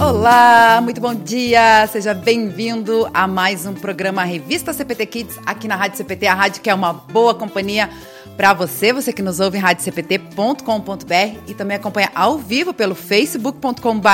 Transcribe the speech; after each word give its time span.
Olá, 0.00 0.80
muito 0.82 1.00
bom 1.00 1.14
dia, 1.14 1.86
seja 1.86 2.14
bem-vindo 2.14 3.08
a 3.14 3.26
mais 3.26 3.66
um 3.66 3.74
programa 3.74 4.24
Revista 4.24 4.72
CPT 4.72 5.06
Kids 5.06 5.38
aqui 5.46 5.68
na 5.68 5.76
Rádio 5.76 5.98
CPT, 5.98 6.26
a 6.26 6.34
rádio 6.34 6.62
que 6.62 6.70
é 6.70 6.74
uma 6.74 6.92
boa 6.92 7.34
companhia 7.34 7.88
para 8.36 8.52
você, 8.52 8.92
você 8.92 9.12
que 9.12 9.22
nos 9.22 9.38
ouve 9.38 9.58
em 9.58 9.60
radiocpt.com.br 9.60 11.38
e 11.46 11.54
também 11.54 11.76
acompanha 11.76 12.10
ao 12.14 12.38
vivo 12.38 12.74
pelo 12.74 12.94
facebook.com.br 12.94 14.08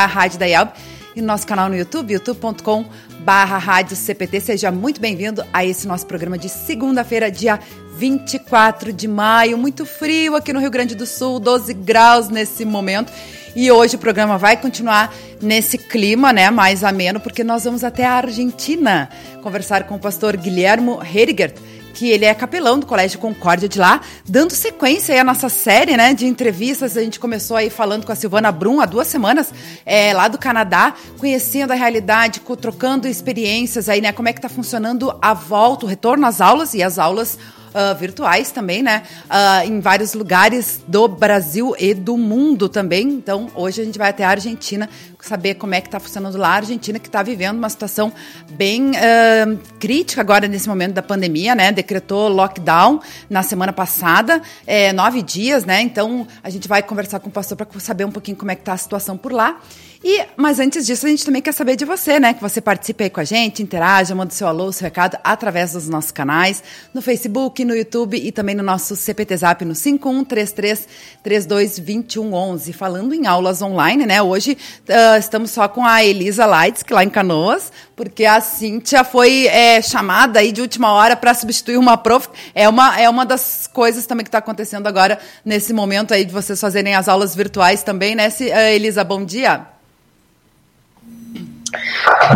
e 1.15 1.21
no 1.21 1.27
nosso 1.27 1.47
canal 1.47 1.69
no 1.69 1.77
YouTube, 1.77 2.13
youtube.com 2.13 2.85
barra 3.21 3.59
Rádio 3.59 3.97
CPT. 3.97 4.41
Seja 4.41 4.71
muito 4.71 5.01
bem-vindo 5.01 5.45
a 5.53 5.65
esse 5.65 5.87
nosso 5.87 6.07
programa 6.07 6.39
de 6.39 6.49
segunda-feira, 6.49 7.31
dia 7.31 7.59
24 7.97 8.93
de 8.93 9.07
maio. 9.07 9.59
Muito 9.59 9.85
frio 9.85 10.37
aqui 10.37 10.53
no 10.53 10.61
Rio 10.61 10.71
Grande 10.71 10.95
do 10.95 11.07
Sul, 11.07 11.39
12 11.41 11.75
graus 11.75 12.29
nesse 12.29 12.65
momento. 12.65 13.13
E 13.55 13.71
hoje 13.71 13.97
o 13.97 13.99
programa 13.99 14.39
vai 14.39 14.57
continuar 14.57 15.13
nesse 15.43 15.77
clima, 15.77 16.33
né, 16.33 16.51
mais 16.51 16.85
ameno, 16.85 17.19
porque 17.19 17.43
nós 17.43 17.65
vamos 17.65 17.83
até 17.83 18.05
a 18.05 18.13
Argentina 18.13 19.09
conversar 19.43 19.85
com 19.85 19.97
o 19.97 19.99
pastor 19.99 20.37
Guilhermo 20.37 21.01
Herigert, 21.03 21.57
que 21.95 22.09
ele 22.09 22.25
é 22.25 22.35
capelão 22.35 22.79
do 22.79 22.87
Colégio 22.87 23.19
Concórdia 23.19 23.69
de 23.69 23.79
lá, 23.79 24.01
dando 24.27 24.53
sequência 24.53 25.15
aí 25.15 25.21
à 25.21 25.25
nossa 25.25 25.49
série, 25.49 25.97
né, 25.97 26.15
de 26.15 26.27
entrevistas. 26.27 26.97
A 26.97 27.03
gente 27.03 27.21
começou 27.21 27.57
aí 27.57 27.71
falando 27.71 28.07
com 28.07 28.13
a 28.13 28.15
Silvana 28.15 28.51
Brum 28.53 28.81
há 28.81 28.87
duas 28.87 29.07
semanas, 29.07 29.53
é, 29.85 30.13
lá 30.13 30.29
do 30.29 30.39
Canadá, 30.39 30.95
conhecendo 31.19 31.73
a 31.73 31.75
realidade, 31.75 32.41
trocando 32.61 33.09
experiências 33.09 33.89
aí, 33.89 34.01
né, 34.01 34.13
como 34.13 34.29
é 34.29 34.33
que 34.33 34.41
tá 34.41 34.49
funcionando 34.49 35.17
a 35.21 35.35
volta, 35.35 35.87
o 35.87 35.89
retorno 35.89 36.27
às 36.27 36.41
aulas 36.41 36.75
e 36.75 36.83
as 36.83 36.99
aulas 36.99 37.39
uh, 37.71 37.95
virtuais 37.99 38.51
também, 38.51 38.83
né? 38.83 39.03
Uh, 39.27 39.69
em 39.69 39.81
vários 39.81 40.15
lugares 40.15 40.81
do 40.87 41.09
Brasil 41.09 41.75
e 41.79 41.95
do 41.95 42.17
mundo 42.17 42.69
também. 42.69 43.09
Então, 43.09 43.49
hoje 43.55 43.81
a 43.81 43.85
gente 43.85 43.99
vai 43.99 44.11
até 44.11 44.25
a 44.25 44.31
Argentina 44.31 44.89
saber 45.27 45.55
como 45.55 45.75
é 45.75 45.81
que 45.81 45.89
está 45.89 46.01
funcionando 46.01 46.37
lá. 46.37 46.49
A 46.49 46.55
Argentina 46.57 46.99
que 46.99 47.09
está 47.09 47.23
vivendo 47.23 47.59
uma 47.59 47.69
situação 47.69 48.13
bem 48.51 48.91
uh, 48.91 49.59
crítica 49.79 50.21
agora 50.21 50.47
nesse 50.49 50.69
momento 50.69 50.95
da 50.95 51.03
pandemia, 51.03 51.55
né? 51.55 51.73
Decretou 51.73 52.29
lockdown 52.29 53.01
na 53.29 53.43
semana 53.43 53.73
passada, 53.73 54.43
é, 54.67 54.93
nove 54.93 55.23
dias, 55.23 55.65
né? 55.65 55.81
Então, 55.81 56.27
a 56.43 56.51
gente 56.51 56.69
vai 56.69 56.83
conversar 56.83 57.21
com 57.21 57.29
o 57.29 57.33
pastor 57.33 57.57
para 57.57 57.67
saber 57.81 58.05
um 58.05 58.13
pouquinho 58.13 58.37
como 58.37 58.51
é 58.51 58.55
que 58.55 58.63
está 58.63 58.73
a 58.73 58.79
situação 58.79 59.17
por 59.17 59.33
lá. 59.33 59.61
E, 60.03 60.25
mas 60.35 60.59
antes 60.59 60.87
disso, 60.87 61.05
a 61.05 61.11
gente 61.11 61.27
também 61.27 61.43
quer 61.43 61.53
saber 61.53 61.77
de 61.77 61.85
você, 61.85 62.19
né? 62.19 62.33
Que 62.33 62.41
você 62.41 62.59
participe 62.59 63.05
aí 63.05 63.11
com 63.11 63.21
a 63.21 63.25
gente, 63.25 63.63
interaja, 63.63 64.15
manda 64.15 64.33
seu 64.33 64.49
alô, 64.49 64.73
seu 64.73 64.85
recado 64.87 65.19
através 65.23 65.73
dos 65.73 65.91
nossos 65.91 66.11
canais, 66.11 66.63
no 66.95 67.03
Facebook, 67.03 67.63
no 67.67 67.77
YouTube 67.77 68.17
e 68.17 68.33
também 68.33 68.55
no 68.55 68.63
nosso 68.63 68.97
CPT 68.97 69.37
Zap 69.37 69.63
no 69.63 69.75
5133 69.75 70.89
322111. 71.23 72.73
Falando 72.73 73.13
em 73.13 73.27
aulas 73.27 73.61
online, 73.61 74.07
né? 74.07 74.23
Hoje 74.23 74.57
uh, 74.89 75.10
estamos 75.19 75.51
só 75.51 75.69
com 75.69 75.85
a 75.85 76.05
Elisa 76.05 76.47
Lights, 76.47 76.83
que 76.83 76.93
lá 76.93 77.05
em 77.05 77.11
Canoas, 77.11 77.73
porque 77.95 78.25
a 78.25 78.41
Cíntia 78.41 79.05
foi 79.05 79.47
é, 79.47 79.81
chamada 79.83 80.41
aí 80.41 80.53
de 80.53 80.61
última 80.61 80.93
hora 80.93 81.17
para 81.17 81.35
substituir 81.35 81.77
uma 81.77 81.97
prof. 81.97 82.29
É 82.55 82.69
uma, 82.69 83.01
é 83.01 83.09
uma 83.09 83.25
das 83.25 83.69
coisas 83.73 84.07
também 84.07 84.25
que 84.25 84.29
está 84.29 84.39
acontecendo 84.39 84.87
agora 84.87 85.19
nesse 85.45 85.73
momento 85.73 86.15
aí 86.15 86.25
de 86.25 86.33
vocês 86.33 86.61
fazerem 86.61 86.95
as 86.95 87.09
aulas 87.09 87.35
virtuais 87.35 87.83
também, 87.83 88.15
né, 88.15 88.29
Elisa? 88.75 89.05
Bom 89.05 89.25
dia. 89.25 89.67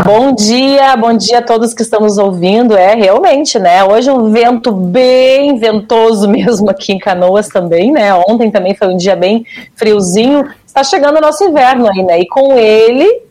Bom 0.05 0.33
dia, 0.33 0.97
bom 0.97 1.17
dia 1.17 1.39
a 1.39 1.43
todos 1.43 1.75
que 1.75 1.83
estão 1.83 2.01
nos 2.01 2.19
ouvindo. 2.19 2.77
É, 2.77 2.95
realmente, 2.95 3.59
né? 3.59 3.83
Hoje 3.83 4.11
um 4.11 4.31
vento 4.31 4.71
bem 4.71 5.59
ventoso 5.59 6.29
mesmo 6.31 6.71
aqui 6.71 6.93
em 6.93 6.99
Canoas 6.99 7.49
também, 7.49 7.91
né? 7.91 8.15
Ontem 8.15 8.51
também 8.51 8.75
foi 8.75 8.89
um 8.89 8.97
dia 8.97 9.17
bem 9.17 9.45
friozinho. 9.75 10.49
Está 10.75 10.83
chegando 10.83 11.19
o 11.19 11.21
nosso 11.21 11.45
inverno 11.45 11.89
aí, 11.89 12.03
né? 12.03 12.19
E 12.19 12.27
com 12.27 12.59
ele 12.59 13.23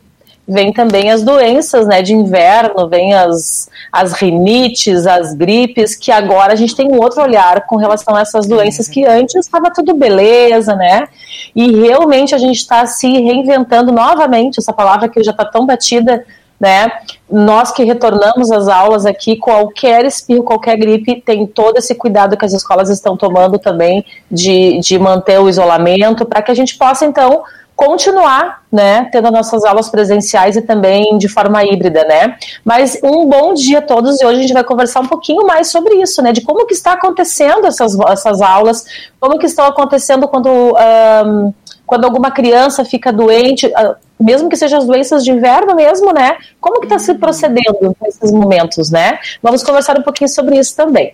vem 0.47 0.71
também 0.71 1.11
as 1.11 1.23
doenças, 1.23 1.85
né, 1.85 2.01
de 2.01 2.13
inverno, 2.13 2.87
vem 2.87 3.13
as, 3.13 3.69
as 3.91 4.13
rinites, 4.13 5.05
as 5.05 5.33
gripes, 5.33 5.93
que 5.93 6.09
agora 6.09 6.53
a 6.53 6.55
gente 6.55 6.73
tem 6.73 6.89
um 6.89 7.01
outro 7.01 7.21
olhar 7.21 7.65
com 7.65 7.75
relação 7.75 8.15
a 8.15 8.21
essas 8.21 8.45
doenças 8.45 8.87
que 8.87 9.05
antes 9.05 9.35
estava 9.35 9.69
tudo 9.71 9.93
beleza, 9.93 10.73
né? 10.73 11.05
E 11.53 11.69
realmente 11.81 12.33
a 12.33 12.37
gente 12.37 12.57
está 12.57 12.85
se 12.85 13.07
reinventando 13.07 13.91
novamente, 13.91 14.59
essa 14.59 14.71
palavra 14.71 15.09
que 15.09 15.21
já 15.21 15.31
está 15.31 15.43
tão 15.43 15.65
batida, 15.65 16.25
né? 16.59 16.91
Nós 17.29 17.71
que 17.71 17.83
retornamos 17.83 18.51
às 18.51 18.67
aulas 18.67 19.05
aqui, 19.05 19.37
qualquer 19.37 20.05
espirro, 20.05 20.43
qualquer 20.43 20.77
gripe, 20.77 21.21
tem 21.21 21.45
todo 21.45 21.77
esse 21.77 21.95
cuidado 21.95 22.37
que 22.37 22.45
as 22.45 22.53
escolas 22.53 22.89
estão 22.89 23.17
tomando 23.17 23.59
também 23.59 24.05
de, 24.31 24.79
de 24.79 24.97
manter 24.97 25.39
o 25.39 25.49
isolamento, 25.49 26.25
para 26.25 26.41
que 26.41 26.51
a 26.51 26.55
gente 26.55 26.77
possa, 26.77 27.05
então, 27.05 27.43
continuar, 27.75 28.63
né, 28.71 29.09
tendo 29.11 29.31
nossas 29.31 29.63
aulas 29.63 29.89
presenciais 29.89 30.55
e 30.55 30.61
também 30.61 31.17
de 31.17 31.27
forma 31.27 31.63
híbrida, 31.63 32.03
né? 32.03 32.37
Mas 32.63 32.99
um 33.03 33.27
bom 33.27 33.53
dia 33.53 33.79
a 33.79 33.81
todos 33.81 34.21
e 34.21 34.25
hoje 34.25 34.39
a 34.39 34.41
gente 34.41 34.53
vai 34.53 34.63
conversar 34.63 35.01
um 35.01 35.07
pouquinho 35.07 35.45
mais 35.45 35.67
sobre 35.67 35.95
isso, 35.95 36.21
né, 36.21 36.31
de 36.31 36.41
como 36.41 36.65
que 36.65 36.73
está 36.73 36.93
acontecendo 36.93 37.65
essas, 37.65 37.99
essas 37.99 38.41
aulas, 38.41 38.85
como 39.19 39.37
que 39.39 39.47
estão 39.47 39.65
acontecendo 39.65 40.27
quando, 40.27 40.49
um, 40.49 41.53
quando 41.93 42.05
alguma 42.05 42.31
criança 42.31 42.83
fica 42.83 43.13
doente, 43.13 43.67
uh, 43.67 43.95
mesmo 44.19 44.49
que 44.49 44.57
sejam 44.57 44.79
as 44.79 44.87
doenças 44.87 45.23
de 45.23 45.29
inverno 45.29 45.75
mesmo, 45.75 46.11
né? 46.11 46.37
Como 46.59 46.79
que 46.79 46.87
está 46.87 46.97
se 46.97 47.13
procedendo 47.13 47.95
nesses 48.01 48.31
momentos, 48.31 48.89
né? 48.89 49.19
Vamos 49.43 49.61
conversar 49.61 49.99
um 49.99 50.01
pouquinho 50.01 50.27
sobre 50.27 50.57
isso 50.57 50.75
também. 50.75 51.13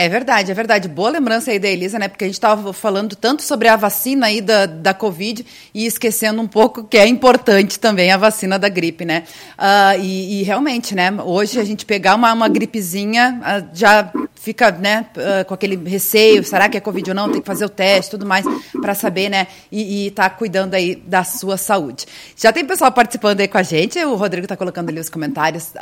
É 0.00 0.08
verdade, 0.08 0.52
é 0.52 0.54
verdade. 0.54 0.86
Boa 0.86 1.10
lembrança 1.10 1.50
aí 1.50 1.58
da 1.58 1.66
Elisa, 1.66 1.98
né? 1.98 2.06
Porque 2.06 2.22
a 2.22 2.28
gente 2.28 2.36
estava 2.36 2.72
falando 2.72 3.16
tanto 3.16 3.42
sobre 3.42 3.66
a 3.66 3.74
vacina 3.74 4.26
aí 4.26 4.40
da, 4.40 4.64
da 4.64 4.94
Covid 4.94 5.44
e 5.74 5.86
esquecendo 5.86 6.40
um 6.40 6.46
pouco 6.46 6.84
que 6.84 6.96
é 6.96 7.04
importante 7.04 7.80
também 7.80 8.12
a 8.12 8.16
vacina 8.16 8.60
da 8.60 8.68
gripe, 8.68 9.04
né? 9.04 9.24
Uh, 9.58 10.00
e, 10.00 10.38
e, 10.38 10.42
realmente, 10.44 10.94
né? 10.94 11.10
Hoje 11.24 11.58
a 11.58 11.64
gente 11.64 11.84
pegar 11.84 12.14
uma, 12.14 12.32
uma 12.32 12.48
gripezinha 12.48 13.40
uh, 13.42 13.68
já 13.76 14.08
fica, 14.36 14.70
né, 14.70 15.06
uh, 15.16 15.44
com 15.44 15.52
aquele 15.52 15.74
receio, 15.74 16.44
será 16.44 16.68
que 16.68 16.76
é 16.76 16.80
Covid 16.80 17.10
ou 17.10 17.16
não? 17.16 17.32
Tem 17.32 17.40
que 17.40 17.46
fazer 17.46 17.64
o 17.64 17.68
teste, 17.68 18.12
tudo 18.12 18.24
mais, 18.24 18.46
para 18.80 18.94
saber, 18.94 19.28
né? 19.28 19.48
E, 19.70 20.06
e 20.06 20.10
tá 20.12 20.30
cuidando 20.30 20.74
aí 20.74 20.94
da 20.94 21.24
sua 21.24 21.56
saúde. 21.56 22.06
Já 22.36 22.52
tem 22.52 22.64
pessoal 22.64 22.92
participando 22.92 23.40
aí 23.40 23.48
com 23.48 23.58
a 23.58 23.64
gente. 23.64 23.98
O 24.04 24.14
Rodrigo 24.14 24.44
está 24.44 24.56
colocando 24.56 24.90
ali 24.90 25.00
os 25.00 25.08
comentários 25.08 25.72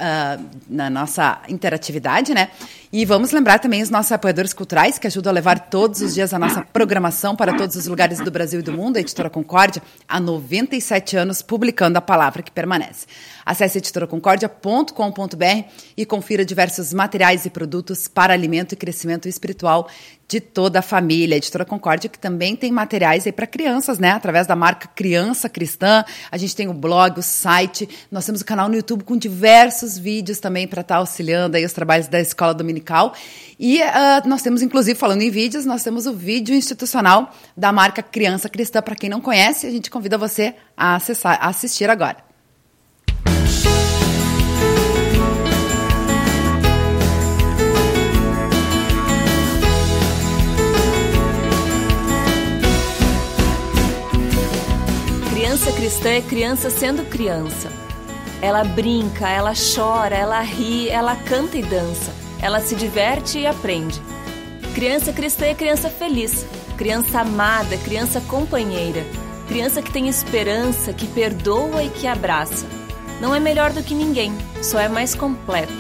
na 0.66 0.88
nossa 0.88 1.38
interatividade, 1.48 2.33
né? 2.33 2.48
E 2.98 3.04
vamos 3.04 3.30
lembrar 3.30 3.58
também 3.58 3.82
os 3.82 3.90
nossos 3.90 4.10
apoiadores 4.10 4.54
culturais 4.54 4.98
que 4.98 5.06
ajudam 5.06 5.30
a 5.30 5.34
levar 5.34 5.68
todos 5.68 6.00
os 6.00 6.14
dias 6.14 6.32
a 6.32 6.38
nossa 6.38 6.62
programação 6.62 7.36
para 7.36 7.54
todos 7.54 7.76
os 7.76 7.86
lugares 7.86 8.20
do 8.20 8.30
Brasil 8.30 8.60
e 8.60 8.62
do 8.62 8.72
mundo. 8.72 8.96
A 8.96 9.00
Editora 9.00 9.28
Concórdia, 9.28 9.82
há 10.08 10.18
97 10.18 11.14
anos, 11.14 11.42
publicando 11.42 11.98
a 11.98 12.00
palavra 12.00 12.42
que 12.42 12.50
permanece. 12.50 13.06
Acesse 13.44 13.76
editoraconcordia.com.br 13.76 15.68
e 15.94 16.06
confira 16.06 16.42
diversos 16.42 16.94
materiais 16.94 17.44
e 17.44 17.50
produtos 17.50 18.08
para 18.08 18.32
alimento 18.32 18.72
e 18.72 18.76
crescimento 18.76 19.28
espiritual 19.28 19.90
de 20.28 20.41
toda 20.41 20.81
a 20.81 20.82
família. 20.82 21.37
A 21.37 21.38
Editora 21.38 21.64
Concórdia, 21.64 22.09
que 22.09 22.19
também 22.19 22.56
tem 22.56 22.72
materiais 22.72 23.26
aí 23.26 23.32
para 23.32 23.47
crianças, 23.47 23.98
né? 23.98 24.10
Através 24.10 24.47
da 24.47 24.56
marca 24.56 24.88
Criança 24.88 25.48
Cristã. 25.48 26.04
A 26.31 26.37
gente 26.37 26.56
tem 26.56 26.69
o 26.69 26.75
blog, 26.75 27.19
o 27.19 27.22
site. 27.22 27.88
Nós 28.10 28.26
temos 28.26 28.41
o 28.41 28.44
canal 28.44 28.69
no 28.69 28.75
YouTube 28.75 29.04
com 29.04 29.16
diversos 29.16 29.97
vídeos 29.98 30.41
também 30.41 30.66
para 30.66 30.81
estar 30.81 30.97
tá 30.97 31.00
auxiliando 31.00 31.56
aí 31.56 31.65
os 31.65 31.72
trabalhos 31.72 32.09
da 32.09 32.20
escola 32.20 32.53
dominical. 32.53 33.15
E 33.59 33.81
uh, 33.81 34.28
nós 34.28 34.42
temos, 34.42 34.62
inclusive, 34.62 34.98
falando 34.98 35.22
em 35.22 35.31
vídeos, 35.31 35.65
nós 35.65 35.82
temos 35.82 36.06
o 36.06 36.12
vídeo 36.12 36.54
institucional 36.54 37.32
da 37.56 37.72
marca 37.72 38.03
Criança 38.03 38.48
Cristã. 38.48 38.82
Para 38.82 38.97
quem 38.97 39.09
não 39.09 39.20
conhece, 39.20 39.66
a 39.66 39.70
gente 39.70 39.91
convida 39.91 40.19
você 40.19 40.54
a 40.76 40.97
acessar, 40.97 41.38
a 41.41 41.48
assistir 41.48 41.88
agora. 41.88 42.25
Cristã 55.97 56.10
é 56.10 56.21
criança 56.21 56.69
sendo 56.69 57.09
criança. 57.09 57.71
Ela 58.43 58.63
brinca, 58.63 59.31
ela 59.31 59.54
chora, 59.54 60.15
ela 60.15 60.43
ri, 60.43 60.91
ela 60.91 61.16
canta 61.16 61.57
e 61.57 61.63
dança. 61.63 62.13
Ela 62.39 62.60
se 62.60 62.77
diverte 62.77 63.39
e 63.39 63.47
aprende. 63.47 63.98
Criança 64.75 65.10
cristã 65.10 65.47
é 65.47 65.54
criança 65.54 65.89
feliz, 65.89 66.45
criança 66.77 67.21
amada, 67.21 67.78
criança 67.78 68.21
companheira, 68.21 69.03
criança 69.48 69.81
que 69.81 69.91
tem 69.91 70.07
esperança, 70.07 70.93
que 70.93 71.07
perdoa 71.07 71.83
e 71.83 71.89
que 71.89 72.07
abraça. 72.07 72.66
Não 73.19 73.34
é 73.34 73.41
melhor 73.41 73.72
do 73.72 73.83
que 73.83 73.95
ninguém, 73.95 74.34
só 74.63 74.78
é 74.78 74.91
mais 74.91 75.15
completa. 75.15 75.72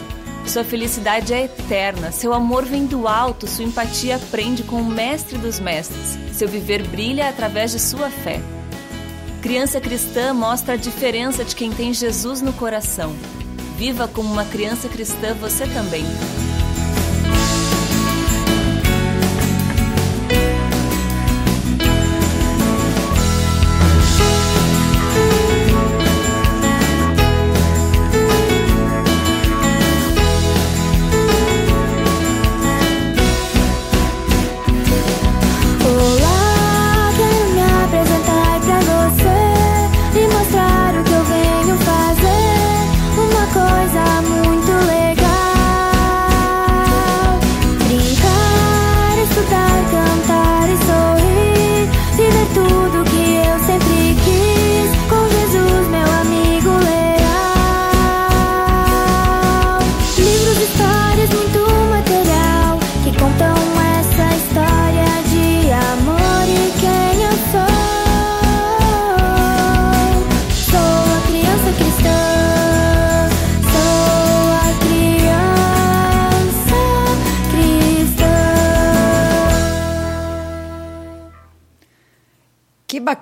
Sua 0.46 0.64
felicidade 0.64 1.34
é 1.34 1.44
eterna, 1.44 2.10
seu 2.10 2.32
amor 2.32 2.64
vem 2.64 2.86
do 2.86 3.06
alto, 3.06 3.46
sua 3.46 3.66
empatia 3.66 4.16
aprende 4.16 4.62
com 4.62 4.76
o 4.76 4.84
mestre 4.84 5.36
dos 5.36 5.60
mestres, 5.60 6.18
seu 6.32 6.48
viver 6.48 6.88
brilha 6.88 7.28
através 7.28 7.72
de 7.72 7.78
sua 7.78 8.08
fé. 8.08 8.40
Criança 9.46 9.80
cristã 9.80 10.34
mostra 10.34 10.74
a 10.74 10.76
diferença 10.76 11.44
de 11.44 11.54
quem 11.54 11.70
tem 11.70 11.94
Jesus 11.94 12.42
no 12.42 12.52
coração. 12.52 13.14
Viva 13.76 14.08
como 14.08 14.28
uma 14.28 14.44
criança 14.44 14.88
cristã 14.88 15.34
você 15.34 15.68
também. 15.68 16.04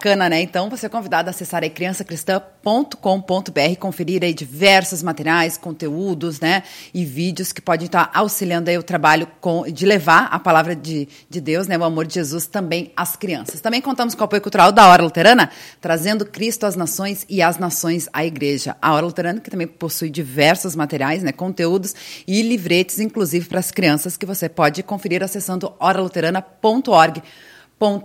Bacana, 0.05 0.29
né? 0.29 0.43
Então 0.43 0.69
você 0.69 0.85
é 0.85 0.89
convidado 0.91 1.29
a 1.29 1.31
acessar 1.31 1.63
aí 1.63 1.71
criançacristã.com.br, 1.71 3.79
conferir 3.81 4.23
aí 4.23 4.35
diversos 4.35 5.03
materiais, 5.03 5.57
conteúdos, 5.57 6.41
né? 6.41 6.63
E 6.93 7.07
vídeos 7.07 7.55
que 7.55 7.63
podem 7.63 7.87
estar 7.87 8.11
auxiliando 8.13 8.69
aí 8.69 8.77
o 8.77 8.83
trabalho 8.83 9.27
com, 9.41 9.65
de 9.65 9.87
levar 9.87 10.29
a 10.31 10.39
palavra 10.39 10.77
de, 10.77 11.09
de 11.31 11.41
Deus, 11.41 11.67
né? 11.67 11.79
O 11.79 11.85
amor 11.85 12.07
de 12.07 12.15
Jesus 12.15 12.47
também 12.47 12.93
às 12.95 13.17
crianças. 13.17 13.63
Também 13.63 13.81
contamos 13.81 14.15
com 14.15 14.21
o 14.21 14.25
apoio 14.27 14.43
cultural 14.43 14.71
da 14.71 14.87
Hora 14.87 15.03
Luterana, 15.03 15.51
trazendo 15.81 16.27
Cristo 16.27 16.67
às 16.67 16.77
nações 16.77 17.25
e 17.27 17.41
as 17.41 17.57
nações 17.57 18.07
à 18.13 18.27
igreja. 18.27 18.77
A 18.83 18.93
Hora 18.93 19.07
Luterana 19.07 19.41
que 19.41 19.51
também 19.51 19.67
possui 19.67 20.11
diversos 20.11 20.77
materiais, 20.77 21.23
né? 21.23 21.33
Conteúdos 21.33 21.95
e 22.29 22.43
livretes, 22.43 23.01
inclusive 23.01 23.49
para 23.49 23.61
as 23.61 23.71
crianças, 23.71 24.19
que 24.19 24.27
você 24.27 24.51
pode 24.51 24.83
conferir 24.83 25.23
acessando 25.23 25.73
oraluterana.org 25.81 27.23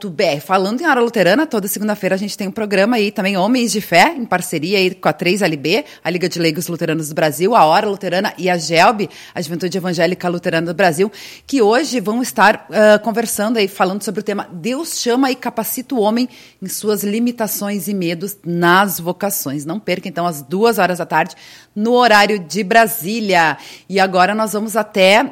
br 0.10 0.42
Falando 0.46 0.82
em 0.82 0.86
Hora 0.86 1.00
Luterana, 1.00 1.48
toda 1.48 1.68
segunda-feira 1.68 2.16
a 2.16 2.18
gente 2.18 2.38
tem 2.38 2.48
um 2.48 2.52
programa 2.52 2.98
aí 2.98 3.12
também 3.12 3.38
Homens 3.38 3.72
de 3.72 3.82
Fé, 3.82 4.14
em 4.16 4.26
parceria 4.26 4.78
aí 4.78 4.94
com 4.94 5.08
a 5.08 5.14
3LB, 5.14 5.86
a 6.04 6.10
Liga 6.10 6.28
de 6.28 6.38
Leigos 6.38 6.68
Luteranos 6.68 7.10
do 7.10 7.16
Brasil, 7.16 7.56
a 7.56 7.64
Hora 7.66 7.88
Luterana 7.88 8.34
e 8.38 8.50
a 8.50 8.58
GELB, 8.58 9.10
a 9.34 9.42
Juventude 9.42 9.78
Evangélica 9.78 10.28
Luterana 10.28 10.68
do 10.68 10.74
Brasil, 10.74 11.12
que 11.48 11.62
hoje 11.62 12.00
vão 12.00 12.22
estar 12.22 12.68
uh, 12.70 13.02
conversando 13.04 13.58
aí, 13.58 13.68
falando 13.68 14.04
sobre 14.04 14.20
o 14.20 14.24
tema 14.24 14.48
Deus 14.52 15.00
chama 15.00 15.32
e 15.32 15.36
capacita 15.36 15.96
o 15.96 16.00
homem 16.00 16.28
em 16.62 16.68
suas 16.68 17.04
limitações 17.04 17.88
e 17.88 17.94
medos 17.94 18.38
nas 18.46 19.00
vocações. 19.00 19.66
Não 19.66 19.80
perca, 19.80 20.08
então, 20.08 20.28
às 20.28 20.42
duas 20.42 20.78
horas 20.78 20.98
da 20.98 21.06
tarde, 21.06 21.36
no 21.76 21.94
horário 21.94 22.40
de 22.40 22.64
Brasília. 22.64 23.58
E 23.88 24.00
agora 24.00 24.36
nós 24.36 24.54
vamos 24.54 24.76
até 24.76 25.24
uh, 25.24 25.32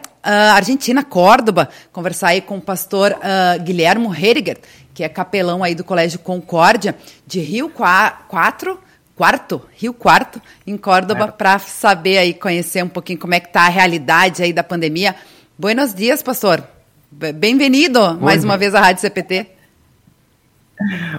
Argentina, 0.53 1.03
Córdoba, 1.03 1.69
conversar 1.91 2.29
aí 2.29 2.41
com 2.41 2.57
o 2.57 2.61
pastor 2.61 3.11
uh, 3.13 3.61
Guilhermo 3.63 4.13
Heriger, 4.13 4.59
que 4.93 5.03
é 5.03 5.09
capelão 5.09 5.63
aí 5.63 5.75
do 5.75 5.83
Colégio 5.83 6.19
Concórdia, 6.19 6.95
de 7.25 7.39
Rio 7.39 7.69
4, 7.69 8.79
Quarto, 9.15 9.61
Rio 9.75 9.93
Quarto, 9.93 10.41
em 10.65 10.77
Córdoba, 10.77 11.27
para 11.27 11.57
saber 11.59 12.19
aí, 12.19 12.33
conhecer 12.33 12.83
um 12.83 12.89
pouquinho 12.89 13.19
como 13.19 13.33
é 13.33 13.39
que 13.39 13.47
está 13.47 13.61
a 13.61 13.69
realidade 13.69 14.43
aí 14.43 14.53
da 14.53 14.63
pandemia. 14.63 15.15
Buenos 15.57 15.93
dias, 15.93 16.21
pastor. 16.21 16.63
Bem-vindo 17.11 18.17
mais 18.19 18.43
uma 18.43 18.57
vez 18.57 18.75
à 18.75 18.79
Rádio 18.79 19.01
CPT. 19.01 19.56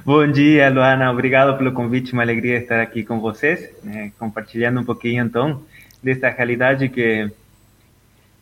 Bom 0.04 0.30
dia, 0.30 0.70
Luana. 0.70 1.10
Obrigado 1.10 1.56
pelo 1.58 1.72
convite. 1.72 2.12
Uma 2.12 2.22
alegria 2.22 2.58
estar 2.58 2.80
aqui 2.80 3.02
com 3.02 3.20
vocês, 3.20 3.70
né, 3.82 4.12
compartilhando 4.18 4.80
um 4.80 4.84
pouquinho, 4.84 5.24
então, 5.24 5.62
desta 6.02 6.28
realidade 6.30 6.88
que 6.88 7.30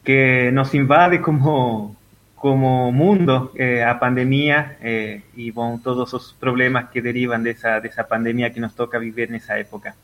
que 0.04 0.52
nos 0.52 0.72
invade 0.72 1.18
como, 1.18 1.96
como 2.36 2.92
mundo, 2.92 3.50
eh, 3.56 3.82
a 3.82 3.92
pandemia 3.92 4.76
eh, 4.80 5.20
e 5.36 5.52
todos 5.82 6.12
os 6.12 6.30
problemas 6.30 6.88
que 6.90 7.00
derivam 7.00 7.42
dessa, 7.42 7.80
dessa 7.80 8.04
pandemia 8.04 8.48
que 8.48 8.60
nos 8.60 8.72
toca 8.72 9.00
viver 9.00 9.28
nessa 9.28 9.58
época. 9.58 9.96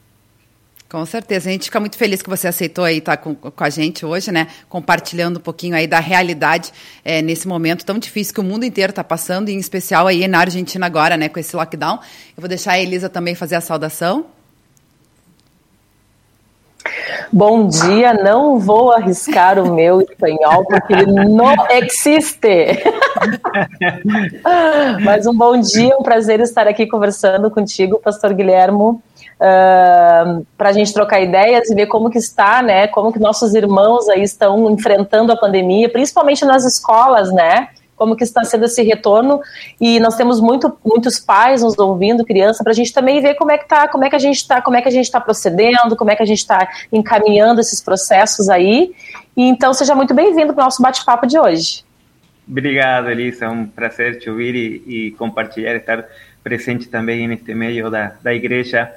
Com 0.93 1.06
certeza, 1.06 1.49
a 1.49 1.53
gente 1.53 1.65
fica 1.65 1.81
muito 1.81 1.97
feliz 1.97 2.21
que 2.21 2.29
você 2.29 2.47
aceitou 2.47 2.85
aí 2.85 2.99
estar 2.99 3.17
com, 3.17 3.35
com 3.35 3.65
a 3.65 3.71
gente 3.71 4.05
hoje, 4.05 4.31
né? 4.31 4.49
Compartilhando 4.69 5.39
um 5.39 5.41
pouquinho 5.41 5.75
aí 5.75 5.87
da 5.87 5.99
realidade 5.99 6.71
é, 7.03 7.23
nesse 7.23 7.49
momento 7.49 7.83
tão 7.83 7.99
difícil 7.99 8.35
que 8.35 8.41
o 8.41 8.44
mundo 8.44 8.67
inteiro 8.67 8.91
está 8.91 9.03
passando, 9.03 9.49
e 9.49 9.55
em 9.55 9.59
especial 9.59 10.06
aí 10.06 10.29
na 10.29 10.41
Argentina 10.41 10.85
agora, 10.85 11.17
né? 11.17 11.31
Com 11.31 11.41
esse 11.41 11.56
lockdown. 11.56 11.94
Eu 12.37 12.43
vou 12.43 12.47
deixar 12.47 12.73
a 12.73 12.79
Elisa 12.79 13.09
também 13.09 13.35
fazer 13.35 13.55
a 13.55 13.62
saudação. 13.62 14.27
Bom 17.33 17.69
dia, 17.69 18.12
não 18.12 18.59
vou 18.59 18.93
arriscar 18.93 19.59
o 19.59 19.75
meu 19.75 20.03
espanhol 20.03 20.67
porque 20.67 20.93
ele 20.93 21.06
não 21.06 21.55
existe. 21.71 22.83
Mas 25.03 25.27
um 25.27 25.35
bom 25.35 25.59
dia, 25.59 25.97
um 25.99 26.03
prazer 26.03 26.41
estar 26.41 26.69
aqui 26.69 26.87
conversando 26.87 27.50
contigo, 27.50 27.99
Pastor 27.99 28.35
Guilhermo, 28.35 29.03
uh, 29.43 30.47
para 30.56 30.69
a 30.69 30.73
gente 30.73 30.94
trocar 30.94 31.21
ideias 31.21 31.69
e 31.69 31.75
ver 31.75 31.87
como 31.87 32.09
que 32.09 32.19
está, 32.19 32.62
né? 32.62 32.87
Como 32.87 33.12
que 33.12 33.19
nossos 33.19 33.55
irmãos 33.55 34.09
aí 34.09 34.23
estão 34.23 34.71
enfrentando 34.71 35.33
a 35.33 35.37
pandemia, 35.37 35.89
principalmente 35.89 36.44
nas 36.44 36.65
escolas, 36.65 37.33
né? 37.33 37.69
como 37.94 38.17
que 38.17 38.25
está 38.25 38.43
sendo 38.43 38.65
esse 38.65 38.83
retorno 38.83 39.41
e 39.81 40.00
nós 40.00 40.17
temos 40.17 40.41
muito, 40.41 40.77
muitos 40.85 41.21
pais 41.21 41.62
nos 41.62 41.79
ouvindo, 41.79 42.25
criança, 42.25 42.65
para 42.65 42.73
a 42.73 42.75
gente 42.75 42.93
também 42.93 43.21
ver 43.21 43.35
como 43.35 43.53
é 43.53 43.59
que 43.59 43.69
tá, 43.69 43.87
como 43.87 44.05
é 44.05 44.11
que 44.11 44.17
a 44.17 44.19
gente 44.19 44.39
está, 44.39 44.61
como 44.61 44.77
é 44.77 44.83
que 44.83 44.89
a 44.89 44.91
gente 44.91 45.05
está 45.05 45.21
procedendo, 45.21 45.94
como 45.94 46.11
é 46.11 46.17
que 46.17 46.23
a 46.23 46.27
gente 46.27 46.39
está 46.39 46.69
encaminhando 46.91 47.61
esses 47.61 47.81
processos 47.81 48.49
aí. 48.49 48.93
E 49.37 49.44
então 49.44 49.73
seja 49.73 49.94
muito 49.94 50.12
bem-vindo 50.15 50.53
para 50.53 50.62
o 50.62 50.65
nosso 50.65 50.83
bate-papo 50.83 51.29
de 51.29 51.39
hoje. 51.39 51.85
Obrigado, 52.49 53.09
Elisa. 53.09 53.44
É 53.44 53.49
um 53.49 53.67
prazer 53.67 54.19
te 54.19 54.29
ouvir 54.29 54.56
e, 54.56 54.83
e, 55.06 55.11
compartilhar, 55.12 55.77
estar 55.77 56.05
presente 56.43 56.89
também 56.89 57.29
neste 57.29 57.55
meio 57.55 57.89
da, 57.89 58.15
da 58.20 58.34
igreja 58.34 58.93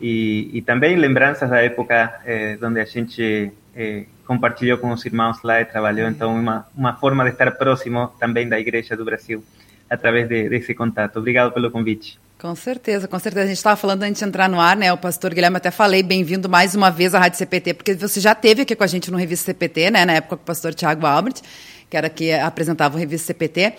e, 0.00 0.50
e 0.54 0.62
também 0.62 0.96
lembranças 0.96 1.50
da 1.50 1.62
época 1.62 2.20
eh, 2.24 2.58
onde 2.62 2.80
a 2.80 2.84
gente 2.84 3.52
eh, 3.76 4.04
compartilhou 4.26 4.78
com 4.78 4.90
os 4.92 5.04
irmãos 5.04 5.42
lá 5.42 5.60
e 5.60 5.64
trabalhou. 5.64 6.08
Então, 6.08 6.34
uma, 6.34 6.66
uma 6.74 6.94
forma 6.94 7.24
de 7.24 7.30
estar 7.30 7.50
próximo 7.52 8.08
também 8.18 8.48
da 8.48 8.58
Igreja 8.58 8.96
do 8.96 9.04
Brasil 9.04 9.44
através 9.90 10.28
de, 10.28 10.48
desse 10.48 10.72
contato. 10.72 11.18
Obrigado 11.18 11.52
pelo 11.52 11.70
convite. 11.70 12.18
Com 12.38 12.54
certeza, 12.54 13.06
com 13.06 13.18
certeza. 13.18 13.44
A 13.44 13.48
gente 13.48 13.58
estava 13.58 13.76
falando 13.76 14.02
antes 14.04 14.20
de 14.20 14.26
entrar 14.26 14.48
no 14.48 14.58
ar, 14.58 14.74
né? 14.74 14.90
O 14.92 14.96
pastor 14.96 15.34
Guilherme 15.34 15.58
até 15.58 15.70
falei, 15.70 16.02
bem-vindo 16.02 16.48
mais 16.48 16.74
uma 16.74 16.90
vez 16.90 17.14
à 17.14 17.18
Rádio 17.18 17.36
CPT, 17.38 17.74
porque 17.74 17.94
você 17.94 18.18
já 18.18 18.34
teve 18.34 18.62
aqui 18.62 18.74
com 18.74 18.84
a 18.84 18.86
gente 18.86 19.10
no 19.10 19.18
Revista 19.18 19.46
CPT, 19.46 19.90
né? 19.90 20.06
Na 20.06 20.14
época 20.14 20.36
com 20.36 20.42
o 20.42 20.46
pastor 20.46 20.72
Tiago 20.72 21.04
Albert, 21.04 21.42
que 21.90 21.96
era 21.96 22.08
que 22.08 22.32
apresentava 22.32 22.96
o 22.96 22.98
Revista 22.98 23.26
CPT. 23.26 23.68
Uh, 23.68 23.74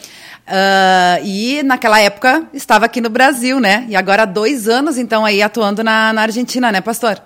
ah, 0.48 1.20
e 1.24 1.64
naquela 1.64 2.00
época 2.00 2.46
estava 2.54 2.86
aqui 2.86 3.00
no 3.00 3.10
Brasil, 3.10 3.60
né? 3.60 3.86
E 3.88 3.96
agora 3.96 4.24
há 4.24 4.26
dois 4.26 4.68
anos, 4.68 4.98
então, 4.98 5.26
aí 5.26 5.42
atuando 5.42 5.82
na, 5.84 6.12
na 6.12 6.24
Argentina, 6.24 6.72
né, 6.72 6.82
pastor? 6.82 7.22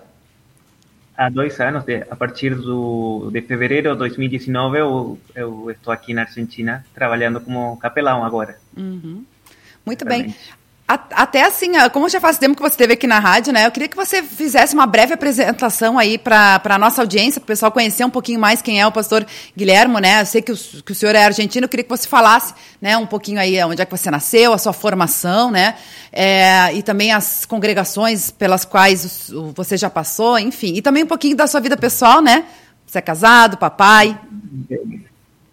há 1.18 1.30
dois 1.30 1.60
anos, 1.60 1.84
de, 1.84 2.06
a 2.10 2.15
partir 2.15 2.56
do, 2.56 3.30
de 3.32 3.42
fevereiro 3.42 3.94
de 3.94 3.98
2019, 3.98 4.77
eu, 4.77 5.20
eu 5.34 5.72
estou 5.72 5.94
aqui 5.94 6.13
na 6.13 6.24
Argentina 6.24 6.86
trabalhando 6.94 7.39
como 7.39 7.77
capelão 7.77 8.24
agora. 8.24 8.58
Uhum. 8.75 9.24
Muito 9.86 10.01
Exatamente. 10.06 10.27
bem. 10.27 10.64
Até 10.88 11.44
assim, 11.44 11.72
como 11.92 12.08
já 12.08 12.22
faz 12.22 12.38
tempo 12.38 12.56
que 12.56 12.62
você 12.62 12.74
esteve 12.74 12.94
aqui 12.94 13.08
na 13.08 13.18
rádio, 13.18 13.51
né? 13.51 13.65
Eu 13.65 13.72
queria 13.72 13.88
que 13.88 13.96
você 13.96 14.22
fizesse 14.22 14.75
uma 14.75 14.86
breve 14.86 15.15
apresentação 15.15 15.98
aí 15.98 16.15
para 16.15 16.62
a 16.63 16.77
nossa 16.77 17.01
audiência, 17.01 17.42
para 17.42 17.46
o 17.46 17.48
pessoal 17.48 17.72
conhecer 17.72 18.06
um 18.06 18.10
pouquinho 18.10 18.39
mais 18.39 18.62
quem 18.62 18.80
é 18.80 18.86
o 18.86 18.92
pastor 18.92 19.25
Guilhermo, 19.58 19.98
né? 19.98 20.22
Eu 20.22 20.27
sei 20.27 20.44
que 20.44 20.51
o, 20.51 20.56
que 20.56 20.92
o 20.92 20.96
senhor 20.96 21.15
é 21.15 21.25
argentino, 21.25 21.65
eu 21.65 21.70
queria 21.70 21.84
que 21.84 21.89
você 21.89 22.08
falasse 22.08 22.54
né, 22.80 22.96
um 22.96 23.08
pouquinho 23.08 23.39
aí 23.39 23.63
onde 23.63 23.82
é 23.82 23.86
que 23.86 23.89
você 23.89 24.12
nasceu, 24.12 24.54
a 24.54 24.60
sua 24.60 24.74
formação, 24.74 25.50
né? 25.50 25.75
É, 26.13 26.72
e 26.75 26.84
também 26.84 27.12
as 27.12 27.46
congregações 27.46 28.30
pelas 28.30 28.63
quais 28.63 29.32
você 29.56 29.77
já 29.77 29.89
passou, 29.89 30.38
enfim. 30.38 30.75
E 30.75 30.84
também 30.84 31.04
um 31.04 31.08
pouquinho 31.08 31.36
da 31.36 31.48
sua 31.48 31.62
vida 31.62 31.75
pessoal, 31.75 32.22
né? 32.22 32.46
Você 32.86 33.00
é 33.00 33.01
casado, 33.01 33.58
papai. 33.58 34.15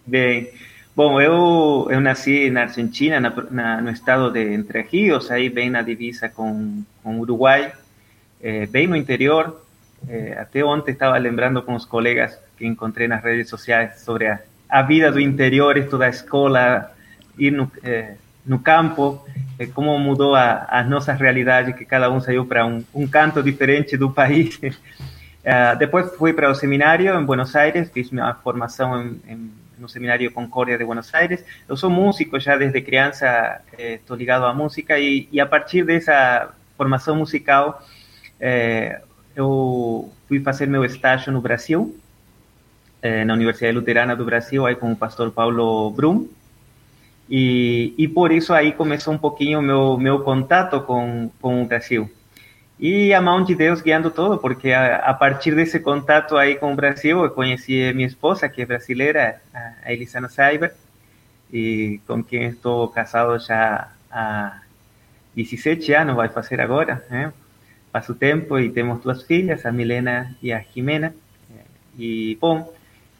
Bem. 0.05 0.47
Bom, 0.95 1.19
eu, 1.19 1.87
eu 1.89 1.99
nasci 1.99 2.51
na 2.51 2.61
Argentina, 2.61 3.19
na, 3.19 3.33
na, 3.49 3.81
no 3.81 3.89
estado 3.89 4.29
de 4.29 4.53
Entre 4.53 4.83
Rios, 4.83 5.31
aí 5.31 5.49
bem 5.49 5.67
na 5.67 5.81
divisa 5.81 6.29
com, 6.29 6.83
com 7.01 7.19
Uruguai, 7.19 7.73
é, 8.39 8.67
bem 8.67 8.85
no 8.85 8.95
interior. 8.95 9.59
É, 10.07 10.37
até 10.39 10.63
ontem 10.63 10.91
estava 10.91 11.17
lembrando 11.17 11.63
com 11.63 11.73
os 11.73 11.83
colegas 11.83 12.37
que 12.55 12.67
encontrei 12.67 13.07
nas 13.07 13.23
redes 13.23 13.49
sociais 13.49 14.01
sobre 14.01 14.27
a, 14.27 14.39
a 14.69 14.83
vida 14.83 15.11
do 15.11 15.19
interior, 15.19 15.77
estudar 15.77 16.09
escola, 16.09 16.91
ir 17.39 17.49
no, 17.49 17.71
no 18.45 18.59
campo, 18.59 19.25
como 19.73 19.97
mudou 19.97 20.35
a, 20.35 20.65
as 20.69 20.87
nossas 20.87 21.19
realidades, 21.19 21.75
que 21.75 21.85
cada 21.85 22.11
um 22.11 22.21
saiu 22.21 22.45
para 22.45 22.67
um, 22.67 22.83
um 22.93 23.07
canto 23.07 23.41
diferente 23.41 23.97
do 23.97 24.11
país. 24.11 24.59
depois 25.79 26.15
fui 26.17 26.33
para 26.33 26.51
o 26.51 26.53
seminário 26.53 27.19
em 27.19 27.25
Buenos 27.25 27.55
Aires, 27.55 27.89
fiz 27.91 28.11
minha 28.11 28.31
formação 28.35 29.01
em, 29.01 29.19
em 29.27 29.62
no 29.83 29.89
Seminario 29.89 30.33
Concordia 30.33 30.77
de 30.77 30.85
Buenos 30.85 31.13
Aires. 31.13 31.45
Yo 31.67 31.75
soy 31.75 31.91
músico, 31.91 32.37
ya 32.37 32.57
desde 32.57 32.83
crianza 32.83 33.61
eh, 33.77 33.95
estoy 33.95 34.17
ligado 34.17 34.47
a 34.47 34.53
música 34.53 34.97
y, 34.97 35.27
y, 35.29 35.39
a 35.39 35.49
partir 35.49 35.85
de 35.85 35.97
esa 35.97 36.53
formación 36.77 37.17
musical 37.17 37.75
eh, 38.39 38.97
eu 39.35 40.11
fui 40.27 40.39
fazer 40.39 40.67
meu 40.67 40.85
estágio 40.85 41.31
no 41.33 41.41
Brasil, 41.41 41.95
eh, 43.01 43.25
na 43.25 43.33
Universidade 43.33 43.75
Luterana 43.75 44.15
do 44.15 44.25
Brasil, 44.25 44.65
aí 44.65 44.75
com 44.75 44.91
o 44.91 44.95
pastor 44.95 45.31
Paulo 45.31 45.91
Brum, 45.91 46.27
e, 47.29 47.93
e 47.97 48.07
por 48.07 48.31
isso 48.31 48.53
aí 48.53 48.71
começou 48.71 49.13
um 49.13 49.17
pouquinho 49.17 49.61
meu 49.61 49.97
meu 49.97 50.19
contato 50.21 50.81
com, 50.81 51.29
com 51.41 51.63
o 51.63 51.65
Brasil. 51.65 52.09
E 52.85 53.13
a 53.13 53.21
mão 53.21 53.41
de 53.41 53.55
Deus 53.55 53.79
guiando 53.81 54.11
todo, 54.11 54.37
porque 54.37 54.73
a, 54.73 54.97
a, 54.97 55.13
partir 55.13 55.55
desse 55.55 55.79
contato 55.79 56.35
aí 56.35 56.57
com 56.57 56.73
o 56.73 56.75
Brasil, 56.75 57.23
eu 57.23 57.31
conheci 57.31 57.93
minha 57.93 58.05
esposa, 58.05 58.49
que 58.49 58.61
é 58.61 58.65
brasileira, 58.65 59.41
a 59.53 59.93
Elisana 59.93 60.27
Saiber, 60.27 60.73
e 61.49 62.01
com 62.05 62.21
quem 62.21 62.47
estou 62.47 62.89
casado 62.89 63.39
já 63.39 63.89
há 64.11 64.59
17 65.33 65.93
anos, 65.93 66.13
vai 66.13 66.27
fazer 66.27 66.59
agora, 66.59 67.01
né? 67.09 67.31
Passa 67.89 68.11
o 68.11 68.15
tempo 68.15 68.59
e 68.59 68.69
temos 68.69 69.01
duas 69.01 69.23
filhas, 69.23 69.65
a 69.65 69.71
Milena 69.71 70.35
e 70.41 70.51
a 70.51 70.59
Jimena. 70.59 71.15
E, 71.97 72.37
bom, 72.41 72.69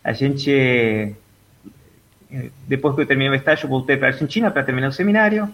a 0.03 0.11
gente, 0.11 1.15
depois 2.67 2.95
que 2.95 3.01
eu 3.03 3.07
terminei 3.07 3.31
o 3.31 3.35
estágio, 3.35 3.69
voltei 3.69 3.95
para 3.95 4.09
a 4.09 4.11
Argentina 4.11 4.51
para 4.51 4.63
terminar 4.63 4.89
o 4.89 4.91
seminário, 4.91 5.49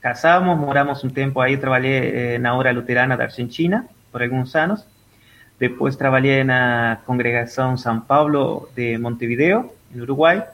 casamos, 0.00 0.58
moramos 0.58 1.02
um 1.04 1.08
tempo 1.08 1.40
aí, 1.40 1.56
trabalhei 1.56 2.38
na 2.38 2.54
Hora 2.54 2.72
Luterana 2.72 3.16
da 3.16 3.24
Argentina 3.24 3.86
por 4.10 4.22
alguns 4.22 4.54
anos. 4.54 4.84
Depois 5.58 5.96
trabalhei 5.96 6.44
na 6.44 6.98
Congregação 7.04 7.76
São 7.76 8.00
Paulo 8.00 8.68
de 8.76 8.96
Montevideo, 8.96 9.72
no 9.90 10.02
Uruguai. 10.04 10.46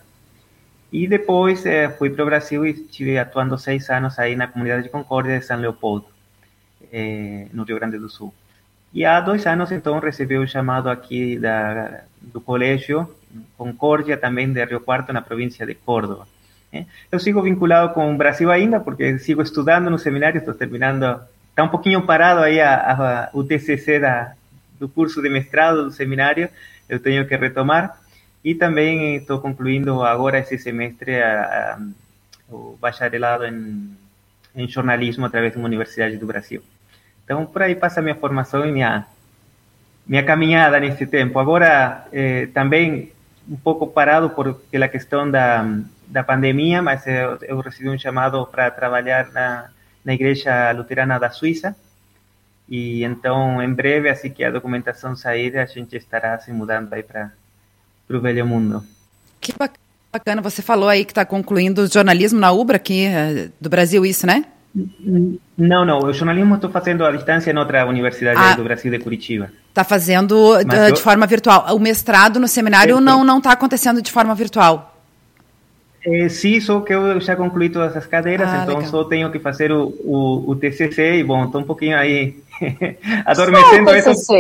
E 0.90 1.06
depois 1.06 1.66
eh, 1.66 1.90
fui 1.90 2.08
para 2.08 2.22
o 2.22 2.26
Brasil 2.26 2.64
e 2.64 2.70
estive 2.70 3.18
atuando 3.18 3.58
seis 3.58 3.90
anos 3.90 4.18
aí 4.18 4.36
na 4.36 4.46
comunidade 4.46 4.84
de 4.84 4.88
Concórdia 4.88 5.38
de 5.38 5.44
São 5.44 5.58
Leopoldo, 5.58 6.06
eh, 6.92 7.48
no 7.52 7.64
Rio 7.64 7.76
Grande 7.76 7.98
do 7.98 8.08
Sul. 8.08 8.32
E 8.92 9.04
há 9.04 9.20
dois 9.20 9.44
anos, 9.44 9.72
então, 9.72 9.98
recebi 9.98 10.38
o 10.38 10.46
chamado 10.46 10.88
aqui 10.88 11.36
da, 11.36 12.04
do 12.22 12.40
colégio 12.40 13.12
Concórdia, 13.58 14.16
também 14.16 14.52
de 14.52 14.64
Rio 14.64 14.80
Quarto, 14.80 15.12
na 15.12 15.20
província 15.20 15.66
de 15.66 15.74
Córdoba. 15.74 16.28
Eh. 16.75 16.87
Eu 17.12 17.21
sigo 17.21 17.40
vinculado 17.40 17.95
com 17.95 18.12
o 18.12 18.16
Brasil 18.16 18.50
ainda, 18.50 18.81
porque 18.81 19.19
sigo 19.21 19.40
estudando 19.40 19.88
no 19.88 19.99
seminário, 19.99 20.38
estou 20.38 20.54
terminando, 20.54 21.21
está 21.50 21.62
um 21.62 21.69
pouquinho 21.69 22.02
parado 22.02 22.40
aí 22.40 22.61
a, 22.61 22.75
a, 22.75 23.31
o 23.33 23.45
TCC 23.45 24.00
da, 24.00 24.33
do 24.78 24.88
curso 24.88 25.23
de 25.23 25.28
mestrado 25.28 25.85
do 25.85 25.93
seminário, 25.93 26.49
eu 26.88 26.99
tenho 26.99 27.26
que 27.26 27.37
retomar. 27.37 28.00
E 28.45 28.54
também 28.54 29.16
estou 29.16 29.40
concluindo 29.40 30.02
agora 30.02 30.38
esse 30.40 30.59
semestre 30.59 31.23
a, 31.23 31.78
o 32.50 32.76
bacharelado 32.78 33.47
em, 33.47 33.97
em 34.54 34.69
jornalismo 34.69 35.25
através 35.25 35.52
de 35.52 35.59
uma 35.59 35.66
universidade 35.66 36.16
do 36.19 36.26
Brasil. 36.26 36.61
Então, 37.25 37.47
por 37.47 37.62
aí 37.62 37.75
passa 37.75 38.00
a 38.00 38.02
minha 38.02 38.16
formação 38.16 38.66
e 38.66 38.73
minha, 38.73 39.07
minha 40.07 40.23
caminhada 40.23 40.78
nesse 40.78 41.07
tempo. 41.07 41.38
Agora, 41.38 42.07
eh, 42.12 42.49
também 42.52 43.12
um 43.49 43.57
pouco 43.57 43.87
parado 43.87 44.28
por, 44.31 44.54
pela 44.71 44.88
questão 44.88 45.31
da, 45.31 45.64
da 46.06 46.23
pandemia, 46.23 46.82
mas 46.82 47.06
eu, 47.06 47.38
eu 47.42 47.61
recebi 47.61 47.88
um 47.88 47.99
chamado 47.99 48.46
para 48.46 48.70
trabalhar 48.70 49.30
na, 49.32 49.68
na 50.04 50.14
Igreja 50.14 50.73
Luterana 50.73 51.18
da 51.18 51.30
Suíça, 51.30 51.76
e 52.68 53.04
então, 53.04 53.62
em 53.62 53.73
breve, 53.73 54.08
assim 54.08 54.30
que 54.30 54.42
a 54.42 54.50
documentação 54.50 55.14
sair, 55.14 55.56
a 55.58 55.66
gente 55.66 55.96
estará 55.96 56.38
se 56.38 56.50
mudando 56.50 56.92
aí 56.92 57.02
para 57.02 57.30
o 58.08 58.20
velho 58.20 58.46
mundo. 58.46 58.82
Que 59.40 59.52
bacana. 60.12 60.40
Você 60.40 60.62
falou 60.62 60.88
aí 60.88 61.04
que 61.04 61.12
está 61.12 61.25
concluindo 61.25 61.87
jornalismo 61.87 62.40
na 62.40 62.52
UBRA 62.52 62.76
aqui 62.76 63.04
eh, 63.04 63.50
do 63.61 63.68
Brasil, 63.68 64.06
isso, 64.06 64.26
né? 64.26 64.46
Não, 65.56 65.84
não. 65.84 65.99
O 66.00 66.12
jornalismo 66.12 66.54
estou 66.54 66.70
fazendo 66.70 67.04
à 67.04 67.12
distância 67.12 67.50
em 67.50 67.56
outra 67.56 67.87
universidade 67.87 68.40
ah, 68.40 68.54
do 68.54 68.64
Brasil, 68.64 68.90
de 68.90 68.99
Curitiba. 68.99 69.50
Está 69.68 69.84
fazendo 69.84 70.56
uh, 70.56 70.64
de 70.64 70.90
eu... 70.90 70.96
forma 70.96 71.26
virtual. 71.26 71.76
O 71.76 71.78
mestrado 71.78 72.40
no 72.40 72.49
seminário 72.49 73.00
não 73.00 73.38
está 73.38 73.52
acontecendo 73.52 74.00
de 74.00 74.11
forma 74.11 74.34
virtual. 74.34 74.93
É, 76.06 76.28
sim, 76.28 76.61
só 76.61 76.80
que 76.80 76.92
eu 76.92 77.18
já 77.20 77.34
concluí 77.34 77.70
todas 77.70 77.96
as 77.96 78.06
cadeiras, 78.06 78.49
ah, 78.49 78.62
então 78.62 78.75
legal. 78.76 78.90
só 78.90 79.04
tenho 79.04 79.32
que 79.32 79.38
fazer 79.38 79.73
o, 79.73 79.87
o, 80.04 80.50
o 80.50 80.56
TCC 80.56 81.16
e, 81.16 81.25
bom, 81.25 81.44
estou 81.44 81.62
um 81.62 81.64
pouquinho 81.64 81.96
aí 81.96 82.37
Adormecendo 83.26 83.90
só 83.90 83.90
o 83.90 84.14
TCC. 84.14 84.34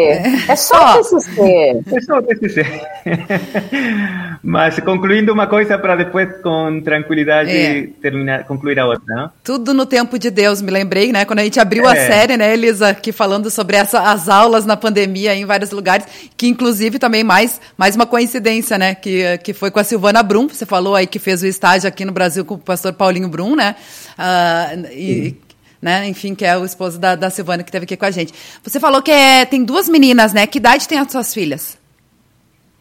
É 0.48 0.56
só 0.56 1.00
o 1.00 1.02
TCC. 1.02 1.82
É 1.92 2.00
só 2.00 2.18
o 2.18 2.22
TCC. 2.22 2.66
Mas 4.42 4.78
concluindo 4.80 5.32
uma 5.32 5.46
coisa 5.46 5.78
para 5.78 5.96
depois, 5.96 6.28
com 6.42 6.80
tranquilidade, 6.82 7.50
é. 7.50 7.86
terminar, 8.00 8.44
concluir 8.44 8.78
a 8.78 8.86
outra, 8.86 9.14
não? 9.14 9.30
Tudo 9.42 9.72
no 9.72 9.86
tempo 9.86 10.18
de 10.18 10.30
Deus, 10.30 10.60
me 10.60 10.70
lembrei, 10.70 11.12
né? 11.12 11.24
Quando 11.24 11.38
a 11.40 11.44
gente 11.44 11.58
abriu 11.58 11.88
é. 11.88 11.92
a 11.92 11.96
série, 11.96 12.36
né, 12.36 12.52
Elisa, 12.52 12.88
aqui 12.88 13.10
falando 13.10 13.50
sobre 13.50 13.76
essa, 13.76 14.00
as 14.00 14.28
aulas 14.28 14.64
na 14.66 14.76
pandemia 14.76 15.34
em 15.34 15.44
vários 15.44 15.70
lugares, 15.70 16.06
que 16.36 16.46
inclusive 16.46 16.98
também 16.98 17.24
mais, 17.24 17.60
mais 17.76 17.96
uma 17.96 18.06
coincidência, 18.06 18.78
né? 18.78 18.94
Que, 18.94 19.38
que 19.38 19.52
foi 19.52 19.70
com 19.70 19.80
a 19.80 19.84
Silvana 19.84 20.22
Brum, 20.22 20.48
você 20.48 20.66
falou 20.66 20.94
aí 20.94 21.06
que 21.06 21.18
fez 21.18 21.42
o 21.42 21.46
estágio 21.46 21.88
aqui 21.88 22.04
no 22.04 22.12
Brasil 22.12 22.44
com 22.44 22.54
o 22.54 22.58
pastor 22.58 22.92
Paulinho 22.92 23.28
Brum, 23.28 23.56
né? 23.56 23.74
Uh, 24.18 24.86
e, 24.92 25.36
né? 25.84 26.08
Enfim, 26.08 26.34
que 26.34 26.46
é 26.46 26.56
o 26.56 26.64
esposo 26.64 26.98
da, 26.98 27.14
da 27.14 27.28
Silvana 27.28 27.62
que 27.62 27.68
esteve 27.68 27.84
aqui 27.84 27.94
com 27.94 28.06
a 28.06 28.10
gente. 28.10 28.32
Você 28.62 28.80
falou 28.80 29.02
que 29.02 29.10
é, 29.10 29.44
tem 29.44 29.62
duas 29.62 29.86
meninas, 29.86 30.32
né? 30.32 30.46
Que 30.46 30.56
idade 30.56 30.88
tem 30.88 30.98
as 30.98 31.12
suas 31.12 31.34
filhas? 31.34 31.78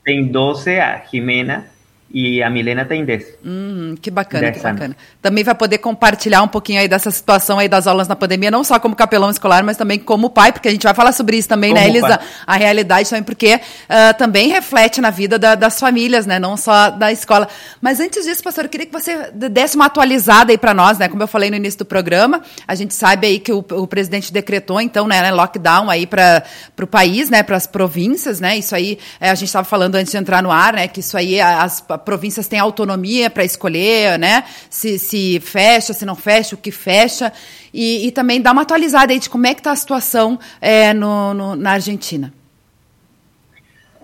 Tem 0.06 0.26
12, 0.26 0.80
a 0.80 1.04
Jimena, 1.12 1.68
e 2.14 2.44
a 2.44 2.50
Milena 2.50 2.86
tem 2.86 3.04
10. 3.04 3.26
Hum, 3.44 3.96
que 4.00 4.12
bacana, 4.12 4.52
que 4.52 4.60
bacana. 4.60 4.96
Também 5.20 5.44
vai 5.44 5.56
poder 5.56 5.80
compartilhar 5.80 6.44
um 6.44 6.48
pouquinho 6.48 6.80
aí 6.80 6.88
dessa 6.88 7.10
situação 7.10 7.58
aí 7.58 7.68
das 7.68 7.88
aulas 7.88 8.08
na 8.08 8.16
pandemia, 8.16 8.52
não 8.52 8.64
só 8.64 8.80
como 8.80 8.96
capelão 8.96 9.32
escolar, 9.32 9.64
mas 9.64 9.78
também 9.78 9.98
como 9.98 10.30
pai, 10.30 10.52
porque 10.52 10.68
a 10.68 10.72
gente 10.72 10.84
vai 10.84 10.94
falar 10.94 11.12
sobre 11.12 11.38
isso 11.38 11.50
também, 11.50 11.74
né, 11.74 11.82
como 11.82 11.94
né, 11.94 12.00
Elisa? 12.00 12.18
Pai. 12.20 12.28
A 12.46 12.56
realidade 12.56 13.10
também, 13.10 13.24
porque 13.24 13.56
uh, 13.56 14.16
também 14.16 14.50
reflete 14.50 15.02
na 15.02 15.10
vida 15.10 15.40
da, 15.40 15.56
das 15.56 15.80
famílias, 15.80 16.28
né, 16.28 16.38
não 16.38 16.56
só 16.56 16.92
da 16.92 17.12
escola. 17.12 17.48
Mas 17.82 18.00
antes 18.00 18.26
disso, 18.26 18.44
pastor, 18.44 18.66
eu 18.66 18.70
queria 18.70 18.86
que 18.86 18.94
você 18.94 19.32
desse 19.32 19.76
uma 19.76 19.86
atualizada 19.88 20.52
aí 20.52 20.58
para 20.58 20.74
nós, 20.74 21.00
né, 21.00 21.08
como 21.10 21.24
eu 21.24 21.28
falei 21.28 21.50
no 21.50 21.56
início 21.56 21.80
do 21.80 21.86
programa, 21.86 22.44
a 22.68 22.76
gente 22.76 22.94
sabe 22.94 23.26
aí 23.26 23.40
que 23.40 23.52
o, 23.52 23.66
o 23.72 23.88
presidente 23.88 24.32
decretou, 24.32 24.80
então, 24.80 25.08
né, 25.08 25.32
lockdown 25.32 25.90
aí 25.90 26.06
para 26.06 26.44
o 26.80 26.86
país, 26.86 27.32
né, 27.32 27.42
para 27.42 27.58
as 27.58 27.66
províncias, 27.66 28.40
né, 28.40 28.56
isso 28.56 28.76
aí, 28.76 29.00
é, 29.20 29.32
a 29.32 29.36
gente 29.36 29.48
estava 29.48 29.66
falando 29.66 29.96
antes 29.96 30.12
de 30.12 30.18
entrar 30.20 30.44
no 30.44 30.52
ar, 30.52 30.74
né, 30.74 30.88
que 30.88 31.00
isso 31.00 31.18
aí, 31.18 31.42
as 31.42 31.82
províncias 32.04 32.48
têm 32.48 32.60
autonomia 32.60 33.30
para 33.30 33.44
escolher, 33.44 34.20
né? 34.20 34.44
Se, 34.70 35.00
se 35.00 35.40
fecha, 35.40 35.94
se 35.94 36.06
não 36.06 36.16
fecha, 36.16 36.56
o 36.56 36.58
que 36.58 36.72
fecha. 36.72 37.32
E, 37.74 38.08
e 38.08 38.12
também 38.12 38.42
dá 38.42 38.52
uma 38.52 38.62
atualizada 38.62 39.12
aí 39.14 39.20
de 39.20 39.30
como 39.30 39.48
é 39.48 39.54
que 39.54 39.60
está 39.60 39.72
a 39.72 39.76
situação 39.76 40.40
é, 40.62 40.94
no, 40.94 41.34
no, 41.34 41.56
na 41.56 41.72
Argentina. 41.72 42.34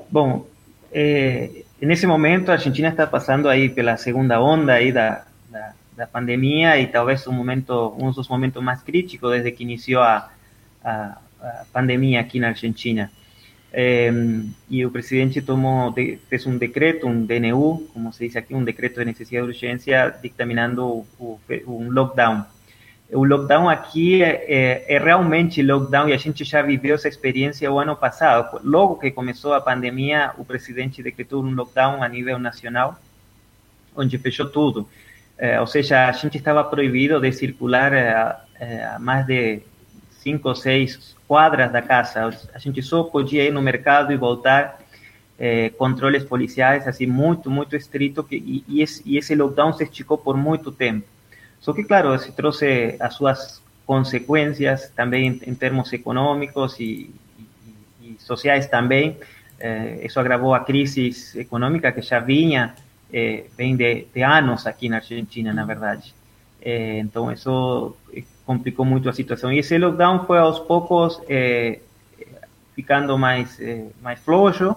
Bom, 0.09 0.47
é, 0.91 1.63
nesse 1.79 2.07
momento 2.07 2.49
a 2.49 2.53
Argentina 2.53 2.89
está 2.89 3.05
passando 3.05 3.47
aí 3.47 3.69
pela 3.69 3.95
segunda 3.95 4.41
onda 4.41 4.73
aí 4.73 4.91
da, 4.91 5.23
da, 5.49 5.73
da, 5.95 6.07
pandemia 6.07 6.79
e 6.79 6.87
talvez 6.87 7.25
um 7.27 7.31
momento, 7.31 7.95
um 7.97 8.11
dos 8.11 8.27
momentos 8.27 8.61
mais 8.63 8.81
críticos 8.81 9.31
desde 9.31 9.51
que 9.51 9.63
iniciou 9.63 10.01
a, 10.01 10.29
a, 10.83 11.17
a 11.41 11.65
pandemia 11.71 12.19
aqui 12.19 12.39
na 12.39 12.49
Argentina. 12.49 13.11
Eh, 13.71 14.11
y 14.69 14.81
el 14.81 14.91
presidente 14.91 15.41
tomó, 15.41 15.91
de, 15.95 16.19
fez 16.27 16.45
un 16.45 16.57
decreto, 16.57 17.07
un 17.07 17.27
DNU, 17.27 17.87
como 17.93 18.11
se 18.11 18.23
dice 18.23 18.39
aquí, 18.39 18.53
un 18.53 18.65
decreto 18.65 18.99
de 18.99 19.05
necesidad 19.05 19.41
de 19.41 19.47
urgencia, 19.49 20.17
dictaminando 20.21 21.05
un 21.19 21.93
lockdown. 21.93 22.45
O 23.11 23.25
lockdown 23.25 23.69
aqui 23.69 24.21
é, 24.21 24.85
é, 24.87 24.99
realmente 24.99 25.63
lockdown 25.63 26.09
e 26.09 26.13
a 26.13 26.17
gente 26.17 26.43
já 26.43 26.61
viveu 26.61 26.93
essa 26.93 27.07
experiência 27.07 27.71
o 27.71 27.79
ano 27.79 27.95
passado. 27.95 28.59
Logo 28.63 28.99
que 28.99 29.09
começou 29.09 29.53
a 29.53 29.61
pandemia, 29.61 30.31
o 30.37 30.45
presidente 30.45 31.01
decretou 31.01 31.43
um 31.43 31.55
lockdown 31.55 32.03
a 32.03 32.07
nível 32.07 32.37
nacional, 32.37 32.99
onde 33.95 34.17
fechou 34.19 34.47
tudo. 34.47 34.87
É, 35.37 35.59
ou 35.59 35.65
seja, 35.65 36.07
a 36.07 36.11
gente 36.11 36.37
estava 36.37 36.63
proibido 36.63 37.19
de 37.19 37.31
circular 37.31 37.93
é, 37.93 38.83
a 38.85 38.99
mais 38.99 39.25
de 39.25 39.61
cinco 40.29 40.49
ou 40.49 40.55
seis 40.55 41.15
quadras 41.27 41.71
da 41.71 41.81
casa. 41.81 42.31
A 42.53 42.59
gente 42.59 42.81
só 42.83 43.03
podia 43.03 43.43
ir 43.43 43.51
no 43.51 43.61
mercado 43.61 44.13
e 44.13 44.17
voltar. 44.17 44.79
Eh, 45.41 45.69
controles 45.77 46.25
policiais 46.25 46.85
assim 46.85 47.05
muito 47.05 47.49
muito 47.49 47.73
estrito 47.73 48.21
que, 48.25 48.35
e, 48.35 48.61
e, 48.67 48.81
esse, 48.81 49.01
e, 49.05 49.17
esse, 49.17 49.33
lockdown 49.33 49.71
se 49.71 49.85
esticou 49.85 50.17
por 50.17 50.35
muito 50.35 50.69
tempo 50.69 51.07
só 51.61 51.71
que 51.71 51.85
claro 51.85 52.19
se 52.19 52.33
trouxe 52.33 52.97
as 52.99 53.13
suas 53.13 53.63
consequências 53.85 54.89
também 54.93 55.39
em, 55.47 55.55
termos 55.55 55.93
econômicos 55.93 56.77
e, 56.81 57.09
e 58.01 58.17
sociais 58.19 58.67
também 58.67 59.17
eh, 59.61 60.01
isso 60.03 60.19
agravou 60.19 60.53
a 60.53 60.59
crise 60.59 61.09
econômica 61.35 61.89
que 61.93 62.01
já 62.01 62.19
vinha 62.19 62.75
eh, 63.13 63.45
vem 63.57 63.77
de, 63.77 64.07
de, 64.13 64.21
anos 64.21 64.67
aqui 64.67 64.89
na 64.89 64.97
Argentina 64.97 65.53
na 65.53 65.63
verdade 65.63 66.13
então 66.61 67.31
isso 67.31 67.95
complicou 68.49 68.83
muito 68.83 69.07
a 69.07 69.13
situação. 69.13 69.53
E 69.53 69.59
esse 69.59 69.77
lockdown 69.77 70.25
foi 70.25 70.39
aos 70.39 70.59
poucos 70.59 71.21
ficando 72.75 73.15
mais, 73.15 73.61
é, 73.61 73.85
mais 74.01 74.19
flojo, 74.19 74.75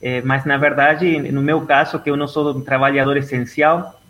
é, 0.00 0.22
mas 0.22 0.46
na 0.46 0.56
verdade, 0.56 1.18
no 1.30 1.42
meu 1.42 1.60
caso, 1.66 1.98
que 1.98 2.08
eu 2.08 2.16
não 2.16 2.26
sou 2.26 2.56
um 2.56 2.62
trabalhador 2.62 3.18
essencial, 3.18 4.00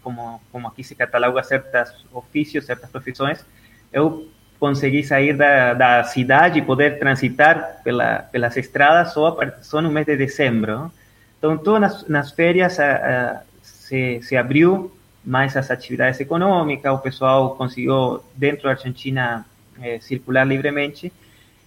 como, 0.00 0.40
como 0.52 0.68
aqui 0.68 0.84
se 0.84 0.94
cataloga 0.94 1.42
certos 1.42 2.06
ofícios, 2.12 2.64
certas 2.64 2.88
profissões, 2.88 3.44
eu 3.92 4.28
consegui 4.60 5.02
sair 5.02 5.36
da, 5.36 5.74
da 5.74 6.04
cidade 6.04 6.60
e 6.60 6.62
poder 6.62 7.00
transitar 7.00 7.80
pela, 7.82 8.20
pelas 8.30 8.56
estradas 8.56 9.12
só, 9.12 9.36
só 9.60 9.82
no 9.82 9.90
mês 9.90 10.06
de 10.06 10.16
dezembro. 10.16 10.88
Então, 11.36 11.58
todas 11.58 11.80
nas, 11.80 12.06
nas 12.06 12.30
férias 12.30 12.78
a, 12.78 12.92
a, 12.92 13.40
se, 13.60 14.22
se 14.22 14.36
abriu 14.36 14.92
mais 15.24 15.56
as 15.56 15.70
atividades 15.70 16.20
econômicas, 16.20 16.92
o 16.92 16.98
pessoal 16.98 17.54
conseguiu, 17.54 18.22
dentro 18.34 18.64
da 18.64 18.70
Argentina, 18.70 19.46
eh, 19.80 19.98
circular 20.00 20.44
livremente. 20.44 21.12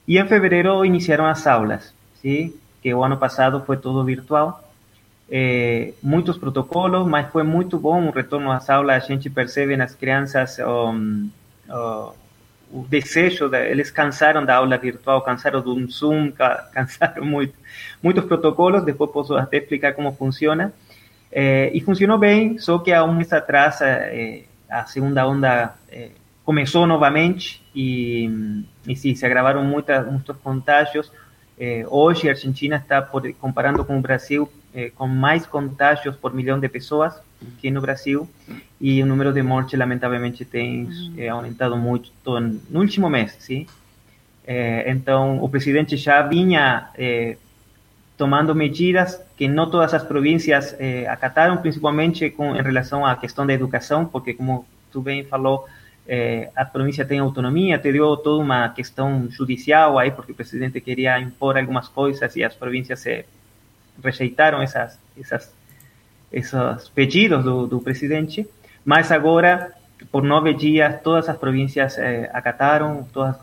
E 0.08 0.18
em 0.18 0.28
fevereiro 0.28 0.86
iniciaram 0.86 1.26
as 1.26 1.48
aulas, 1.48 1.94
sim? 2.22 2.54
que 2.82 2.94
o 2.94 3.04
ano 3.04 3.18
passado 3.18 3.64
foi 3.66 3.78
todo 3.78 4.04
virtual. 4.04 4.62
Eh, 5.30 5.94
muitos 6.04 6.38
protocolos, 6.38 7.08
mas 7.08 7.32
foi 7.32 7.42
muito 7.42 7.80
bom 7.80 8.08
o 8.08 8.12
retorno 8.12 8.52
às 8.52 8.70
aulas. 8.70 9.04
A 9.04 9.08
gente 9.08 9.30
percebe 9.30 9.76
nas 9.76 9.96
crianças 9.96 10.60
um, 10.60 11.28
um, 11.68 12.10
o 12.72 12.86
desejo, 12.88 13.50
de, 13.50 13.72
eles 13.72 13.90
cansaram 13.90 14.46
da 14.46 14.56
aula 14.58 14.78
virtual, 14.78 15.22
cansaram 15.22 15.62
do 15.62 15.90
Zoom, 15.90 16.32
cansaram 16.74 17.26
muito. 17.26 17.56
Muitos 18.04 18.26
protocolos, 18.26 18.84
depois 18.84 19.10
posso 19.10 19.36
até 19.36 19.58
explicar 19.58 19.94
como 19.94 20.12
funciona. 20.12 20.72
E 21.32 21.82
funcionou 21.82 22.18
bem, 22.18 22.58
só 22.58 22.80
que 22.80 22.94
há 22.94 23.04
um 23.04 23.14
mês 23.14 23.34
atrás 23.34 23.82
é, 23.82 24.44
a 24.70 24.86
segunda 24.86 25.28
onda 25.28 25.76
é, 25.90 26.10
começou 26.46 26.86
novamente 26.86 27.62
e, 27.76 28.30
e 28.88 28.96
sim, 28.96 29.16
se 29.16 29.26
agravaram 29.26 29.64
muitas, 29.64 30.06
muitos 30.06 30.38
contágios. 30.38 31.12
Eh, 31.58 31.86
hoje 31.90 32.28
a 32.28 32.32
Argentina 32.32 32.76
está, 32.76 33.02
por, 33.02 33.32
comparando 33.36 33.84
com 33.84 33.98
o 33.98 34.02
Brasil, 34.02 34.48
eh, 34.74 34.92
com 34.96 35.08
mais 35.08 35.46
contágios 35.46 36.16
por 36.16 36.34
milhão 36.34 36.60
de 36.60 36.70
pessoas 36.70 37.16
que 37.60 37.72
no 37.72 37.82
Brasil 37.82 38.30
e 38.80 39.02
o 39.02 39.06
número 39.06 39.34
de 39.34 39.42
mortes, 39.42 39.78
lamentavelmente, 39.78 40.46
tem 40.46 40.88
eh, 41.18 41.30
aumentado 41.30 41.76
muito 41.78 42.12
no 42.26 42.80
último 42.80 43.10
mês, 43.10 43.36
sim? 43.40 43.66
então, 44.86 45.44
o 45.44 45.50
presidente 45.50 45.98
já 45.98 46.22
vinha 46.22 46.90
tomando 48.18 48.56
medidas 48.56 49.22
que 49.36 49.48
não 49.48 49.70
todas 49.70 49.94
as 49.94 50.04
províncias 50.04 50.76
acataram, 51.10 51.58
principalmente 51.58 52.30
com, 52.30 52.56
em 52.56 52.62
relação 52.62 53.06
à 53.06 53.16
questão 53.16 53.46
da 53.46 53.54
educação, 53.54 54.06
porque, 54.06 54.34
como 54.34 54.66
tu 54.92 55.02
bem 55.02 55.26
falou, 55.26 55.68
é, 56.08 56.50
a 56.56 56.64
província 56.64 57.04
tem 57.04 57.20
autonomia, 57.20 57.80
te 57.80 57.92
deu 57.92 58.16
toda 58.18 58.42
uma 58.42 58.70
questão 58.70 59.28
judicial 59.30 59.98
aí, 59.98 60.12
porque 60.12 60.32
o 60.32 60.36
presidente 60.36 60.80
queria 60.80 61.20
impor 61.20 61.58
algumas 61.58 61.88
coisas 61.88 62.36
e 62.36 62.44
as 62.44 62.54
províncias 62.54 63.00
se 63.00 63.26
rejeitaram 64.04 64.62
essas, 64.62 65.00
essas, 65.20 65.54
esses 66.32 66.90
pedidos 66.90 67.44
do, 67.44 67.66
do 67.66 67.80
presidente, 67.80 68.48
mas 68.84 69.12
agora, 69.12 69.74
por 70.12 70.24
nove 70.24 70.54
dias, 70.54 71.02
todas 71.02 71.28
as 71.28 71.38
províncias 71.38 71.98
eh, 71.98 72.30
acataram, 72.34 73.08
todas 73.12 73.38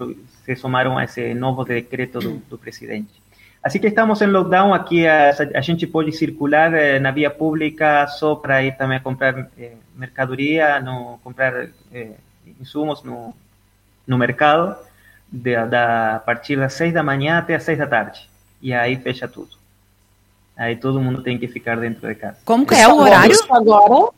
se 0.45 0.55
somaram 0.55 0.97
a 0.97 1.05
esse 1.05 1.35
novo 1.35 1.64
decreto 1.64 2.21
do, 2.21 2.37
do 2.49 2.59
presidente. 2.59 3.22
Assim 3.62 3.78
que 3.78 3.87
estamos 3.87 4.21
em 4.21 4.26
lockdown, 4.26 4.75
aqui 4.75 5.07
a, 5.07 5.31
a 5.54 5.61
gente 5.61 5.87
pode 5.87 6.11
circular 6.12 6.75
eh, 6.75 6.99
na 6.99 7.12
via 7.12 7.31
pública 7.31 8.07
só 8.09 8.35
para 8.35 8.62
ir 8.64 8.76
também 8.76 8.97
a 8.97 9.00
comprar 9.00 9.49
eh, 9.57 9.75
mercadoria, 9.95 10.81
no, 10.81 11.21
comprar 11.23 11.69
insumos 12.61 13.04
no, 13.04 13.33
no 14.07 14.19
mercado 14.19 14.76
de, 15.31 15.54
da, 15.66 16.16
a 16.16 16.19
partir 16.19 16.57
das 16.57 16.75
6 16.75 16.92
da 16.92 17.02
manhã 17.02 17.38
até 17.38 17.54
as 17.54 17.62
6 17.62 17.78
da 17.78 17.87
tarde. 17.87 18.29
E 18.61 18.72
aí 18.75 18.96
fecha 18.96 19.27
tudo. 19.27 19.51
Aí 20.57 20.77
todo 20.77 21.01
mundo 21.01 21.22
tem 21.22 21.38
que 21.38 21.48
ficar 21.48 21.77
dentro 21.77 22.07
de 22.07 22.14
casa. 22.14 22.38
Como 22.44 22.66
que 22.66 22.75
é 22.75 22.87
o 22.87 22.96
horário? 22.96 23.37
Agora? 23.51 24.12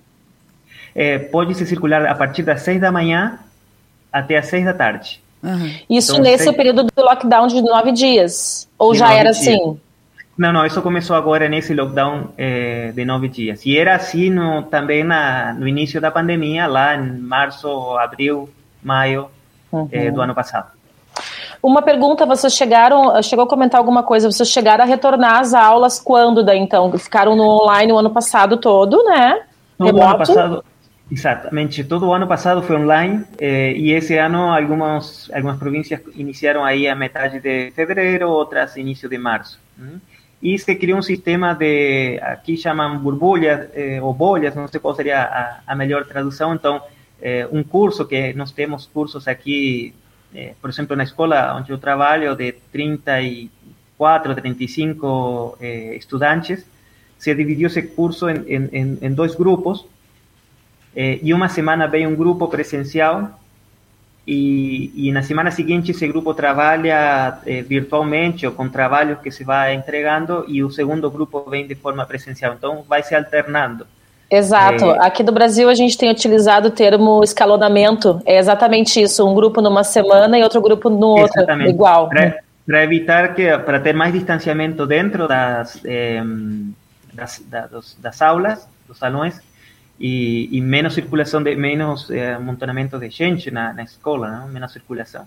É, 0.95 1.19
pode 1.19 1.55
se 1.55 1.67
circular 1.67 2.07
a 2.07 2.15
partir 2.15 2.43
das 2.43 2.63
6 2.63 2.81
da 2.81 2.91
manhã 2.91 3.39
até 4.13 4.37
as 4.37 4.47
6 4.47 4.65
da 4.65 4.75
tarde. 4.75 5.24
Uhum. 5.45 5.71
Isso 5.91 6.13
então, 6.13 6.25
nesse 6.25 6.51
período 6.55 6.85
do 6.85 6.91
lockdown 6.97 7.47
de 7.49 7.61
nove 7.61 7.93
dias? 7.93 8.67
Ou 8.79 8.95
já 8.95 9.13
era 9.13 9.31
dias. 9.31 9.39
assim? 9.39 9.79
Não, 10.37 10.53
não, 10.53 10.67
isso 10.67 10.81
começou 10.83 11.15
agora 11.15 11.49
nesse 11.49 11.75
lockdown 11.75 12.31
eh, 12.37 12.93
de 12.93 13.05
nove 13.05 13.29
dias. 13.29 13.65
E 13.67 13.77
era 13.77 13.95
assim 13.95 14.31
no, 14.31 14.63
também 14.63 15.05
na, 15.05 15.53
no 15.53 15.69
início 15.69 16.01
da 16.01 16.11
pandemia, 16.11 16.67
lá 16.67 16.97
em 16.97 17.19
março, 17.19 17.69
abril, 17.99 18.49
maio 18.83 19.29
uhum. 19.71 19.89
eh, 19.93 20.11
do 20.11 20.21
ano 20.21 20.35
passado. 20.35 20.69
Uma 21.63 21.83
pergunta, 21.83 22.27
vocês 22.27 22.55
chegaram, 22.55 23.23
chegou 23.23 23.45
a 23.45 23.49
comentar 23.49 23.79
alguma 23.79 24.03
coisa, 24.03 24.31
vocês 24.31 24.49
chegaram 24.49 24.85
a 24.85 24.87
retornar 24.87 25.41
às 25.41 25.55
aulas 25.55 26.01
quando 26.01 26.43
daí 26.43 26.59
então? 26.59 26.91
Ficaram 26.99 27.37
no 27.37 27.45
online 27.45 27.93
o 27.93 27.99
ano 27.99 28.11
passado 28.11 28.57
todo, 28.57 29.03
né? 29.05 29.41
Todo 29.79 29.87
Remoto? 29.87 30.09
ano 30.09 30.19
passado, 30.19 30.65
exatamente, 31.11 31.85
todo 31.85 32.07
o 32.07 32.15
ano 32.15 32.27
passado 32.27 32.63
foi 32.63 32.77
online 32.77 33.25
eh, 33.39 33.73
e 33.73 33.93
esse 33.93 34.17
ano 34.17 34.53
algumas, 34.53 35.31
algumas 35.33 35.59
províncias 35.59 36.01
iniciaram 36.15 36.65
aí 36.65 36.89
a 36.89 36.95
metade 36.95 37.41
de 37.41 37.71
fevereiro, 37.73 38.29
outras 38.29 38.77
início 38.77 39.09
de 39.09 39.19
março. 39.19 39.59
E 40.43 40.59
se 40.59 40.75
criou 40.75 40.99
um 40.99 41.03
sistema 41.03 41.55
de, 41.55 42.19
aqui 42.23 42.57
chamam 42.57 42.99
borbulhas 42.99 43.69
eh, 43.75 44.01
ou 44.03 44.13
bolhas, 44.13 44.55
não 44.55 44.69
sei 44.69 44.79
qual 44.79 44.95
seria 44.95 45.23
a, 45.23 45.61
a 45.67 45.75
melhor 45.75 46.05
tradução, 46.05 46.55
então, 46.55 46.83
eh, 47.21 47.49
um 47.51 47.63
curso 47.63 48.05
que 48.05 48.35
nós 48.35 48.53
temos 48.53 48.85
cursos 48.85 49.27
aqui, 49.27 49.95
eh, 50.35 50.55
por 50.61 50.69
exemplo, 50.69 50.95
na 50.95 51.05
escola 51.05 51.57
onde 51.57 51.73
eu 51.73 51.79
trabalho, 51.79 52.37
de 52.37 52.53
34, 52.71 54.35
35 54.35 55.57
eh, 55.61 55.97
estudantes, 55.97 56.67
se 57.19 57.35
dividiu 57.35 57.69
esse 57.69 57.81
curso 57.81 58.29
em, 58.29 58.45
em, 58.47 58.99
em 59.01 59.13
dois 59.15 59.35
grupos, 59.35 59.87
eh, 60.97 61.19
e 61.23 61.33
uma 61.35 61.49
semana 61.49 61.87
veio 61.87 62.09
um 62.09 62.15
grupo 62.15 62.49
presencial 62.49 63.31
e, 64.27 64.91
e, 65.09 65.13
na 65.13 65.23
semana 65.23 65.51
seguinte 65.51 65.91
esse 65.91 66.09
grupo 66.09 66.33
trabalha 66.33 67.39
eh, 67.45 67.61
virtualmente 67.61 68.47
ou 68.47 68.53
com 68.53 68.69
trabalhos 68.69 69.19
que 69.21 69.31
se 69.31 69.45
vai 69.45 69.75
entregando 69.75 70.47
e 70.49 70.65
o 70.65 70.71
segundo 70.71 71.11
grupo 71.11 71.45
vem 71.49 71.67
de 71.67 71.75
forma 71.75 72.07
presencial. 72.07 72.55
Então 72.55 72.83
vai 72.89 73.03
se 73.03 73.15
alternando. 73.15 73.87
Exato. 74.31 74.85
É... 74.93 75.07
Aqui 75.07 75.23
do 75.23 75.31
Brasil 75.31 75.69
a 75.69 75.75
gente 75.75 75.99
tem 75.99 76.11
utilizado 76.11 76.69
o 76.69 76.71
termo 76.71 77.23
escalonamento. 77.23 78.23
É 78.25 78.39
exatamente 78.39 79.01
isso. 79.01 79.29
Um 79.29 79.35
grupo 79.35 79.61
numa 79.61 79.85
semana 79.85 80.39
e 80.39 80.43
outro 80.43 80.63
grupo 80.63 80.89
no 80.89 81.09
outro. 81.09 81.37
Exatamente. 81.37 81.71
Igual. 81.71 82.09
Para 82.09 82.83
evitar 82.83 83.35
que, 83.35 83.59
para 83.59 83.79
ter 83.79 83.93
mais 83.93 84.15
distanciamento 84.15 84.87
dentro 84.87 85.29
das, 85.29 85.79
eh, 85.85 86.23
das, 87.13 87.43
das, 87.47 87.95
das 88.01 88.23
aulas, 88.23 88.67
dos 88.89 88.97
salões, 88.97 89.39
e, 89.99 90.49
e 90.53 90.61
menos 90.61 90.95
circulação 90.95 91.43
de 91.43 91.55
menos 91.55 92.11
é, 92.11 92.35
amontonamento 92.35 92.99
de 92.99 93.11
gente 93.11 93.51
na, 93.51 93.73
na 93.73 93.85
escola, 93.85 94.31
né? 94.31 94.49
menos 94.53 94.73
circulação. 94.73 95.27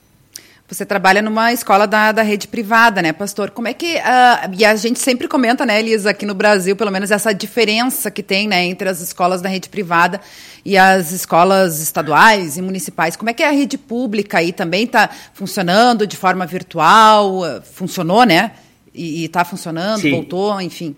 Você 0.70 0.86
trabalha 0.86 1.22
numa 1.22 1.54
escola 1.54 1.88
da, 1.88 2.12
da 2.12 2.22
rede 2.22 2.46
privada, 2.46 3.02
né, 3.02 3.14
pastor? 3.14 3.52
Como 3.52 3.70
é 3.70 3.74
que. 3.74 3.96
Uh, 3.96 4.54
e 4.58 4.66
a 4.66 4.76
gente 4.76 5.00
sempre 5.00 5.26
comenta, 5.26 5.66
né, 5.66 5.80
Elisa, 5.80 6.10
aqui 6.10 6.26
no 6.26 6.34
Brasil, 6.34 6.76
pelo 6.76 6.92
menos, 6.92 7.10
essa 7.10 7.34
diferença 7.34 8.12
que 8.12 8.22
tem 8.22 8.50
né, 8.50 8.66
entre 8.66 8.90
as 8.90 9.00
escolas 9.00 9.42
da 9.42 9.48
rede 9.48 9.70
privada 9.70 10.20
e 10.66 10.78
as 10.78 11.14
escolas 11.14 11.82
estaduais 11.82 12.58
e 12.58 12.62
municipais. 12.62 13.16
Como 13.16 13.30
é 13.30 13.34
que 13.34 13.44
a 13.44 13.52
rede 13.52 13.78
pública 13.78 14.40
aí 14.40 14.52
também 14.52 14.84
está 14.84 15.10
funcionando 15.34 16.06
de 16.06 16.18
forma 16.18 16.46
virtual? 16.46 17.44
Funcionou, 17.64 18.26
né? 18.26 18.52
E 18.94 19.24
está 19.24 19.46
funcionando, 19.46 20.02
Sim. 20.02 20.12
voltou, 20.12 20.60
enfim. 20.60 20.98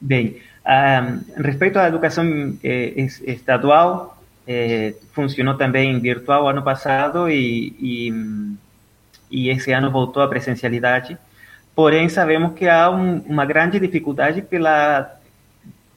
Bem, 0.00 0.38
Um, 0.68 1.42
respecto 1.42 1.78
à 1.78 1.88
educação 1.88 2.26
eh, 2.62 2.92
estadual, 3.24 4.18
eh, 4.46 4.92
funcionou 5.14 5.54
também 5.54 5.98
virtual 5.98 6.46
ano 6.46 6.62
passado 6.62 7.30
e, 7.30 7.74
e, 7.80 8.12
e, 9.30 9.48
esse 9.48 9.72
ano 9.72 9.90
voltou 9.90 10.22
à 10.22 10.28
presencialidade. 10.28 11.16
Porém, 11.74 12.10
sabemos 12.10 12.52
que 12.52 12.68
há 12.68 12.90
um, 12.90 13.16
uma 13.20 13.46
grande 13.46 13.80
dificuldade 13.80 14.42
pela 14.42 15.18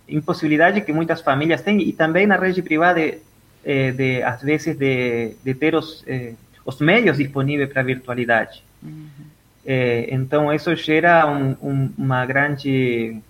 impossibilidade 0.07 0.79
que 0.81 0.93
muitas 0.93 1.19
famílias 1.19 1.61
têm 1.61 1.81
e 1.81 1.91
também 1.91 2.25
na 2.25 2.37
rede 2.37 2.61
privada, 2.61 3.01
de, 3.01 3.17
eh, 3.65 3.91
de 3.91 4.23
às 4.23 4.41
vezes, 4.41 4.77
de, 4.77 5.35
de 5.43 5.53
ter 5.53 5.75
os, 5.75 6.01
eh, 6.07 6.33
os 6.65 6.79
meios 6.79 7.17
disponíveis 7.17 7.69
para 7.69 7.81
a 7.81 7.85
virtualidade. 7.85 8.63
Uhum. 8.81 9.07
Eh, 9.65 10.07
então, 10.11 10.53
isso 10.53 10.73
gera 10.77 11.27
um, 11.27 11.89
uma 11.97 12.25
grande 12.25 13.21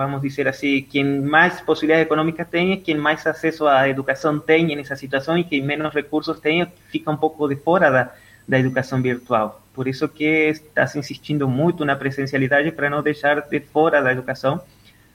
vamos 0.00 0.22
dizer 0.22 0.48
assim, 0.48 0.80
quem 0.82 1.20
mais 1.20 1.60
possibilidades 1.60 2.06
econômicas 2.06 2.48
tem, 2.48 2.80
quem 2.80 2.96
mais 2.96 3.26
acesso 3.26 3.66
à 3.66 3.86
educação 3.86 4.38
tem 4.38 4.74
nessa 4.74 4.96
situação 4.96 5.36
e 5.36 5.44
quem 5.44 5.60
menos 5.62 5.92
recursos 5.92 6.40
tem, 6.40 6.66
fica 6.90 7.10
um 7.10 7.16
pouco 7.16 7.46
de 7.46 7.56
fora 7.56 7.90
da, 7.90 8.10
da 8.48 8.58
educação 8.58 9.02
virtual. 9.02 9.60
Por 9.74 9.86
isso 9.86 10.08
que 10.08 10.24
está 10.24 10.86
se 10.86 10.98
insistindo 10.98 11.46
muito 11.46 11.84
na 11.84 11.96
presencialidade 11.96 12.72
para 12.72 12.88
não 12.88 13.02
deixar 13.02 13.42
de 13.42 13.60
fora 13.60 14.00
da 14.00 14.10
educação 14.10 14.62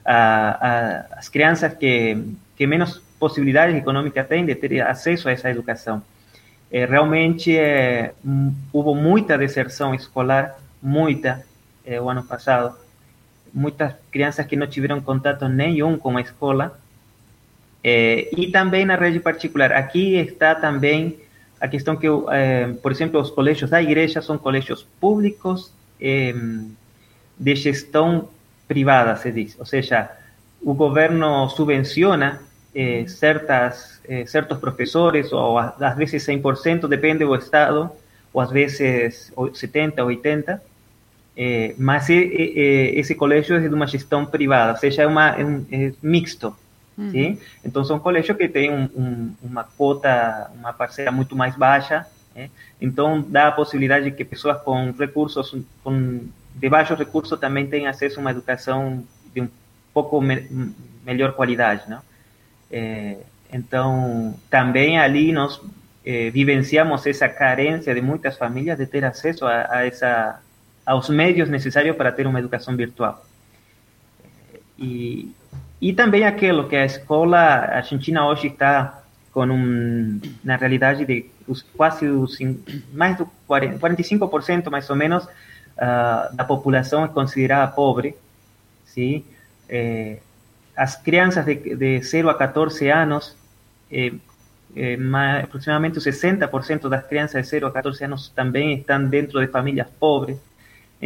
a, 0.06 0.68
a, 0.68 1.18
as 1.18 1.30
crianças 1.30 1.74
que, 1.74 2.16
que 2.56 2.68
menos 2.68 3.02
possibilidades 3.20 3.76
econômicas 3.76 4.28
têm 4.28 4.46
de 4.46 4.54
ter 4.54 4.82
acesso 4.82 5.28
a 5.28 5.32
essa 5.32 5.50
educação. 5.50 6.02
É, 6.72 6.86
realmente 6.86 7.58
é, 7.58 8.14
houve 8.72 9.02
muita 9.02 9.36
deserção 9.36 9.96
escolar, 9.96 10.60
muita, 10.82 11.44
é, 11.84 12.00
o 12.00 12.08
ano 12.08 12.24
passado 12.24 12.85
muitas 13.56 13.94
crianças 14.12 14.46
que 14.46 14.58
não 14.58 14.68
tiveram 14.68 15.00
contato 15.00 15.48
nenhum 15.48 15.98
com 15.98 16.18
a 16.18 16.22
escola. 16.22 16.78
Eh, 17.82 18.30
e 18.36 18.52
também 18.52 18.86
na 18.86 18.96
rede 18.98 19.20
particular. 19.20 19.72
Aqui 19.72 20.16
está 20.16 20.54
também 20.56 21.18
a 21.62 21.68
questão 21.68 21.96
que, 21.96 22.08
eh, 22.32 22.74
por 22.84 22.92
exemplo, 22.92 23.22
os 23.22 23.32
colégios 23.32 23.70
da 23.70 23.82
igreja 23.82 24.22
são 24.22 24.38
colégios 24.38 24.86
públicos 25.00 25.72
eh, 26.02 26.36
de 27.40 27.56
gestão 27.56 28.28
privada, 28.68 29.16
se 29.16 29.32
diz. 29.32 29.56
Ou 29.58 29.66
seja, 29.66 30.10
o 30.62 30.74
governo 30.74 31.48
subvenciona 31.50 32.42
certas, 33.08 34.02
certos 34.26 34.58
professores, 34.58 35.32
ou 35.32 35.58
às 35.58 35.96
vezes 35.96 36.26
100%, 36.28 36.90
depende 36.90 37.24
do 37.24 37.34
estado, 37.34 37.90
ou 38.34 38.42
às 38.42 38.52
vezes 38.52 39.32
70%, 39.34 39.96
80%, 39.96 40.60
é, 41.38 41.76
mas 41.78 42.10
é, 42.10 42.14
é, 42.16 43.00
esse 43.00 43.14
colégio 43.14 43.58
é 43.58 43.60
de 43.60 43.74
uma 43.74 43.88
gestão 43.88 44.26
privada, 44.26 44.72
ou 44.72 44.78
seja, 44.78 45.04
é, 45.04 45.08
uma, 45.08 45.36
um 45.38 45.66
mixto. 46.02 46.56
Uhum. 46.98 47.12
Sim? 47.12 47.40
Então, 47.64 47.84
são 47.84 48.00
colégios 48.00 48.38
que 48.38 48.48
têm 48.48 48.72
um, 48.72 48.90
um, 48.96 49.34
uma 49.44 49.66
cota, 49.66 50.50
uma 50.58 50.72
parcela 50.72 51.12
muito 51.12 51.36
mais 51.36 51.56
baixa. 51.56 52.06
Né? 52.34 52.50
Então, 52.80 53.22
dá 53.22 53.50
a 53.50 53.52
possibilidade 53.52 54.06
de 54.06 54.12
que 54.12 54.24
pessoas 54.24 54.62
com 54.62 54.92
recursos, 54.92 55.54
com, 55.84 56.22
de 56.56 56.70
baixos 56.70 56.98
recursos, 56.98 57.38
também 57.38 57.68
tenham 57.68 57.90
acesso 57.90 58.18
a 58.18 58.22
uma 58.22 58.32
educação 58.32 59.04
de 59.34 59.42
um 59.42 59.50
pouco 59.94 60.22
me, 60.22 60.74
melhor 61.06 61.34
qualidade. 61.34 61.84
Não? 61.90 62.00
É, 62.72 63.18
então, 63.52 64.34
também 64.50 64.98
ali 64.98 65.34
nós 65.34 65.62
eh, 66.06 66.30
vivenciamos 66.30 67.06
essa 67.06 67.28
carência 67.28 67.94
de 67.94 68.02
muitas 68.02 68.38
famílias 68.38 68.78
de 68.78 68.86
ter 68.86 69.04
acesso 69.04 69.46
a, 69.46 69.68
a 69.70 69.86
essa 69.86 70.42
aos 70.86 71.10
meios 71.10 71.50
necessários 71.50 71.96
para 71.96 72.12
ter 72.12 72.28
uma 72.28 72.40
educação 72.40 72.76
virtual. 72.76 73.26
E, 74.78 75.32
e 75.82 75.94
também 75.94 76.26
aquilo 76.26 76.68
que 76.68 76.76
a 76.76 76.86
escola 76.86 77.40
argentina 77.40 78.28
hoje 78.28 78.48
está 78.48 79.02
com 79.32 79.46
um, 79.46 80.20
na 80.44 80.56
realidade 80.56 81.06
de 81.06 81.30
os, 81.48 81.62
quase 81.62 82.08
os, 82.08 82.38
mais 82.94 83.18
do 83.18 83.30
40, 83.48 83.80
45% 83.80 84.70
mais 84.70 84.90
ou 84.90 84.96
menos 84.96 85.26
uh, 85.26 86.36
da 86.36 86.44
população 86.44 87.04
é 87.04 87.08
considerada 87.08 87.72
pobre, 87.72 88.16
sim? 88.86 89.24
Eh, 89.68 90.20
as 90.76 90.96
crianças 90.96 91.46
de, 91.46 91.76
de 91.76 92.02
0 92.02 92.30
a 92.30 92.36
14 92.36 92.90
anos 92.90 93.36
eh, 93.92 94.14
eh, 94.76 94.98
mais, 94.98 95.46
aproximadamente 95.46 96.00
60% 96.00 96.90
das 96.90 97.06
crianças 97.08 97.44
de 97.44 97.50
0 97.50 97.68
a 97.68 97.72
14 97.72 98.04
anos 98.04 98.30
também 98.30 98.80
estão 98.80 99.06
dentro 99.08 99.40
de 99.40 99.48
famílias 99.48 99.88
pobres. 100.00 100.38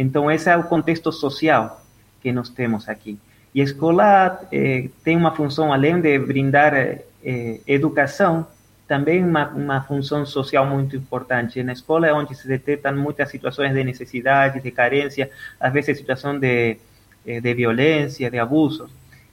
Então, 0.00 0.30
esse 0.30 0.48
é 0.48 0.56
o 0.56 0.64
contexto 0.64 1.12
social 1.12 1.84
que 2.22 2.32
nós 2.32 2.48
temos 2.48 2.88
aqui. 2.88 3.18
E 3.54 3.60
a 3.60 3.64
escola 3.64 4.40
eh, 4.50 4.88
tem 5.04 5.14
uma 5.14 5.32
função, 5.36 5.74
além 5.74 6.00
de 6.00 6.18
brindar 6.18 6.72
eh, 6.74 7.60
educação, 7.66 8.46
também 8.88 9.22
uma, 9.22 9.48
uma 9.48 9.82
função 9.82 10.24
social 10.24 10.64
muito 10.64 10.96
importante. 10.96 11.62
Na 11.62 11.74
escola 11.74 12.06
é 12.06 12.14
onde 12.14 12.34
se 12.34 12.48
detectam 12.48 12.96
muitas 12.96 13.28
situações 13.28 13.74
de 13.74 13.84
necessidade, 13.84 14.62
de 14.62 14.70
carência, 14.70 15.30
às 15.60 15.70
vezes 15.70 15.98
situação 15.98 16.38
de, 16.38 16.78
eh, 17.26 17.40
de 17.42 17.54
violência, 17.54 18.30
de 18.30 18.38
abusos. 18.38 18.90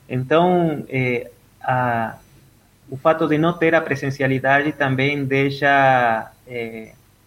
Então, 0.09 0.83
eh, 0.89 1.31
a, 1.61 2.17
o 2.89 2.97
fato 2.97 3.25
de 3.25 3.37
não 3.37 3.53
ter 3.53 3.73
a 3.73 3.79
presencialidade 3.79 4.73
também 4.73 5.23
deixa 5.23 6.29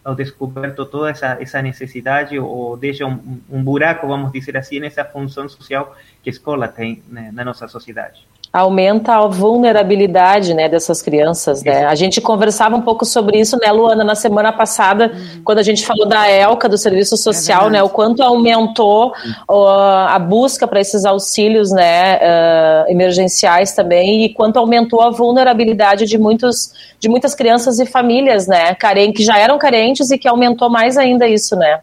ao 0.03 0.15
descoberto 0.15 0.85
toda 0.85 1.09
essa, 1.11 1.37
essa 1.39 1.61
necessidade 1.61 2.37
ou 2.39 2.75
deixa 2.75 3.05
um, 3.05 3.41
um 3.49 3.63
buraco, 3.63 4.07
vamos 4.07 4.31
dizer 4.31 4.57
assim, 4.57 4.79
nessa 4.79 5.05
função 5.05 5.47
social 5.47 5.95
que 6.23 6.29
a 6.29 6.33
escola 6.33 6.67
tem 6.67 7.03
né, 7.07 7.29
na 7.31 7.45
nossa 7.45 7.67
sociedade 7.67 8.27
aumenta 8.53 9.15
a 9.15 9.27
vulnerabilidade 9.27 10.53
né, 10.53 10.67
dessas 10.67 11.01
crianças. 11.01 11.63
Né? 11.63 11.85
A 11.85 11.95
gente 11.95 12.19
conversava 12.19 12.75
um 12.75 12.81
pouco 12.81 13.05
sobre 13.05 13.39
isso, 13.39 13.57
né, 13.57 13.71
Luana, 13.71 14.03
na 14.03 14.15
semana 14.15 14.51
passada, 14.51 15.11
uhum. 15.13 15.41
quando 15.43 15.59
a 15.59 15.63
gente 15.63 15.85
falou 15.85 16.05
da 16.05 16.29
ELCA, 16.29 16.67
do 16.67 16.77
Serviço 16.77 17.15
Social, 17.15 17.67
é 17.67 17.69
né, 17.71 17.83
o 17.83 17.87
quanto 17.87 18.21
aumentou 18.21 19.13
uh, 19.49 19.67
a 20.07 20.19
busca 20.19 20.67
para 20.67 20.81
esses 20.81 21.05
auxílios 21.05 21.71
né, 21.71 22.17
uh, 22.17 22.91
emergenciais 22.91 23.71
também, 23.71 24.25
e 24.25 24.33
quanto 24.33 24.59
aumentou 24.59 25.01
a 25.01 25.09
vulnerabilidade 25.09 26.05
de, 26.05 26.17
muitos, 26.17 26.73
de 26.99 27.07
muitas 27.07 27.33
crianças 27.33 27.79
e 27.79 27.85
famílias 27.85 28.47
né, 28.47 28.75
que 29.15 29.23
já 29.23 29.37
eram 29.37 29.57
carentes 29.57 30.11
e 30.11 30.17
que 30.17 30.27
aumentou 30.27 30.69
mais 30.69 30.97
ainda 30.97 31.27
isso, 31.27 31.55
né? 31.55 31.79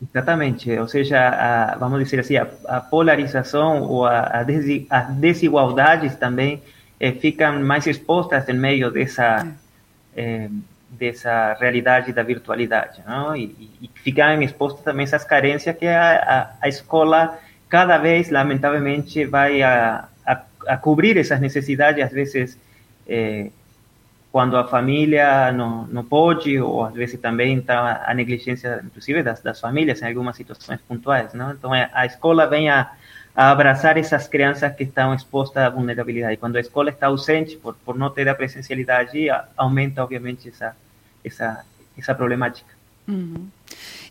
Exatamente, 0.00 0.70
ou 0.78 0.86
seja, 0.86 1.18
a, 1.18 1.76
vamos 1.76 1.98
dizer 2.04 2.20
assim, 2.20 2.36
a, 2.36 2.46
a 2.68 2.80
polarização 2.80 3.82
ou 3.82 4.06
a, 4.06 4.44
desi, 4.44 4.86
as 4.88 5.08
desigualdades 5.14 6.14
também 6.14 6.62
eh, 7.00 7.12
ficam 7.12 7.60
mais 7.64 7.84
expostas 7.84 8.48
em 8.48 8.54
meio 8.54 8.92
dessa 8.92 9.44
eh, 10.16 10.48
dessa 10.88 11.54
realidade 11.54 12.12
da 12.12 12.22
virtualidade, 12.22 13.02
não? 13.06 13.36
E, 13.36 13.70
e 13.82 13.90
ficam 14.02 14.40
expostas 14.40 14.82
também 14.82 15.04
essas 15.04 15.24
carências 15.24 15.76
que 15.76 15.86
a, 15.86 16.50
a, 16.60 16.68
escola 16.68 17.38
cada 17.68 17.98
vez, 17.98 18.30
lamentavelmente, 18.30 19.24
vai 19.26 19.62
a, 19.62 20.08
a, 20.26 20.42
a 20.66 20.76
cobrir 20.76 21.18
essas 21.18 21.40
necessidades, 21.40 22.02
às 22.02 22.12
vezes 22.12 22.58
eh, 23.06 23.50
quando 24.38 24.56
a 24.56 24.62
família 24.62 25.50
não, 25.50 25.84
não 25.88 26.04
pode, 26.04 26.60
ou 26.60 26.84
às 26.84 26.94
vezes 26.94 27.18
também 27.18 27.58
está 27.58 28.04
a 28.06 28.14
negligência, 28.14 28.80
inclusive, 28.86 29.20
das, 29.20 29.40
das 29.40 29.58
famílias 29.58 30.00
em 30.00 30.06
algumas 30.06 30.36
situações 30.36 30.80
pontuais. 30.86 31.34
Não? 31.34 31.50
Então, 31.50 31.72
a 31.72 32.06
escola 32.06 32.46
vem 32.46 32.70
a, 32.70 32.88
a 33.34 33.50
abraçar 33.50 33.98
essas 33.98 34.28
crianças 34.28 34.72
que 34.76 34.84
estão 34.84 35.12
expostas 35.12 35.64
à 35.64 35.68
vulnerabilidade. 35.68 36.36
Quando 36.36 36.54
a 36.54 36.60
escola 36.60 36.90
está 36.90 37.08
ausente, 37.08 37.56
por, 37.56 37.74
por 37.84 37.98
não 37.98 38.10
ter 38.10 38.28
a 38.28 38.34
presencialidade, 38.36 39.26
aumenta, 39.56 40.04
obviamente, 40.04 40.50
essa, 40.50 40.76
essa, 41.24 41.64
essa 41.98 42.14
problemática. 42.14 42.72
Uhum. 43.08 43.48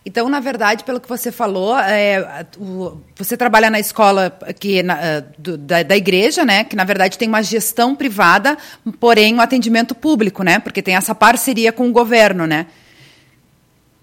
Então, 0.04 0.28
na 0.28 0.40
verdade, 0.40 0.84
pelo 0.84 1.00
que 1.00 1.08
você 1.08 1.30
falou, 1.30 1.78
é, 1.78 2.46
o, 2.56 2.98
você 3.14 3.36
trabalha 3.36 3.68
na 3.68 3.78
escola 3.78 4.36
aqui 4.42 4.82
na, 4.82 4.98
é, 4.98 5.24
do, 5.36 5.58
da, 5.58 5.82
da, 5.82 5.96
igreja, 5.96 6.44
né? 6.44 6.64
Que 6.64 6.76
na 6.76 6.84
verdade 6.84 7.18
tem 7.18 7.28
uma 7.28 7.42
gestão 7.42 7.94
privada, 7.94 8.56
porém 8.98 9.34
um 9.34 9.40
atendimento 9.40 9.94
público, 9.94 10.42
né? 10.42 10.58
Porque 10.60 10.80
tem 10.80 10.96
essa 10.96 11.14
parceria 11.14 11.72
com 11.72 11.88
o 11.88 11.92
governo, 11.92 12.46
né? 12.46 12.66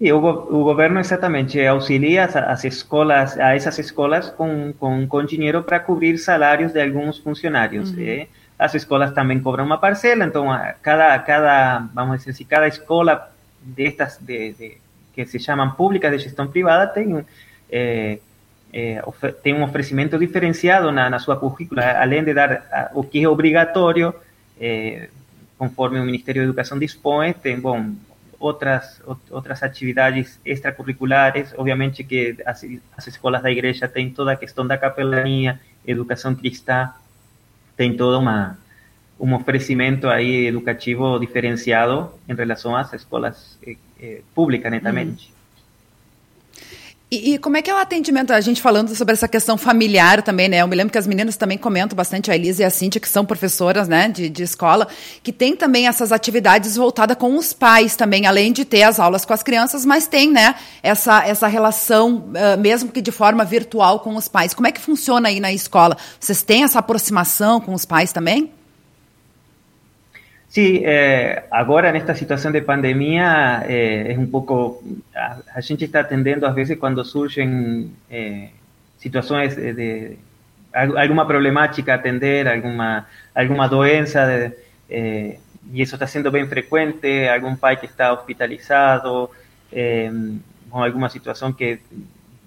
E 0.00 0.12
o, 0.12 0.18
o 0.18 0.62
governo 0.62 1.00
exatamente 1.00 1.60
auxilia 1.66 2.26
as, 2.26 2.36
as, 2.36 2.64
escolas, 2.64 3.38
a 3.38 3.56
essas 3.56 3.78
escolas 3.78 4.30
com, 4.30 4.72
com, 4.78 5.06
com 5.08 5.24
dinheiro 5.24 5.62
para 5.62 5.80
cobrir 5.80 6.18
salários 6.18 6.72
de 6.72 6.82
alguns 6.82 7.18
funcionários. 7.18 7.90
Uhum. 7.90 8.02
Eh? 8.02 8.26
As 8.58 8.74
escolas 8.74 9.12
também 9.12 9.40
cobram 9.40 9.64
uma 9.64 9.78
parcela, 9.78 10.24
então 10.24 10.46
cada, 10.82 11.18
cada 11.18 11.78
vamos 11.92 12.18
dizer 12.18 12.30
assim, 12.30 12.44
cada 12.44 12.68
escola 12.68 13.30
destas 13.60 14.18
de, 14.18 14.52
de 14.52 14.78
que 15.16 15.26
se 15.26 15.38
llaman 15.38 15.74
públicas 15.74 16.12
de 16.12 16.18
gestión 16.18 16.52
privada 16.52 16.92
tienen 16.92 17.24
eh, 17.70 18.20
eh, 18.72 19.00
un 19.46 19.62
ofrecimiento 19.62 20.18
diferenciado 20.18 20.90
en 20.90 21.20
su 21.20 21.34
currícula, 21.40 21.98
além 21.98 22.22
de 22.24 22.34
dar 22.34 22.90
o 22.92 23.08
que 23.08 23.20
es 23.22 23.26
obligatorio, 23.26 24.14
eh, 24.60 25.08
conforme 25.56 25.98
el 25.98 26.04
Ministerio 26.04 26.42
de 26.42 26.46
Educación 26.46 26.78
dispone, 26.78 27.32
tem 27.32 27.62
otras 28.38 29.02
otras 29.30 29.62
actividades 29.62 30.38
extracurriculares, 30.44 31.54
obviamente 31.56 32.06
que 32.06 32.36
las 32.44 33.08
escuelas 33.08 33.42
de 33.42 33.48
la 33.48 33.52
iglesia 33.52 33.90
tienen 33.90 34.12
toda 34.12 34.32
a 34.32 34.36
questão 34.36 34.66
da 34.66 34.76
capelania, 34.76 35.58
educación 35.86 36.36
cristã, 36.36 36.92
tem 37.76 37.96
todo 37.96 38.18
uma, 38.18 38.58
un 39.18 39.32
ofrecimiento 39.32 40.10
ahí 40.10 40.46
educativo 40.46 41.18
diferenciado 41.18 42.18
en 42.28 42.36
relación 42.36 42.74
a 42.74 42.78
las 42.78 42.92
escuelas 42.92 43.58
é, 43.98 44.22
pública, 44.34 44.68
netamente. 44.68 45.28
Uhum. 45.30 45.36
E, 47.08 47.34
e, 47.34 47.38
como 47.38 47.56
é 47.56 47.62
que 47.62 47.70
é 47.70 47.74
o 47.74 47.76
atendimento? 47.76 48.32
A 48.32 48.40
gente 48.40 48.60
falando 48.60 48.92
sobre 48.96 49.14
essa 49.14 49.28
questão 49.28 49.56
familiar 49.56 50.22
também, 50.22 50.48
né? 50.48 50.62
Eu 50.62 50.66
me 50.66 50.74
lembro 50.74 50.90
que 50.90 50.98
as 50.98 51.06
meninas 51.06 51.36
também 51.36 51.56
comentam 51.56 51.94
bastante, 51.94 52.32
a 52.32 52.34
Elisa 52.34 52.62
e 52.62 52.64
a 52.64 52.70
Cintia, 52.70 53.00
que 53.00 53.08
são 53.08 53.24
professoras, 53.24 53.86
né, 53.86 54.08
de, 54.08 54.28
de 54.28 54.42
escola, 54.42 54.88
que 55.22 55.32
tem 55.32 55.54
também 55.54 55.86
essas 55.86 56.10
atividades 56.10 56.74
voltadas 56.74 57.16
com 57.16 57.36
os 57.36 57.52
pais 57.52 57.94
também, 57.94 58.26
além 58.26 58.52
de 58.52 58.64
ter 58.64 58.82
as 58.82 58.98
aulas 58.98 59.24
com 59.24 59.32
as 59.32 59.40
crianças, 59.40 59.86
mas 59.86 60.08
tem, 60.08 60.32
né, 60.32 60.56
essa, 60.82 61.24
essa 61.24 61.46
relação, 61.46 62.24
uh, 62.26 62.60
mesmo 62.60 62.90
que 62.90 63.00
de 63.00 63.12
forma 63.12 63.44
virtual 63.44 64.00
com 64.00 64.16
os 64.16 64.26
pais. 64.26 64.52
Como 64.52 64.66
é 64.66 64.72
que 64.72 64.80
funciona 64.80 65.28
aí 65.28 65.38
na 65.38 65.52
escola? 65.52 65.96
Vocês 66.18 66.42
têm 66.42 66.64
essa 66.64 66.80
aproximação 66.80 67.60
com 67.60 67.72
os 67.72 67.84
pais 67.84 68.12
também? 68.12 68.50
Sí, 70.56 70.80
eh, 70.86 71.44
ahora 71.50 71.90
en 71.90 71.96
esta 71.96 72.14
situación 72.14 72.50
de 72.50 72.62
pandemia 72.62 73.66
eh, 73.68 74.06
es 74.08 74.16
un 74.16 74.30
poco, 74.30 74.80
a, 75.14 75.60
gente 75.60 75.84
está 75.84 76.00
atendiendo 76.00 76.46
a 76.46 76.52
veces 76.52 76.78
cuando 76.78 77.04
surgen 77.04 77.94
eh, 78.08 78.52
situaciones 78.96 79.54
de, 79.54 80.16
alguna 80.72 81.26
problemática 81.26 81.92
atender, 81.92 82.48
alguna, 82.48 83.06
alguna 83.34 83.68
doença, 83.68 84.50
y 84.88 85.82
eso 85.82 85.96
está 85.96 86.06
siendo 86.06 86.30
bien 86.30 86.48
frecuente, 86.48 87.28
algún 87.28 87.58
pai 87.58 87.78
que 87.78 87.84
está 87.84 88.14
hospitalizado, 88.14 89.30
o 90.70 90.82
alguna 90.82 91.10
situación 91.10 91.52
que 91.54 91.80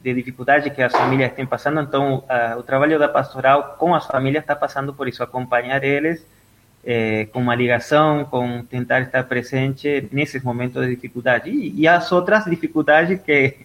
de 0.04 0.14
dificultad 0.16 0.64
que 0.64 0.82
las 0.82 0.94
familias 0.94 1.30
estén 1.30 1.46
pasando, 1.46 1.80
entonces 1.82 2.28
el 2.58 2.64
trabajo 2.64 2.98
de 2.98 3.10
pastoral 3.10 3.78
con 3.78 3.92
las 3.92 4.08
familias 4.08 4.42
está 4.42 4.60
pasando 4.60 4.96
por 4.96 5.08
eso, 5.08 5.24
acompañar 5.24 5.86
ellos, 5.86 6.22
é, 6.84 7.26
com 7.26 7.42
uma 7.42 7.56
ligação, 7.56 8.26
com 8.26 8.64
tentar 8.64 9.02
estar 9.02 9.24
presente 9.24 10.08
nesses 10.12 10.42
momentos 10.44 10.86
de 10.86 10.96
dificuldade. 10.96 11.50
E, 11.50 11.82
e 11.82 11.88
as 11.88 12.12
outras 12.12 12.46
dificuldades 12.46 13.22
que, 13.22 13.58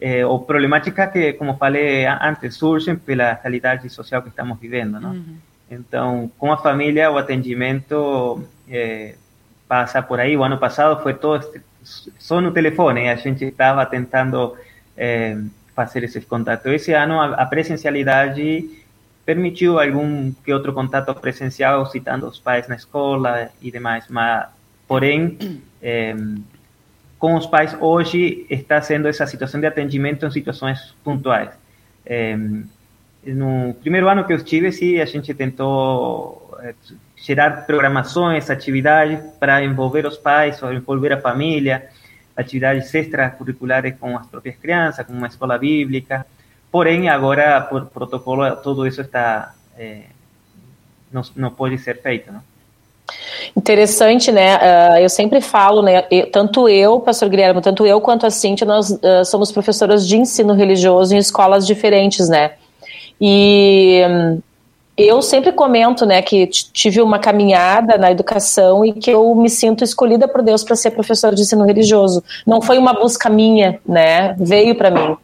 é, 0.00 0.24
ou 0.24 0.40
problemáticas 0.40 1.10
que, 1.12 1.32
como 1.34 1.56
falei 1.56 2.06
antes, 2.06 2.54
surgem 2.54 2.96
pela 2.96 3.34
realidade 3.34 3.88
social 3.90 4.22
que 4.22 4.28
estamos 4.28 4.58
vivendo. 4.58 5.00
Não? 5.00 5.12
Uhum. 5.12 5.36
Então, 5.70 6.30
com 6.38 6.52
a 6.52 6.56
família, 6.56 7.10
o 7.10 7.18
atendimento 7.18 8.42
é, 8.68 9.14
passa 9.66 10.02
por 10.02 10.20
aí. 10.20 10.36
O 10.36 10.44
ano 10.44 10.58
passado 10.58 11.02
foi 11.02 11.14
todo 11.14 11.46
só 11.82 12.40
no 12.40 12.52
telefone, 12.52 13.08
a 13.08 13.16
gente 13.16 13.44
estava 13.44 13.84
tentando 13.84 14.56
fazer 15.74 16.04
esses 16.04 16.24
contatos. 16.24 16.70
Esse 16.70 16.92
ano, 16.92 17.20
a, 17.20 17.42
a 17.42 17.46
presencialidade 17.46 18.81
permitiu 19.24 19.78
algum 19.78 20.32
que 20.32 20.52
outro 20.52 20.72
contato 20.72 21.14
presencial, 21.14 21.86
citando 21.86 22.26
os 22.26 22.38
pais 22.38 22.68
na 22.68 22.76
escola 22.76 23.50
e 23.60 23.70
demais, 23.70 24.06
mas, 24.08 24.46
porém, 24.86 25.38
é, 25.82 26.14
com 27.18 27.34
os 27.34 27.46
pais 27.46 27.76
hoje 27.80 28.46
está 28.50 28.80
sendo 28.80 29.06
essa 29.08 29.26
situação 29.26 29.60
de 29.60 29.66
atendimento 29.66 30.26
em 30.26 30.30
situações 30.30 30.94
pontuais. 31.04 31.50
É, 32.04 32.36
no 33.24 33.74
primeiro 33.74 34.08
ano 34.08 34.24
que 34.24 34.32
eu 34.32 34.36
estive, 34.36 34.72
sim, 34.72 34.98
a 34.98 35.04
gente 35.04 35.32
tentou, 35.32 36.58
gerar 37.16 37.64
programações, 37.66 38.50
atividades 38.50 39.20
para 39.38 39.64
envolver 39.64 40.04
os 40.06 40.16
pais, 40.16 40.60
envolver 40.62 41.12
a 41.12 41.20
família, 41.20 41.88
atividades 42.36 42.92
extracurriculares 42.92 43.94
com 43.98 44.16
as 44.16 44.26
próprias 44.26 44.56
crianças, 44.56 45.06
com 45.06 45.12
uma 45.12 45.28
escola 45.28 45.56
bíblica. 45.56 46.26
Porém, 46.72 47.08
agora, 47.08 47.60
por 47.60 47.84
protocolo, 47.86 48.50
tudo 48.56 48.86
isso 48.86 49.02
está 49.02 49.52
é, 49.78 50.04
não, 51.12 51.22
não 51.36 51.50
pode 51.50 51.76
ser 51.78 52.00
feito, 52.00 52.32
não? 52.32 52.40
Interessante, 53.54 54.32
né? 54.32 54.56
Uh, 54.56 54.98
eu 55.00 55.08
sempre 55.10 55.40
falo, 55.40 55.82
né? 55.82 56.04
Eu, 56.10 56.30
tanto 56.30 56.68
eu, 56.68 56.98
pastor 57.00 57.28
Guilherme, 57.28 57.60
tanto 57.60 57.86
eu 57.86 58.00
quanto 58.00 58.24
a 58.24 58.30
Cíntia, 58.30 58.66
nós 58.66 58.90
uh, 58.90 59.24
somos 59.24 59.52
professoras 59.52 60.08
de 60.08 60.16
ensino 60.16 60.54
religioso 60.54 61.14
em 61.14 61.18
escolas 61.18 61.66
diferentes, 61.66 62.28
né? 62.28 62.52
E 63.20 64.00
um, 64.08 64.40
eu 64.96 65.20
sempre 65.20 65.52
comento, 65.52 66.06
né, 66.06 66.20
que 66.22 66.46
tive 66.46 67.00
uma 67.00 67.18
caminhada 67.18 67.96
na 67.96 68.10
educação 68.10 68.84
e 68.84 68.92
que 68.92 69.10
eu 69.10 69.34
me 69.34 69.48
sinto 69.48 69.82
escolhida 69.82 70.28
por 70.28 70.42
Deus 70.42 70.62
para 70.62 70.76
ser 70.76 70.90
professora 70.90 71.34
de 71.34 71.42
ensino 71.42 71.64
religioso. 71.64 72.22
Não 72.46 72.60
foi 72.60 72.78
uma 72.78 72.92
busca 72.92 73.28
minha, 73.28 73.80
né? 73.86 74.34
Veio 74.38 74.74
para 74.74 74.90
mim. 74.90 75.16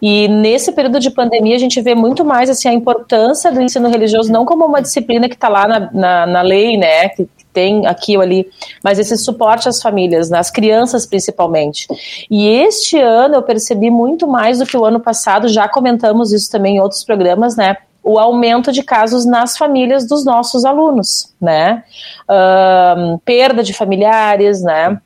E 0.00 0.28
nesse 0.28 0.72
período 0.72 1.00
de 1.00 1.10
pandemia 1.10 1.56
a 1.56 1.58
gente 1.58 1.80
vê 1.80 1.94
muito 1.94 2.24
mais 2.24 2.50
assim 2.50 2.68
a 2.68 2.72
importância 2.72 3.50
do 3.50 3.60
ensino 3.60 3.88
religioso 3.88 4.32
não 4.32 4.44
como 4.44 4.64
uma 4.64 4.82
disciplina 4.82 5.28
que 5.28 5.34
está 5.34 5.48
lá 5.48 5.66
na, 5.66 5.90
na, 5.92 6.26
na, 6.26 6.42
lei, 6.42 6.76
né, 6.76 7.08
que 7.08 7.28
tem 7.52 7.86
aqui 7.86 8.16
ou 8.16 8.22
ali, 8.22 8.48
mas 8.82 8.98
esse 8.98 9.16
suporte 9.16 9.68
às 9.68 9.80
famílias, 9.80 10.28
nas 10.28 10.50
crianças 10.50 11.06
principalmente. 11.06 11.86
E 12.30 12.48
este 12.48 12.98
ano 12.98 13.36
eu 13.36 13.42
percebi 13.42 13.90
muito 13.90 14.26
mais 14.26 14.58
do 14.58 14.66
que 14.66 14.76
o 14.76 14.84
ano 14.84 15.00
passado, 15.00 15.48
já 15.48 15.68
comentamos 15.68 16.32
isso 16.32 16.50
também 16.50 16.76
em 16.76 16.80
outros 16.80 17.04
programas, 17.04 17.56
né? 17.56 17.76
o 18.04 18.18
aumento 18.18 18.70
de 18.70 18.82
casos 18.82 19.24
nas 19.24 19.56
famílias 19.56 20.06
dos 20.06 20.26
nossos 20.26 20.66
alunos, 20.66 21.34
né? 21.40 21.82
Um, 22.28 23.16
perda 23.24 23.62
de 23.62 23.72
familiares, 23.72 24.62
né? 24.62 25.00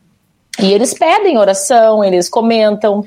E 0.60 0.72
eles 0.72 0.92
pedem 0.92 1.38
oração, 1.38 2.02
eles 2.02 2.28
comentam. 2.28 3.04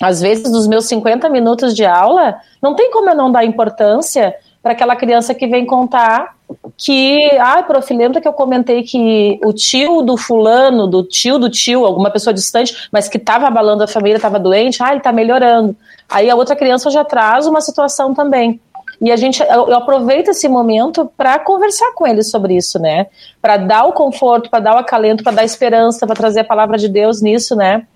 Às 0.00 0.20
vezes, 0.20 0.50
nos 0.50 0.66
meus 0.66 0.86
50 0.86 1.28
minutos 1.28 1.74
de 1.74 1.84
aula, 1.84 2.36
não 2.62 2.74
tem 2.74 2.90
como 2.90 3.10
eu 3.10 3.14
não 3.14 3.32
dar 3.32 3.44
importância 3.44 4.34
para 4.62 4.72
aquela 4.72 4.96
criança 4.96 5.34
que 5.34 5.46
vem 5.46 5.64
contar 5.64 6.34
que, 6.76 7.30
ah, 7.38 7.62
prof, 7.62 7.92
lembra 7.94 8.20
que 8.20 8.28
eu 8.28 8.32
comentei 8.32 8.82
que 8.82 9.40
o 9.44 9.52
tio 9.52 10.02
do 10.02 10.16
fulano, 10.16 10.86
do 10.86 11.02
tio 11.02 11.38
do 11.38 11.48
tio, 11.48 11.84
alguma 11.84 12.10
pessoa 12.10 12.34
distante, 12.34 12.88
mas 12.92 13.08
que 13.08 13.16
estava 13.16 13.46
abalando 13.46 13.82
a 13.82 13.86
família, 13.86 14.16
estava 14.16 14.38
doente, 14.38 14.82
ah, 14.82 14.90
ele 14.90 14.98
está 14.98 15.12
melhorando. 15.12 15.74
Aí 16.08 16.28
a 16.28 16.34
outra 16.34 16.54
criança 16.54 16.90
já 16.90 17.04
traz 17.04 17.46
uma 17.46 17.60
situação 17.60 18.14
também. 18.14 18.60
E 19.00 19.10
a 19.12 19.16
gente, 19.16 19.42
eu, 19.42 19.68
eu 19.68 19.76
aproveito 19.76 20.28
esse 20.28 20.48
momento 20.48 21.10
para 21.16 21.38
conversar 21.38 21.92
com 21.94 22.06
eles 22.06 22.30
sobre 22.30 22.56
isso, 22.56 22.78
né? 22.78 23.06
Para 23.40 23.56
dar 23.56 23.84
o 23.84 23.92
conforto, 23.92 24.48
para 24.48 24.60
dar 24.60 24.74
o 24.74 24.78
acalento, 24.78 25.22
para 25.22 25.36
dar 25.36 25.44
esperança, 25.44 26.06
para 26.06 26.16
trazer 26.16 26.40
a 26.40 26.44
palavra 26.44 26.78
de 26.78 26.88
Deus 26.88 27.20
nisso, 27.20 27.54
né? 27.54 27.86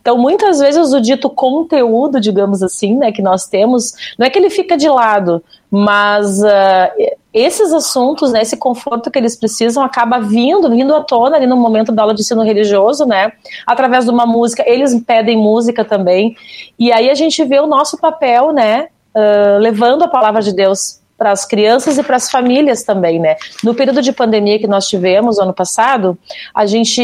Então, 0.00 0.16
muitas 0.16 0.58
vezes 0.58 0.92
o 0.92 1.00
dito 1.00 1.28
conteúdo, 1.28 2.20
digamos 2.20 2.62
assim, 2.62 2.96
né, 2.96 3.12
que 3.12 3.22
nós 3.22 3.46
temos, 3.46 3.92
não 4.18 4.26
é 4.26 4.30
que 4.30 4.38
ele 4.38 4.50
fica 4.50 4.76
de 4.76 4.88
lado, 4.88 5.42
mas 5.70 6.42
uh, 6.42 7.16
esses 7.32 7.72
assuntos, 7.72 8.32
né, 8.32 8.42
esse 8.42 8.56
conforto 8.56 9.10
que 9.10 9.18
eles 9.18 9.36
precisam, 9.36 9.82
acaba 9.82 10.18
vindo, 10.18 10.70
vindo 10.70 10.94
à 10.94 11.02
tona 11.02 11.36
ali 11.36 11.46
no 11.46 11.56
momento 11.56 11.92
da 11.92 12.02
aula 12.02 12.14
de 12.14 12.22
ensino 12.22 12.42
religioso, 12.42 13.04
né, 13.04 13.32
através 13.66 14.04
de 14.04 14.10
uma 14.10 14.26
música, 14.26 14.62
eles 14.66 14.94
pedem 15.04 15.36
música 15.36 15.84
também, 15.84 16.36
e 16.78 16.92
aí 16.92 17.10
a 17.10 17.14
gente 17.14 17.44
vê 17.44 17.60
o 17.60 17.66
nosso 17.66 17.98
papel, 17.98 18.52
né, 18.52 18.88
uh, 19.14 19.58
levando 19.58 20.02
a 20.04 20.08
palavra 20.08 20.42
de 20.42 20.54
Deus 20.54 20.97
para 21.18 21.32
as 21.32 21.44
crianças 21.44 21.98
e 21.98 22.02
para 22.02 22.14
as 22.14 22.30
famílias 22.30 22.84
também, 22.84 23.18
né? 23.18 23.36
No 23.64 23.74
período 23.74 24.00
de 24.00 24.12
pandemia 24.12 24.58
que 24.58 24.68
nós 24.68 24.86
tivemos 24.86 25.40
ano 25.40 25.52
passado, 25.52 26.16
a 26.54 26.64
gente 26.64 27.02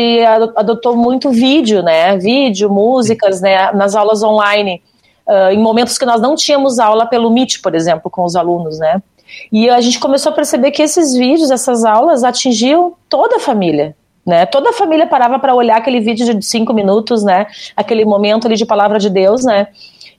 adotou 0.54 0.96
muito 0.96 1.30
vídeo, 1.30 1.82
né? 1.82 2.16
Vídeo, 2.16 2.70
músicas, 2.70 3.40
né? 3.40 3.72
Nas 3.72 3.96
aulas 3.96 4.22
online, 4.22 4.80
uh, 5.26 5.50
em 5.50 5.58
momentos 5.58 5.98
que 5.98 6.06
nós 6.06 6.22
não 6.22 6.36
tínhamos 6.36 6.78
aula 6.78 7.06
pelo 7.06 7.28
Meet, 7.28 7.60
por 7.60 7.74
exemplo, 7.74 8.08
com 8.08 8.22
os 8.24 8.36
alunos, 8.36 8.78
né? 8.78 9.02
E 9.50 9.68
a 9.68 9.80
gente 9.80 9.98
começou 9.98 10.30
a 10.30 10.34
perceber 10.34 10.70
que 10.70 10.82
esses 10.82 11.12
vídeos, 11.14 11.50
essas 11.50 11.84
aulas, 11.84 12.22
atingiam 12.22 12.94
toda 13.08 13.36
a 13.36 13.40
família, 13.40 13.96
né? 14.24 14.46
Toda 14.46 14.70
a 14.70 14.72
família 14.72 15.08
parava 15.08 15.40
para 15.40 15.56
olhar 15.56 15.76
aquele 15.76 15.98
vídeo 15.98 16.32
de 16.32 16.46
cinco 16.46 16.72
minutos, 16.72 17.24
né? 17.24 17.48
Aquele 17.76 18.04
momento 18.04 18.46
ali 18.46 18.54
de 18.54 18.64
palavra 18.64 19.00
de 19.00 19.10
Deus, 19.10 19.44
né? 19.44 19.66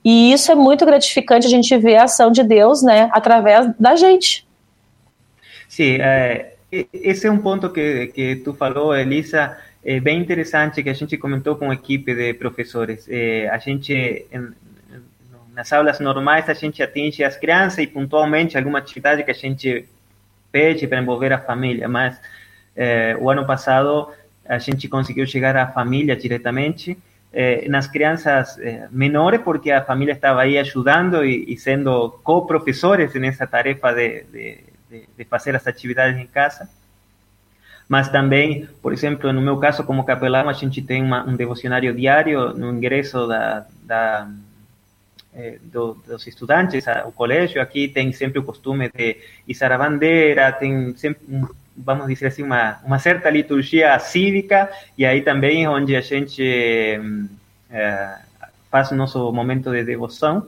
E 0.05 0.31
isso 0.31 0.51
é 0.51 0.55
muito 0.55 0.85
gratificante 0.85 1.47
a 1.47 1.49
gente 1.49 1.75
ver 1.79 1.95
a 1.95 2.03
ação 2.03 2.31
de 2.31 2.43
Deus, 2.43 2.83
né, 2.83 3.09
através 3.11 3.73
da 3.79 3.95
gente. 3.95 4.45
Sim, 5.67 5.97
é, 5.99 6.53
esse 6.93 7.25
é 7.25 7.31
um 7.31 7.39
ponto 7.39 7.71
que, 7.71 8.07
que 8.07 8.35
tu 8.35 8.53
falou, 8.53 8.95
Elisa, 8.95 9.57
é 9.83 9.99
bem 9.99 10.19
interessante 10.19 10.83
que 10.83 10.89
a 10.91 10.93
gente 10.93 11.17
comentou 11.17 11.55
com 11.55 11.71
a 11.71 11.73
equipe 11.73 12.13
de 12.13 12.35
professores. 12.35 13.07
É, 13.09 13.49
a 13.49 13.57
gente, 13.57 13.93
em, 14.31 14.49
nas 15.55 15.73
aulas 15.73 15.99
normais, 15.99 16.47
a 16.49 16.53
gente 16.53 16.83
atinge 16.83 17.23
as 17.23 17.35
crianças 17.35 17.79
e 17.79 17.87
pontualmente 17.87 18.55
alguma 18.57 18.77
atividade 18.77 19.23
que 19.23 19.31
a 19.31 19.33
gente 19.33 19.85
pede 20.51 20.87
para 20.87 21.01
envolver 21.01 21.33
a 21.33 21.39
família, 21.39 21.87
mas 21.89 22.19
é, 22.75 23.17
o 23.19 23.27
ano 23.29 23.45
passado 23.45 24.09
a 24.47 24.59
gente 24.59 24.87
conseguiu 24.87 25.25
chegar 25.25 25.55
à 25.57 25.65
família 25.67 26.15
diretamente 26.15 26.95
eh, 27.37 27.67
nas 27.67 27.85
crianças 27.85 28.57
eh, 28.59 28.87
menores, 28.89 29.41
porque 29.41 29.69
a 29.69 29.83
família 29.83 30.13
estava 30.13 30.41
aí 30.43 30.57
ajudando 30.57 31.25
e, 31.25 31.51
e 31.51 31.57
sendo 31.57 32.11
co-professores 32.23 33.13
nessa 33.15 33.45
tarefa 33.45 33.91
de, 33.91 34.23
de, 34.23 34.63
de, 35.17 35.25
fazer 35.25 35.53
as 35.53 35.67
atividades 35.67 36.17
em 36.17 36.25
casa. 36.25 36.69
Mas 37.89 38.07
também, 38.07 38.69
por 38.81 38.93
exemplo, 38.93 39.33
no 39.33 39.41
meu 39.41 39.57
caso, 39.57 39.83
como 39.83 40.05
capelão, 40.05 40.47
a 40.47 40.53
gente 40.53 40.81
tem 40.81 41.03
uma, 41.03 41.25
um 41.25 41.35
devocionário 41.35 41.93
diário 41.93 42.53
no 42.53 42.71
ingresso 42.71 43.27
da, 43.27 43.65
da 43.83 44.29
eh, 45.33 45.59
do, 45.61 45.95
dos 46.07 46.25
estudantes 46.25 46.87
ao 46.87 47.11
colégio. 47.11 47.61
Aqui 47.61 47.89
tem 47.89 48.13
sempre 48.13 48.39
o 48.39 48.43
costume 48.43 48.89
de 48.89 49.17
izar 49.45 49.73
a 49.73 49.77
bandeira, 49.77 50.53
tem 50.53 50.95
sempre 50.95 51.21
um 51.27 51.45
vamos 51.77 52.07
dizer 52.07 52.27
assim, 52.27 52.43
uma, 52.43 52.79
uma 52.85 52.99
certa 52.99 53.29
liturgia 53.29 53.97
cívica, 53.99 54.69
e 54.97 55.05
aí 55.05 55.21
também 55.21 55.67
onde 55.67 55.95
a 55.95 56.01
gente 56.01 56.43
é, 57.69 58.17
faz 58.71 58.91
o 58.91 58.95
nosso 58.95 59.31
momento 59.31 59.71
de 59.71 59.83
devoção. 59.83 60.47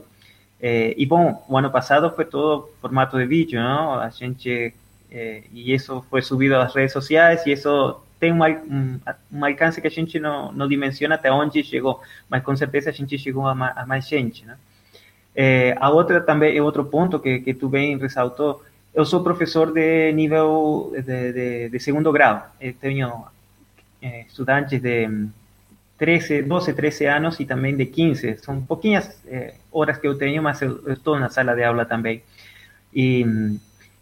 É, 0.60 0.94
e 0.96 1.06
bom, 1.06 1.44
o 1.48 1.56
ano 1.56 1.70
passado 1.70 2.10
foi 2.10 2.24
todo 2.24 2.68
formato 2.80 3.16
de 3.16 3.26
vídeo, 3.26 3.60
não? 3.60 3.94
A 3.94 4.08
gente 4.10 4.74
é, 5.10 5.42
e 5.52 5.72
isso 5.72 6.04
foi 6.10 6.20
subido 6.20 6.56
às 6.56 6.74
redes 6.74 6.92
sociais 6.92 7.46
e 7.46 7.52
isso 7.52 8.00
tem 8.20 8.32
um, 8.32 8.44
um, 8.44 9.00
um, 9.32 9.44
alcance 9.44 9.80
que 9.80 9.86
a 9.86 9.90
gente 9.90 10.18
não, 10.18 10.52
não 10.52 10.68
dimensiona 10.68 11.14
até 11.14 11.30
onde 11.32 11.62
chegou, 11.62 12.00
mas 12.28 12.42
com 12.42 12.54
certeza 12.56 12.90
a 12.90 12.92
gente 12.92 13.16
chegou 13.16 13.46
a, 13.46 13.52
a 13.52 13.86
mais 13.86 14.08
gente, 14.08 14.44
né? 14.44 14.56
É, 15.34 15.76
a 15.78 15.88
outra 15.88 16.20
também, 16.20 16.60
outro 16.60 16.84
ponto 16.84 17.20
que, 17.20 17.38
que 17.38 17.54
tu 17.54 17.68
bem 17.68 17.96
ressaltou, 17.96 18.62
eu 18.94 19.04
sou 19.04 19.22
professor 19.22 19.72
de 19.72 20.12
nível 20.12 20.92
de, 20.92 21.32
de, 21.32 21.68
de 21.68 21.80
segundo 21.80 22.12
grau. 22.12 22.48
Eu 22.60 22.74
tenho 22.74 23.24
é, 24.02 24.22
estudantes 24.22 24.80
de 24.80 25.28
13, 25.98 26.42
12, 26.42 26.72
13 26.72 27.06
anos 27.06 27.40
e 27.40 27.44
também 27.44 27.76
de 27.76 27.86
15. 27.86 28.38
São 28.38 28.60
pouquinhas 28.62 29.22
horas 29.72 29.98
que 29.98 30.06
eu 30.06 30.16
tenho, 30.16 30.42
mas 30.42 30.62
eu, 30.62 30.80
eu, 30.86 30.94
estou 30.94 31.18
na 31.18 31.28
sala 31.28 31.54
de 31.54 31.64
aula 31.64 31.84
também. 31.84 32.22
E, 32.94 33.24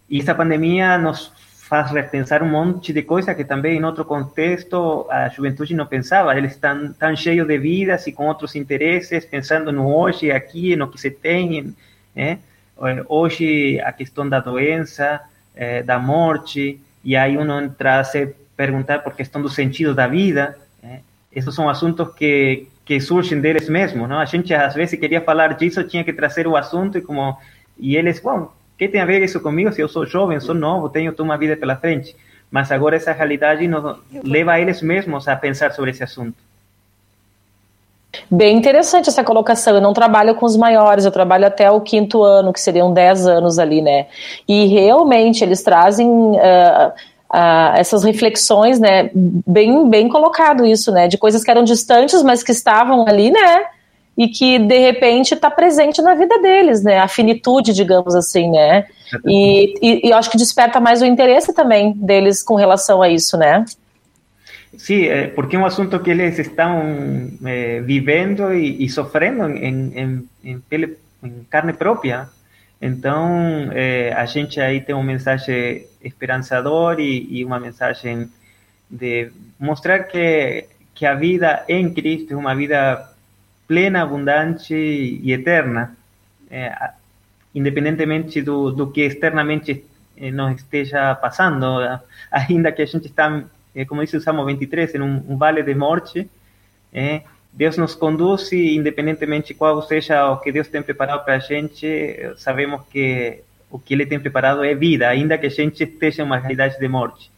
e 0.09 0.21
essa 0.21 0.35
pandemia 0.35 0.99
nos 0.99 1.33
faz 1.69 1.91
repensar 1.91 2.45
um 2.45 2.49
monte 2.49 2.93
de 2.93 3.03
coisas 3.03 3.35
que 3.35 3.45
também 3.45 3.77
em 3.77 3.85
outro 3.85 4.05
contexto 4.05 5.05
a 5.11 5.29
juventude 5.29 5.75
não 5.75 5.87
pensava. 5.87 6.37
Eles 6.37 6.53
estão 6.53 6.93
tão 6.93 7.17
cheios 7.17 7.47
de 7.47 7.59
vidas 7.59 8.07
e 8.07 8.13
com 8.13 8.29
outros 8.29 8.55
interesses, 8.55 9.25
pensando 9.25 9.73
no 9.73 9.93
hoje, 9.93 10.31
aqui, 10.31 10.77
no 10.77 10.89
que 10.89 11.01
se 11.01 11.11
tem, 11.11 11.75
né? 12.15 12.39
Eh, 12.83 13.05
hoje 13.09 13.81
a 13.81 13.93
questão 13.93 14.29
da 14.29 14.41
doença, 14.41 15.21
é, 15.55 15.83
da 15.83 15.99
morte, 15.99 16.81
e 17.05 17.17
aí 17.17 17.37
uno 17.37 17.61
entra 17.61 18.01
a 18.01 18.05
se 18.05 18.35
perguntar 18.57 19.01
por 19.01 19.15
questão 19.15 19.41
do 19.41 19.49
sentido 19.49 19.95
da 19.95 20.07
vida. 20.07 20.59
É, 20.83 21.01
esses 21.33 21.55
são 21.55 21.69
assuntos 21.69 22.15
que, 22.15 22.67
que 22.85 23.01
surgem 23.01 23.41
deles 23.41 23.69
mesmos, 23.69 24.09
não? 24.09 24.19
A 24.19 24.25
gente 24.25 24.53
às 24.55 24.75
vezes 24.75 24.99
queria 24.99 25.21
falar 25.21 25.55
disso, 25.55 25.85
tinha 25.85 26.05
que 26.05 26.13
trazer 26.13 26.47
o 26.47 26.57
assunto 26.57 26.99
e 26.99 27.01
como 27.01 27.37
e 27.79 27.97
eles, 27.97 28.21
bom, 28.21 28.51
que 28.79 28.89
tem 28.89 29.01
a 29.01 29.05
ver 29.05 29.23
isso 29.23 29.41
comigo? 29.41 29.73
Se 29.73 29.81
eu 29.81 29.89
sou 29.89 30.07
jovem, 30.07 30.41
sou 30.41 30.55
novo, 30.55 30.89
tenho 30.89 31.13
toda 31.13 31.25
uma 31.25 31.39
vida 31.39 31.57
pela 31.57 31.77
frente. 31.77 32.17
Mas 32.51 32.71
agora 32.71 32.97
essa 32.97 33.13
realidade 33.13 33.67
nos 33.67 33.99
leva 34.25 34.53
a 34.53 34.61
eles 34.61 34.81
mesmos 34.81 35.29
a 35.29 35.37
pensar 35.37 35.73
sobre 35.73 35.91
esse 35.91 36.03
assunto. 36.03 36.37
Bem 38.31 38.57
interessante 38.57 39.09
essa 39.09 39.25
colocação. 39.25 39.75
Eu 39.75 39.81
não 39.81 39.93
trabalho 39.93 40.35
com 40.35 40.47
os 40.47 40.57
maiores, 40.57 41.05
eu 41.05 41.11
trabalho 41.11 41.47
até 41.47 41.71
o 41.71 41.81
quinto 41.81 42.23
ano, 42.23 42.53
que 42.53 42.61
seriam 42.61 42.93
10 42.93 43.27
anos 43.27 43.59
ali, 43.59 43.81
né? 43.81 44.07
E 44.49 44.67
realmente 44.67 45.43
eles 45.43 45.63
trazem 45.63 46.09
uh, 46.09 46.89
uh, 47.33 47.77
essas 47.77 48.05
reflexões, 48.05 48.79
né? 48.79 49.11
Bem, 49.15 49.89
bem 49.89 50.09
colocado 50.09 50.67
isso, 50.67 50.93
né? 50.93 51.09
De 51.09 51.19
coisas 51.19 51.43
que 51.43 51.51
eram 51.51 51.65
distantes, 51.65 52.23
mas 52.23 52.43
que 52.43 52.53
estavam 52.53 53.07
ali, 53.07 53.31
né? 53.31 53.65
e 54.17 54.29
que 54.29 54.59
de 54.59 54.79
repente 54.79 55.35
está 55.35 55.51
presente 55.51 56.01
na 56.01 56.15
vida 56.15 56.41
deles, 56.41 56.83
né? 56.83 56.99
A 56.99 57.07
finitude, 57.07 57.75
digamos 57.75 58.15
assim, 58.15 58.51
né? 58.51 58.87
E, 59.27 59.75
e, 59.83 60.09
e 60.09 60.13
acho 60.13 60.31
que 60.31 60.39
desperta 60.39 60.81
mais 60.81 61.03
o 61.03 61.05
interesse 61.05 61.53
também 61.53 61.93
deles 61.93 62.43
com 62.43 62.55
relação 62.55 63.03
a 63.03 63.09
isso, 63.11 63.37
né? 63.37 63.65
Sim, 64.79 65.05
é, 65.05 65.29
porque 65.29 65.57
é 65.57 65.59
um 65.59 65.67
assunto 65.67 65.99
que 66.01 66.11
eles 66.11 66.39
estão 66.39 67.31
é, 67.45 67.81
vivendo 67.81 68.53
e, 68.55 68.85
e 68.85 68.89
sofrendo 68.89 69.49
em, 69.49 69.99
em, 69.99 70.29
em, 70.45 70.61
pele, 70.61 70.99
em, 71.23 71.45
carne 71.51 71.73
própria. 71.73 72.29
Então, 72.81 73.71
é, 73.73 74.13
a 74.13 74.27
gente 74.27 74.61
aí 74.61 74.81
tem 74.81 74.95
uma 74.95 75.05
mensagem 75.05 75.87
esperançadora 76.03 77.01
e, 77.01 77.27
e, 77.31 77.45
uma 77.45 77.59
mensagem 77.59 78.31
de 78.91 79.31
mostrar 79.59 80.05
que, 80.05 80.67
que 80.95 81.07
a 81.07 81.15
vida 81.15 81.65
em 81.69 81.93
Cristo 81.93 82.35
é 82.35 82.37
uma 82.37 82.55
vida 82.55 83.13
plena, 83.67 84.03
abundante 84.03 84.75
e 84.75 85.33
eterna, 85.33 85.97
é, 86.51 86.91
independentemente 87.55 88.43
do, 88.43 88.71
do 88.71 88.91
que 88.93 89.01
externamente 89.01 89.85
eh, 90.17 90.31
nos 90.31 90.57
esteja 90.57 91.15
passando, 91.15 91.79
ainda 92.31 92.73
que 92.73 92.83
a 92.83 92.87
gente 92.87 93.07
está, 93.07 93.29
eh, 93.29 93.45
como 93.85 94.03
diz 94.03 94.15
o 94.15 94.21
Salmo 94.21 94.45
23, 94.45 94.95
em 94.95 95.01
um, 95.01 95.37
vale 95.37 95.63
de 95.63 95.75
morte, 95.75 96.29
é, 96.93 97.23
Deus 97.53 97.77
nos 97.77 97.95
conduz 97.95 98.53
e 98.53 98.75
independentemente 98.75 99.55
qual 99.55 99.81
seja 99.83 100.31
o 100.31 100.39
que 100.39 100.53
Deus 100.53 100.69
tem 100.69 100.83
preparado 100.83 101.25
para 101.25 101.35
a 101.35 101.39
gente, 101.39 102.33
sabemos 102.37 102.83
que 102.91 103.41
o 103.71 103.79
que 103.79 103.95
Ele 103.95 104.07
tem 104.07 104.21
preparado 104.21 104.65
é 104.65 104.75
vida, 104.75 105.09
ainda 105.09 105.37
que 105.37 105.47
a 105.47 105.51
gente 105.51 105.85
esteja 105.85 106.23
em 106.23 106.27
uma 106.27 106.39
realidade 106.39 106.79
de 106.79 106.89
morte. 106.89 107.31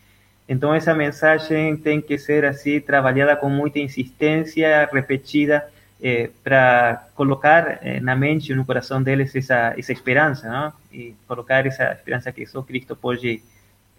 Então 0.48 0.74
essa 0.74 0.94
mensagem 0.94 1.77
tem 1.77 2.01
que 2.01 2.16
ser 2.18 2.44
assim 2.44 2.81
trabalhada 2.81 3.37
com 3.37 3.48
muita 3.51 3.79
insistência, 3.79 4.88
repetida, 4.92 5.68
eh, 6.03 6.31
para 6.42 7.07
colocar 7.14 7.81
eh, 7.83 8.01
na 8.01 8.16
mente 8.16 8.53
e 8.53 8.55
no 8.55 8.64
coração 8.64 9.03
deles 9.03 9.35
essa, 9.35 9.74
essa 9.77 9.92
esperança, 9.92 10.72
e 10.92 11.14
colocar 11.27 11.66
essa 11.66 11.92
esperança 11.92 12.33
que 12.33 12.46
só 12.46 12.62
Cristo 12.62 12.96
pode 12.96 13.42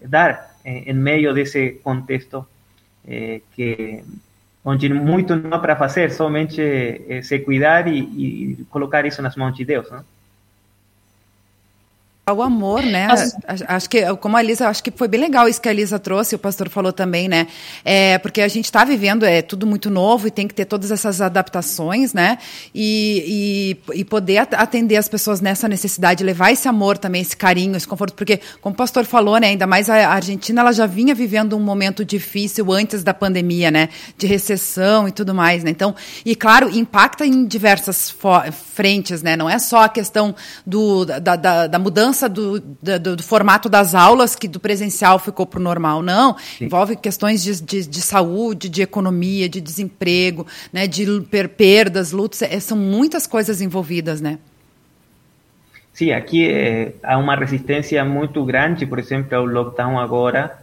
dar 0.02 0.56
eh, 0.64 0.92
em 0.92 0.94
meio 0.94 1.34
desse 1.34 1.80
contexto 1.84 2.46
eh, 3.08 3.42
que 3.56 4.04
onde 4.64 4.94
muito 4.94 5.36
não 5.36 5.60
para 5.60 5.76
fazer, 5.76 6.12
somente 6.12 6.62
eh, 6.62 7.22
se 7.24 7.40
cuidar 7.40 7.88
e, 7.88 8.00
e, 8.00 8.66
colocar 8.70 9.06
isso 9.06 9.22
nas 9.22 9.36
mãos 9.36 9.56
de 9.56 9.66
Deus. 9.66 9.88
O 12.32 12.42
amor, 12.42 12.84
né? 12.84 13.08
Acho 13.68 13.89
que, 13.89 14.06
como 14.18 14.38
a 14.38 14.44
Elisa, 14.44 14.68
acho 14.68 14.84
que 14.84 14.92
foi 14.92 15.08
bem 15.08 15.20
legal 15.20 15.48
isso 15.48 15.62
que 15.62 15.68
a 15.68 15.72
Elisa 15.72 15.98
trouxe, 15.98 16.36
o 16.36 16.39
pastor 16.39 16.70
falou 16.70 16.92
também, 16.92 17.28
né? 17.28 17.48
É, 17.84 18.18
porque 18.18 18.42
a 18.42 18.48
gente 18.48 18.65
está 18.65 18.84
vivendo, 18.84 19.26
é 19.26 19.42
tudo 19.42 19.65
muito 19.65 19.89
novo 19.89 20.28
e 20.28 20.32
tem 20.32 20.48
que 20.48 20.54
ter 20.54 20.65
todas 20.65 20.92
essas 20.92 21.22
adaptações, 21.22 22.13
né? 22.13 22.38
E, 22.74 23.78
e, 23.94 24.00
e, 24.02 24.06
poder 24.06 24.38
atender 24.38 24.98
as 24.98 25.08
pessoas 25.08 25.42
nessa 25.42 25.68
necessidade, 25.68 26.24
levar 26.24 26.52
esse 26.52 26.68
amor 26.68 26.98
também, 26.98 27.22
esse 27.22 27.36
carinho, 27.36 27.76
esse 27.76 27.88
conforto, 27.88 28.13
porque, 28.13 28.39
como 28.62 28.74
o 28.74 28.78
pastor 28.78 29.06
falou, 29.06 29.38
né? 29.38 29.48
Ainda 29.48 29.68
mais 29.68 29.89
a 29.89 30.10
Argentina, 30.10 30.62
ela 30.62 30.72
já 30.72 30.86
vinha 30.86 31.15
vivendo 31.15 31.56
um 31.56 31.60
momento 31.60 32.04
difícil 32.04 32.72
antes 32.72 33.04
da 33.04 33.13
pandemia, 33.13 33.72
né? 33.72 33.89
De 34.18 34.28
recessão 34.28 35.08
e 35.08 35.12
tudo 35.12 35.34
mais, 35.34 35.63
né? 35.63 35.72
Então, 35.72 35.96
e 36.26 36.36
claro, 36.36 36.70
impacta 36.70 37.26
em 37.26 37.46
diversas 37.46 38.13
frentes, 38.74 39.22
né? 39.22 39.36
Não 39.36 39.50
é 39.50 39.60
só 39.60 39.84
a 39.84 39.89
questão 39.89 40.36
do, 40.65 41.06
da, 41.06 41.36
da, 41.36 41.68
da 41.68 41.80
mudança 41.80 42.19
mudança 42.20 42.28
do, 42.28 42.60
do, 42.60 43.16
do, 43.16 43.24
formato 43.24 43.70
das 43.70 43.96
aulas, 43.96 44.36
que 44.36 44.48
do 44.48 44.60
presencial 44.60 45.20
ficou 45.20 45.46
para 45.46 45.60
o 45.60 45.64
normal, 45.64 46.02
não. 46.02 46.38
Sim. 46.38 46.66
Envolve 46.66 46.96
questões 46.96 47.42
de, 47.44 47.62
de, 47.62 47.88
de, 47.88 48.02
saúde, 48.02 48.68
de 48.68 48.82
economia, 48.82 49.48
de 49.48 49.62
desemprego, 49.62 50.46
né, 50.74 50.88
de 50.88 51.06
perdas, 51.56 52.12
lutas, 52.12 52.42
é, 52.42 52.60
são 52.60 52.78
muitas 52.78 53.26
coisas 53.26 53.62
envolvidas, 53.62 54.20
né? 54.20 54.40
Sim, 55.94 56.12
aqui 56.12 56.50
é, 56.50 56.94
há 57.04 57.18
uma 57.18 57.36
resistência 57.36 58.04
muito 58.04 58.44
grande, 58.44 58.86
por 58.86 59.00
exemplo, 59.00 59.38
ao 59.38 59.46
lockdown 59.46 60.00
agora. 60.00 60.58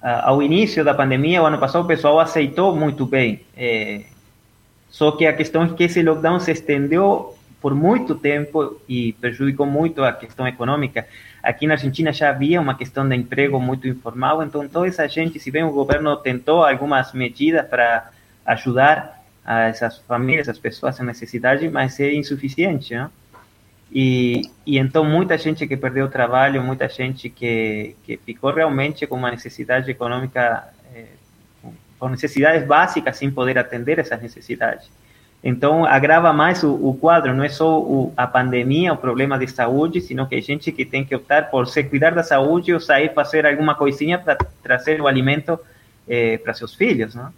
ao 0.00 0.42
início 0.42 0.84
da 0.84 0.94
pandemia, 0.94 1.42
o 1.42 1.46
ano 1.46 1.58
passado, 1.58 1.84
o 1.84 1.86
pessoal 1.86 2.20
aceitou 2.20 2.74
muito 2.74 3.04
bem. 3.04 3.40
É, 3.56 4.02
só 4.90 5.12
que 5.12 5.26
a 5.26 5.32
questão 5.32 5.64
é 5.64 5.68
que 5.68 5.84
esse 5.84 6.02
lockdown 6.02 6.40
se 6.40 6.52
estendeu 6.52 7.37
por 7.60 7.74
muito 7.74 8.14
tempo 8.14 8.80
e 8.88 9.12
prejudicou 9.14 9.66
muito 9.66 10.04
a 10.04 10.12
questão 10.12 10.46
econômica. 10.46 11.06
Aqui 11.42 11.66
na 11.66 11.74
Argentina 11.74 12.12
já 12.12 12.30
havia 12.30 12.60
uma 12.60 12.76
questão 12.76 13.08
de 13.08 13.16
emprego 13.16 13.60
muito 13.60 13.88
informal, 13.88 14.42
então 14.42 14.68
toda 14.68 14.86
essa 14.86 15.08
gente, 15.08 15.40
se 15.40 15.50
bem 15.50 15.64
o 15.64 15.72
governo 15.72 16.16
tentou 16.16 16.64
algumas 16.64 17.12
medidas 17.12 17.66
para 17.66 18.10
ajudar 18.46 19.18
essas 19.44 19.98
famílias, 19.98 20.48
as 20.48 20.58
pessoas 20.58 21.00
em 21.00 21.04
necessidade, 21.04 21.68
mas 21.68 21.98
é 22.00 22.12
insuficiente, 22.12 22.94
né? 22.94 23.10
E, 23.90 24.42
e 24.66 24.76
então 24.76 25.02
muita 25.02 25.38
gente 25.38 25.66
que 25.66 25.74
perdeu 25.74 26.04
o 26.04 26.10
trabalho, 26.10 26.62
muita 26.62 26.86
gente 26.88 27.30
que, 27.30 27.96
que 28.04 28.18
ficou 28.18 28.52
realmente 28.52 29.06
com 29.06 29.16
uma 29.16 29.30
necessidade 29.30 29.90
econômica, 29.90 30.68
eh, 30.94 31.06
com 31.98 32.10
necessidades 32.10 32.66
básicas, 32.66 33.16
sem 33.16 33.30
poder 33.30 33.58
atender 33.58 33.98
essas 33.98 34.20
necessidades. 34.20 34.90
Então, 35.42 35.84
agrava 35.84 36.32
mais 36.32 36.64
o, 36.64 36.74
o 36.74 36.94
quadro, 36.94 37.32
não 37.32 37.44
é 37.44 37.48
só 37.48 37.78
o, 37.78 38.12
a 38.16 38.26
pandemia, 38.26 38.92
o 38.92 38.96
problema 38.96 39.38
de 39.38 39.46
saúde, 39.46 40.00
sino 40.00 40.26
que 40.26 40.34
a 40.34 40.42
gente 40.42 40.72
que 40.72 40.84
tem 40.84 41.04
que 41.04 41.14
optar 41.14 41.48
por 41.48 41.68
se 41.68 41.84
cuidar 41.84 42.12
da 42.12 42.24
saúde 42.24 42.74
ou 42.74 42.80
sair 42.80 43.14
fazer 43.14 43.46
alguma 43.46 43.74
coisinha 43.76 44.18
para 44.18 44.36
trazer 44.62 45.00
o 45.00 45.06
alimento 45.06 45.58
eh, 46.08 46.38
para 46.38 46.54
seus 46.54 46.74
filhos, 46.74 47.14
não? 47.14 47.32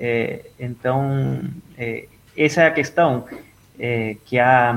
Eh, 0.00 0.46
então, 0.58 1.40
eh, 1.76 2.06
essa 2.36 2.62
é 2.62 2.66
a 2.66 2.70
questão 2.70 3.26
que 4.24 4.38
há 4.38 4.74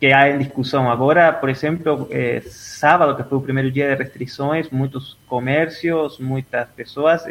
que 0.00 0.12
há 0.12 0.28
em 0.28 0.38
discussão 0.38 0.90
agora, 0.90 1.32
por 1.32 1.48
exemplo, 1.48 2.08
sábado 2.50 3.16
que 3.16 3.22
foi 3.28 3.38
o 3.38 3.40
primeiro 3.40 3.70
dia 3.70 3.88
de 3.88 4.02
restrições, 4.02 4.68
muitos 4.68 5.16
comércios, 5.28 6.18
muitas 6.18 6.68
pessoas 6.70 7.24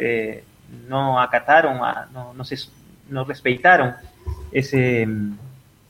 não 0.88 1.18
acataram, 1.18 1.84
a, 1.84 2.06
não, 2.12 2.34
não, 2.34 2.44
se, 2.44 2.68
não 3.08 3.24
respeitaram 3.24 3.94
ese, 4.52 5.06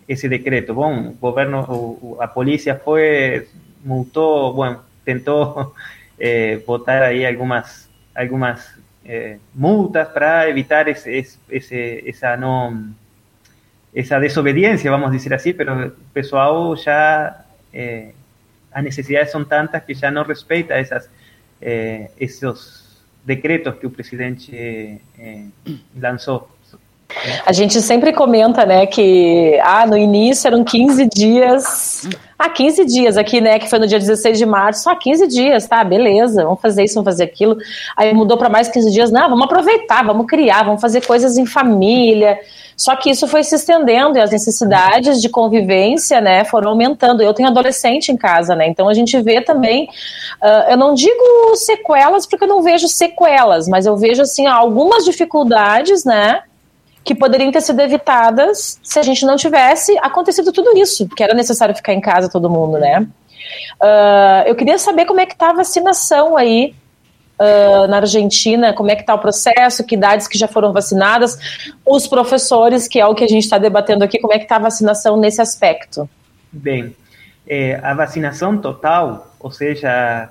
ese 0.07 0.29
decreto. 0.29 0.75
Bueno, 0.75 1.11
el 1.11 1.17
gobierno, 1.19 2.17
la 2.19 2.33
policía 2.33 2.77
fue, 2.77 3.49
multó, 3.85 4.53
bueno, 4.53 4.83
intentó 5.01 5.75
eh, 6.19 6.63
votar 6.67 7.03
ahí 7.03 7.25
algunas, 7.25 7.89
algunas 8.15 8.75
eh, 9.05 9.39
multas 9.55 10.09
para 10.09 10.49
evitar 10.49 10.89
ese, 10.89 11.27
ese, 11.49 12.09
esa 12.09 12.37
no 12.37 12.95
esa 13.97 14.21
desobediencia, 14.21 14.91
vamos 14.91 15.09
a 15.09 15.13
decir 15.15 15.33
así, 15.33 15.55
pero 15.55 15.83
el 15.85 15.93
pessoal 16.13 16.77
ya, 16.85 17.47
eh, 17.73 18.13
las 18.75 18.85
necesidades 18.85 19.33
son 19.33 19.49
tantas 19.49 19.85
que 19.85 19.95
ya 19.95 20.11
no 20.11 20.23
respeta 20.23 20.79
esas, 20.79 21.09
eh, 21.63 22.11
esos 22.19 23.03
decretos 23.25 23.77
que 23.77 23.87
el 23.87 23.93
presidente 23.95 25.01
eh, 25.17 25.49
lanzó. 25.99 26.56
A 27.45 27.53
gente 27.53 27.81
sempre 27.81 28.13
comenta, 28.13 28.67
né, 28.67 28.87
que 28.87 29.59
ah, 29.63 29.87
no 29.87 29.97
início 29.97 30.49
eram 30.49 30.65
15 30.65 31.09
dias. 31.09 32.09
Ah, 32.39 32.51
15 32.51 32.85
dias 32.85 33.17
aqui, 33.17 33.41
né, 33.41 33.59
que 33.59 33.71
foi 33.71 33.79
no 33.79 33.87
dia 33.87 33.99
16 33.99 34.37
de 34.37 34.45
março, 34.45 34.83
só 34.83 34.95
15 34.95 35.27
dias, 35.27 35.67
tá, 35.67 35.83
beleza, 35.83 36.45
vamos 36.45 36.61
fazer 36.61 36.85
isso, 36.85 36.95
vamos 36.95 37.11
fazer 37.11 37.25
aquilo. 37.25 37.57
Aí 37.97 38.13
mudou 38.13 38.37
para 38.37 38.49
mais 38.49 38.69
15 38.69 38.91
dias, 38.91 39.11
não, 39.11 39.31
vamos 39.31 39.45
aproveitar, 39.45 40.05
vamos 40.05 40.27
criar, 40.27 40.65
vamos 40.65 40.81
fazer 40.81 41.07
coisas 41.07 41.39
em 41.39 41.47
família. 41.47 42.39
Só 42.77 42.95
que 42.95 43.09
isso 43.09 43.27
foi 43.27 43.43
se 43.43 43.55
estendendo 43.55 44.19
e 44.19 44.21
as 44.21 44.31
necessidades 44.31 45.23
de 45.23 45.31
convivência, 45.31 46.21
né, 46.21 46.45
foram 46.45 46.71
aumentando. 46.71 47.23
Eu 47.23 47.33
tenho 47.33 47.49
adolescente 47.49 48.11
em 48.11 48.17
casa, 48.17 48.55
né, 48.55 48.69
então 48.69 48.87
a 48.89 48.93
gente 48.93 49.19
vê 49.23 49.41
também, 49.41 49.89
uh, 50.43 50.71
eu 50.71 50.77
não 50.77 50.93
digo 50.93 51.55
sequelas 51.55 52.27
porque 52.27 52.45
eu 52.45 52.49
não 52.49 52.63
vejo 52.63 52.87
sequelas, 52.87 53.67
mas 53.67 53.87
eu 53.87 53.97
vejo, 53.97 54.21
assim, 54.21 54.47
algumas 54.47 55.07
dificuldades, 55.07 56.05
né, 56.05 56.43
que 57.07 57.15
poderiam 57.15 57.53
ter 57.53 57.61
sido 57.61 57.81
evitadas 57.81 58.81
se 58.83 58.99
a 58.99 59.03
gente 59.03 59.25
não 59.25 59.37
tivesse 59.37 59.97
acontecido 59.99 60.53
tudo 60.53 60.77
isso, 60.77 61.07
porque 61.07 61.23
era 61.23 61.35
necessário 61.35 61.75
ficar 61.75 61.95
em 61.95 62.01
casa 62.01 62.29
todo 62.29 62.51
mundo, 62.51 62.79
né? 62.79 63.07
Uh, 63.81 64.43
eu 64.45 64.57
queria 64.57 64.77
saber 64.77 65.07
como 65.07 65.21
é 65.21 65.25
que 65.25 65.33
está 65.33 65.51
a 65.51 65.53
vacinação 65.53 66.37
aí 66.37 66.75
uh, 67.39 67.87
na 67.87 67.99
Argentina, 67.99 68.73
como 68.73 68.91
é 68.91 68.97
que 68.97 69.03
está 69.03 69.15
o 69.15 69.21
processo, 69.21 69.87
que 69.87 69.95
idades 69.95 70.27
que 70.27 70.37
já 70.37 70.49
foram 70.49 70.73
vacinadas, 70.73 71.39
os 71.87 72.09
professores, 72.09 72.89
que 72.89 72.99
é 72.99 73.07
o 73.07 73.15
que 73.15 73.23
a 73.23 73.29
gente 73.29 73.45
está 73.45 73.57
debatendo 73.57 74.03
aqui, 74.03 74.19
como 74.19 74.35
é 74.35 74.39
que 74.39 74.45
está 74.45 74.57
a 74.57 74.61
vacinação 74.61 75.17
nesse 75.17 75.41
aspecto? 75.41 76.11
Bem, 76.51 76.97
é, 77.47 77.77
a 77.85 77.95
vacinação 77.95 78.59
total, 78.59 79.33
ou 79.39 79.53
seja, 79.53 80.29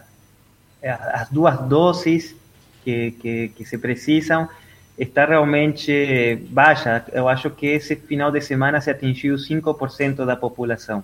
é, 0.82 0.90
as 0.92 1.30
duas 1.30 1.58
doses 1.62 2.36
que, 2.84 3.12
que, 3.12 3.48
que 3.56 3.64
se 3.64 3.78
precisam, 3.78 4.50
está 4.98 5.26
realmente 5.26 6.38
baixa. 6.50 7.06
Eu 7.12 7.28
acho 7.28 7.50
que 7.50 7.68
esse 7.68 7.96
final 7.96 8.32
de 8.32 8.42
semana 8.42 8.80
se 8.82 8.90
atingiu 8.90 9.36
5% 9.36 10.26
da 10.26 10.36
população. 10.36 11.04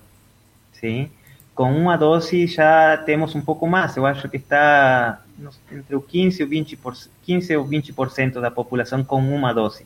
Sim? 0.72 1.10
Com 1.54 1.70
uma 1.72 1.96
dose 1.96 2.46
já 2.46 2.96
temos 2.96 3.34
um 3.34 3.40
pouco 3.40 3.66
mais. 3.66 3.96
Eu 3.96 4.06
acho 4.06 4.28
que 4.28 4.38
está 4.38 5.20
entre 5.70 5.94
o 5.94 6.00
15 6.00 6.42
ou 6.42 6.48
20%, 6.48 7.08
15 7.22 7.56
ou 7.56 7.66
20% 7.66 8.40
da 8.40 8.50
população 8.50 9.04
com 9.04 9.20
uma 9.20 9.52
dose. 9.52 9.84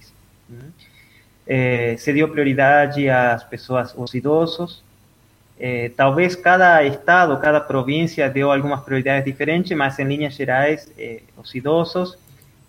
eh, 1.46 1.96
se 1.98 2.12
dio 2.12 2.28
prioridade 2.28 3.08
às 3.08 3.44
pessoas, 3.44 3.94
aos 3.96 4.14
idosos. 4.14 4.82
Eh, 5.58 5.90
talvez 5.96 6.36
cada 6.36 6.84
estado, 6.84 7.38
cada 7.38 7.60
província 7.60 8.28
deu 8.28 8.50
algumas 8.52 8.82
prioridades 8.82 9.24
diferentes, 9.24 9.76
mas 9.76 9.98
em 9.98 10.04
linhas 10.04 10.34
gerais, 10.34 10.90
eh, 10.98 11.22
os 11.36 11.54
idosos, 11.54 12.18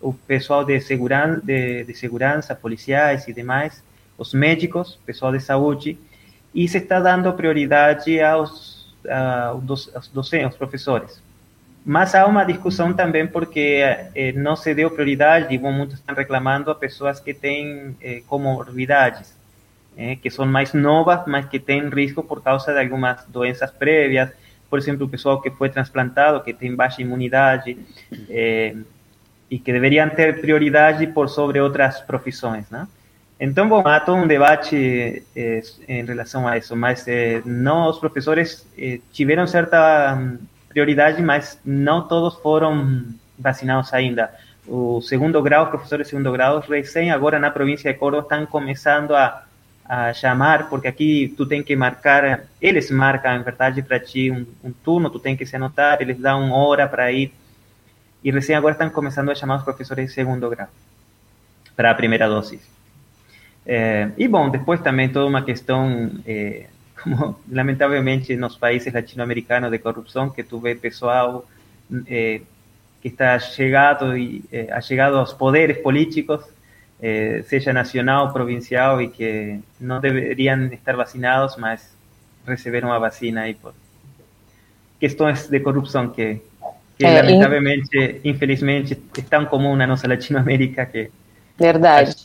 o 0.00 0.12
pessoal 0.12 0.64
de, 0.64 0.80
seguran 0.80 1.40
de, 1.42 1.84
de 1.84 1.94
segurança, 1.94 2.54
policiais 2.54 3.26
e 3.28 3.32
demais, 3.32 3.82
os 4.16 4.32
médicos, 4.34 4.98
pessoal 5.04 5.32
de 5.32 5.40
saúde, 5.40 5.98
e 6.54 6.66
se 6.68 6.78
está 6.78 7.00
dando 7.00 7.32
prioridade 7.32 8.20
aos, 8.20 8.94
aos, 9.08 9.94
aos 9.94 10.08
docentes, 10.08 10.46
aos 10.46 10.56
professores. 10.56 11.22
Mas 11.84 12.14
há 12.14 12.26
uma 12.26 12.44
discussão 12.44 12.92
também 12.92 13.26
porque 13.26 13.80
eh, 14.14 14.32
não 14.32 14.56
se 14.56 14.74
deu 14.74 14.90
prioridade, 14.90 15.54
e 15.54 15.58
muitos 15.58 15.98
estão 15.98 16.14
reclamando 16.14 16.70
a 16.70 16.74
pessoas 16.74 17.20
que 17.20 17.32
têm 17.32 17.96
eh, 18.00 18.22
comorbidades, 18.26 19.34
eh, 19.96 20.16
que 20.16 20.30
são 20.30 20.44
mais 20.46 20.72
novas, 20.74 21.22
mas 21.26 21.46
que 21.46 21.58
têm 21.58 21.88
risco 21.88 22.22
por 22.22 22.42
causa 22.42 22.72
de 22.72 22.78
algumas 22.80 23.24
doenças 23.26 23.70
prévias, 23.70 24.30
por 24.68 24.78
exemplo, 24.78 25.06
o 25.06 25.08
pessoal 25.08 25.40
que 25.40 25.50
foi 25.50 25.70
transplantado, 25.70 26.42
que 26.42 26.52
tem 26.52 26.74
baixa 26.74 27.00
imunidade, 27.00 27.78
eh, 28.28 28.76
e 29.50 29.58
que 29.58 29.72
deveriam 29.72 30.08
ter 30.10 30.40
prioridade 30.40 31.06
por 31.06 31.28
sobre 31.28 31.60
outras 31.60 32.00
profissões, 32.00 32.68
né? 32.70 32.86
Então, 33.40 33.68
bom, 33.68 33.86
há 33.86 34.00
todo 34.00 34.18
um 34.18 34.26
debate 34.26 35.22
eh, 35.36 35.62
em 35.88 36.04
relação 36.04 36.46
a 36.48 36.58
isso, 36.58 36.74
mas 36.74 37.06
eh, 37.06 37.40
não, 37.44 37.88
os 37.88 37.98
professores 37.98 38.66
eh, 38.76 38.98
tiveram 39.12 39.46
certa 39.46 40.18
prioridade, 40.68 41.22
mas 41.22 41.58
não 41.64 42.06
todos 42.08 42.34
foram 42.40 43.04
vacinados 43.38 43.94
ainda. 43.94 44.34
O 44.66 45.00
segundo 45.00 45.40
grau, 45.40 45.64
os 45.64 45.70
professores 45.70 46.06
de 46.06 46.10
segundo 46.10 46.32
grau, 46.32 46.58
recém 46.60 47.12
agora 47.12 47.38
na 47.38 47.50
província 47.50 47.92
de 47.92 47.98
Córdoba 47.98 48.24
estão 48.24 48.44
começando 48.44 49.14
a, 49.14 49.44
a 49.88 50.12
chamar, 50.12 50.68
porque 50.68 50.88
aqui 50.88 51.32
tu 51.36 51.46
tem 51.46 51.62
que 51.62 51.74
marcar, 51.74 52.40
eles 52.60 52.90
marcam, 52.90 53.36
em 53.36 53.42
verdade, 53.42 53.82
para 53.82 53.98
ti 54.00 54.30
um, 54.30 54.44
um, 54.62 54.72
turno, 54.72 55.08
tu 55.08 55.18
tem 55.18 55.36
que 55.36 55.46
se 55.46 55.56
anotar, 55.56 56.02
eles 56.02 56.18
dão 56.18 56.44
uma 56.44 56.56
hora 56.56 56.86
para 56.88 57.10
ir, 57.12 57.32
e 58.22 58.30
recém 58.30 58.56
agora 58.56 58.72
estão 58.72 58.90
começando 58.90 59.30
a 59.30 59.34
chamar 59.34 59.56
os 59.56 59.62
professores 59.62 60.06
de 60.06 60.12
segundo 60.12 60.48
grau 60.50 60.68
para 61.76 61.90
a 61.90 61.94
primeira 61.94 62.28
dose. 62.28 62.60
É, 63.64 64.10
e 64.16 64.26
bom, 64.26 64.48
depois 64.50 64.80
também 64.80 65.08
toda 65.08 65.26
uma 65.26 65.42
questão 65.42 66.10
é, 66.26 66.66
como 67.02 67.38
lamentavelmente 67.50 68.34
nos 68.36 68.56
países 68.56 68.92
latino-americanos 68.92 69.70
de 69.70 69.78
corrupção, 69.78 70.30
que 70.30 70.42
tu 70.42 70.58
vê 70.58 70.74
pessoal 70.74 71.46
eh, 72.06 72.42
que 73.00 73.08
está 73.08 73.38
chegado 73.38 74.16
e 74.16 74.44
eh, 74.52 74.80
chegado 74.80 75.16
aos 75.16 75.32
poderes 75.32 75.78
políticos, 75.78 76.44
eh, 77.00 77.42
seja 77.46 77.72
nacional, 77.72 78.32
provincial, 78.32 79.00
e 79.00 79.08
que 79.08 79.60
não 79.80 80.00
deveriam 80.00 80.66
estar 80.66 80.96
vacinados, 80.96 81.56
mas 81.56 81.96
receberam 82.46 82.92
a 82.92 82.98
vacina 82.98 83.42
aí 83.42 83.54
por 83.54 83.74
questões 84.98 85.48
de 85.48 85.60
corrupção 85.60 86.08
que, 86.10 86.40
que 86.98 87.06
é, 87.06 87.22
lamentavelmente, 87.22 88.20
infelizmente, 88.24 89.00
é 89.16 89.22
tão 89.22 89.46
comum 89.46 89.76
na 89.76 89.86
nossa 89.86 90.08
Latinoamérica 90.08 90.84
que... 90.84 91.10
Verdade. 91.56 92.16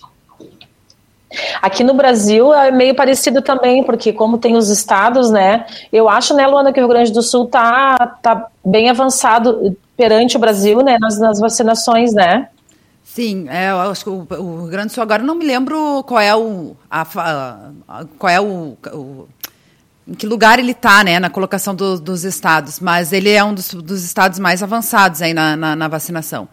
Aqui 1.61 1.83
no 1.83 1.93
Brasil 1.93 2.53
é 2.53 2.71
meio 2.71 2.95
parecido 2.95 3.41
também, 3.41 3.83
porque 3.83 4.11
como 4.11 4.37
tem 4.37 4.55
os 4.55 4.69
estados, 4.69 5.31
né? 5.31 5.65
Eu 5.91 6.09
acho, 6.09 6.33
né, 6.33 6.45
Luana, 6.45 6.73
que 6.73 6.79
o 6.79 6.83
Rio 6.83 6.89
Grande 6.89 7.11
do 7.11 7.21
Sul 7.21 7.45
tá, 7.45 8.17
tá 8.21 8.47
bem 8.63 8.89
avançado 8.89 9.75
perante 9.95 10.37
o 10.37 10.39
Brasil, 10.39 10.81
né, 10.81 10.97
nas, 10.99 11.19
nas 11.19 11.39
vacinações, 11.39 12.13
né? 12.13 12.49
Sim, 13.03 13.47
é, 13.49 13.69
eu 13.69 13.79
acho 13.91 14.03
que 14.03 14.09
o, 14.09 14.27
o, 14.29 14.61
Rio 14.61 14.67
Grande 14.69 14.87
do 14.87 14.93
Sul 14.93 15.03
agora 15.03 15.21
não 15.21 15.35
me 15.35 15.45
lembro 15.45 16.03
qual 16.03 16.19
é 16.19 16.35
o 16.35 16.75
a, 16.89 17.01
a, 17.87 18.05
qual 18.17 18.29
é 18.31 18.41
o, 18.41 18.77
o, 18.91 19.27
em 20.07 20.13
que 20.13 20.27
lugar 20.27 20.59
ele 20.59 20.71
está, 20.71 21.03
né, 21.03 21.19
na 21.19 21.29
colocação 21.29 21.73
do, 21.73 21.99
dos 21.99 22.23
estados, 22.23 22.79
mas 22.79 23.13
ele 23.13 23.29
é 23.29 23.43
um 23.43 23.53
dos, 23.53 23.73
dos 23.73 24.03
estados 24.03 24.37
mais 24.39 24.61
avançados 24.61 25.21
aí 25.21 25.33
na, 25.33 25.55
na, 25.55 25.75
na 25.75 25.87
vacinação. 25.87 26.47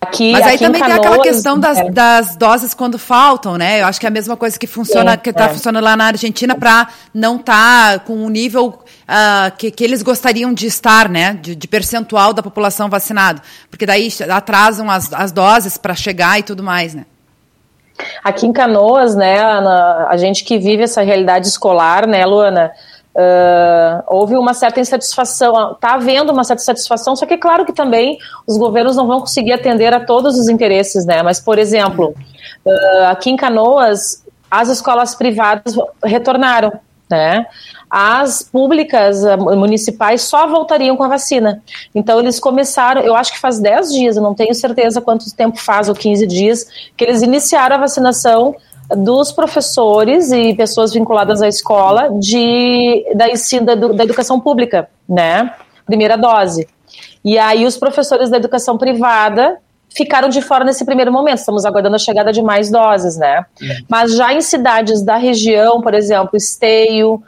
Aqui, 0.00 0.32
Mas 0.32 0.46
aí 0.46 0.58
também 0.58 0.80
Canoas, 0.80 0.98
tem 0.98 1.08
aquela 1.08 1.22
questão 1.22 1.60
das, 1.60 1.76
é. 1.76 1.90
das, 1.90 2.34
doses 2.34 2.72
quando 2.72 2.98
faltam, 2.98 3.58
né? 3.58 3.82
Eu 3.82 3.86
acho 3.86 4.00
que 4.00 4.06
é 4.06 4.08
a 4.08 4.10
mesma 4.10 4.34
coisa 4.34 4.58
que 4.58 4.66
funciona, 4.66 5.12
é, 5.12 5.16
que 5.18 5.28
está 5.28 5.44
é. 5.44 5.48
funcionando 5.50 5.84
lá 5.84 5.94
na 5.94 6.06
Argentina 6.06 6.54
para 6.54 6.88
não 7.12 7.36
estar 7.36 7.98
tá 7.98 7.98
com 7.98 8.24
o 8.24 8.30
nível 8.30 8.68
uh, 8.68 9.54
que, 9.58 9.70
que 9.70 9.84
eles 9.84 10.02
gostariam 10.02 10.54
de 10.54 10.66
estar, 10.66 11.06
né? 11.06 11.34
De, 11.34 11.54
de 11.54 11.68
percentual 11.68 12.32
da 12.32 12.42
população 12.42 12.88
vacinada. 12.88 13.42
Porque 13.68 13.84
daí 13.84 14.08
atrasam 14.30 14.90
as, 14.90 15.12
as 15.12 15.32
doses 15.32 15.76
para 15.76 15.94
chegar 15.94 16.38
e 16.38 16.42
tudo 16.42 16.62
mais, 16.62 16.94
né? 16.94 17.04
Aqui 18.22 18.46
em 18.46 18.52
Canoas, 18.52 19.14
né, 19.14 19.40
a, 19.40 20.08
a 20.10 20.16
gente 20.16 20.44
que 20.44 20.58
vive 20.58 20.82
essa 20.82 21.02
realidade 21.02 21.46
escolar, 21.46 22.06
né, 22.06 22.24
Luana? 22.24 22.72
Uh, 23.12 24.04
houve 24.06 24.36
uma 24.36 24.54
certa 24.54 24.78
insatisfação, 24.78 25.72
está 25.72 25.94
havendo 25.94 26.32
uma 26.32 26.44
certa 26.44 26.62
satisfação, 26.62 27.16
só 27.16 27.26
que 27.26 27.34
é 27.34 27.36
claro 27.36 27.66
que 27.66 27.72
também 27.72 28.16
os 28.46 28.56
governos 28.56 28.94
não 28.94 29.06
vão 29.06 29.18
conseguir 29.18 29.52
atender 29.52 29.92
a 29.92 29.98
todos 29.98 30.38
os 30.38 30.48
interesses, 30.48 31.04
né? 31.04 31.20
Mas, 31.20 31.40
por 31.40 31.58
exemplo, 31.58 32.14
uh, 32.64 33.04
aqui 33.08 33.30
em 33.30 33.36
Canoas, 33.36 34.24
as 34.48 34.68
escolas 34.68 35.14
privadas 35.14 35.74
retornaram, 36.04 36.72
né? 37.10 37.44
As 37.90 38.42
públicas 38.42 39.24
uh, 39.24 39.56
municipais 39.56 40.22
só 40.22 40.46
voltariam 40.46 40.96
com 40.96 41.02
a 41.02 41.08
vacina. 41.08 41.62
Então, 41.94 42.20
eles 42.20 42.38
começaram, 42.38 43.02
eu 43.02 43.16
acho 43.16 43.32
que 43.32 43.38
faz 43.38 43.58
10 43.58 43.92
dias, 43.92 44.16
eu 44.16 44.22
não 44.22 44.34
tenho 44.34 44.54
certeza 44.54 45.00
quanto 45.00 45.34
tempo 45.34 45.60
faz, 45.60 45.88
ou 45.88 45.94
15 45.94 46.26
dias, 46.26 46.66
que 46.96 47.04
eles 47.04 47.20
iniciaram 47.22 47.76
a 47.76 47.80
vacinação 47.80 48.54
dos 48.96 49.32
professores 49.32 50.30
e 50.32 50.54
pessoas 50.54 50.92
vinculadas 50.92 51.42
à 51.42 51.48
escola 51.48 52.10
de, 52.18 53.04
da 53.14 53.28
ensino 53.28 53.66
da, 53.66 53.74
da 53.74 54.04
educação 54.04 54.40
pública, 54.40 54.88
né? 55.08 55.52
Primeira 55.86 56.16
dose. 56.16 56.68
E 57.24 57.38
aí 57.38 57.66
os 57.66 57.76
professores 57.76 58.30
da 58.30 58.36
educação 58.36 58.76
privada 58.76 59.58
ficaram 59.94 60.28
de 60.28 60.40
fora 60.40 60.64
nesse 60.64 60.84
primeiro 60.84 61.12
momento. 61.12 61.38
Estamos 61.38 61.64
aguardando 61.64 61.96
a 61.96 61.98
chegada 61.98 62.32
de 62.32 62.42
mais 62.42 62.70
doses, 62.70 63.16
né? 63.16 63.44
Mas 63.88 64.14
já 64.14 64.32
em 64.32 64.40
cidades 64.40 65.02
da 65.02 65.16
região, 65.16 65.80
por 65.80 65.94
exemplo, 65.94 66.36
Esteio, 66.36 67.22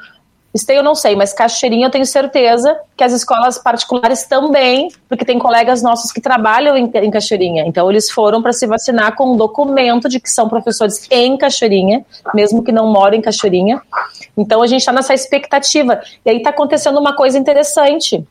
Esteio 0.55 0.81
eu 0.81 0.83
não 0.83 0.95
sei, 0.95 1.17
mas 1.17 1.33
Cachoeirinha 1.33 1.87
eu 1.87 1.91
tenho 1.91 2.05
certeza 2.05 2.79
que 2.95 3.03
as 3.03 3.13
escolas 3.13 3.57
particulares 3.57 4.25
também, 4.25 4.91
porque 5.09 5.25
tem 5.25 5.39
colegas 5.39 5.83
nossos 5.83 6.13
que 6.13 6.21
trabalham 6.21 6.77
em, 6.77 6.91
em 6.95 7.11
Cachoeirinha. 7.11 7.65
Então 7.67 7.91
eles 7.91 8.11
foram 8.11 8.43
para 8.43 8.53
se 8.53 8.67
vacinar 8.67 9.17
com 9.17 9.33
um 9.33 9.37
documento 9.37 10.11
de 10.11 10.21
que 10.21 10.31
são 10.31 10.51
professores 10.51 11.09
em 11.11 11.39
Cachoeirinha, 11.39 12.05
mesmo 12.35 12.63
que 12.63 12.71
não 12.71 12.93
moram 12.93 13.17
em 13.17 13.23
Cachoeirinha. 13.23 13.81
Então 14.37 14.63
a 14.63 14.67
gente 14.67 14.81
está 14.81 14.93
nessa 14.93 15.15
expectativa. 15.15 16.03
E 16.25 16.29
aí 16.29 16.37
está 16.37 16.51
acontecendo 16.51 17.01
uma 17.01 17.17
coisa 17.17 17.39
interessante. 17.39 18.23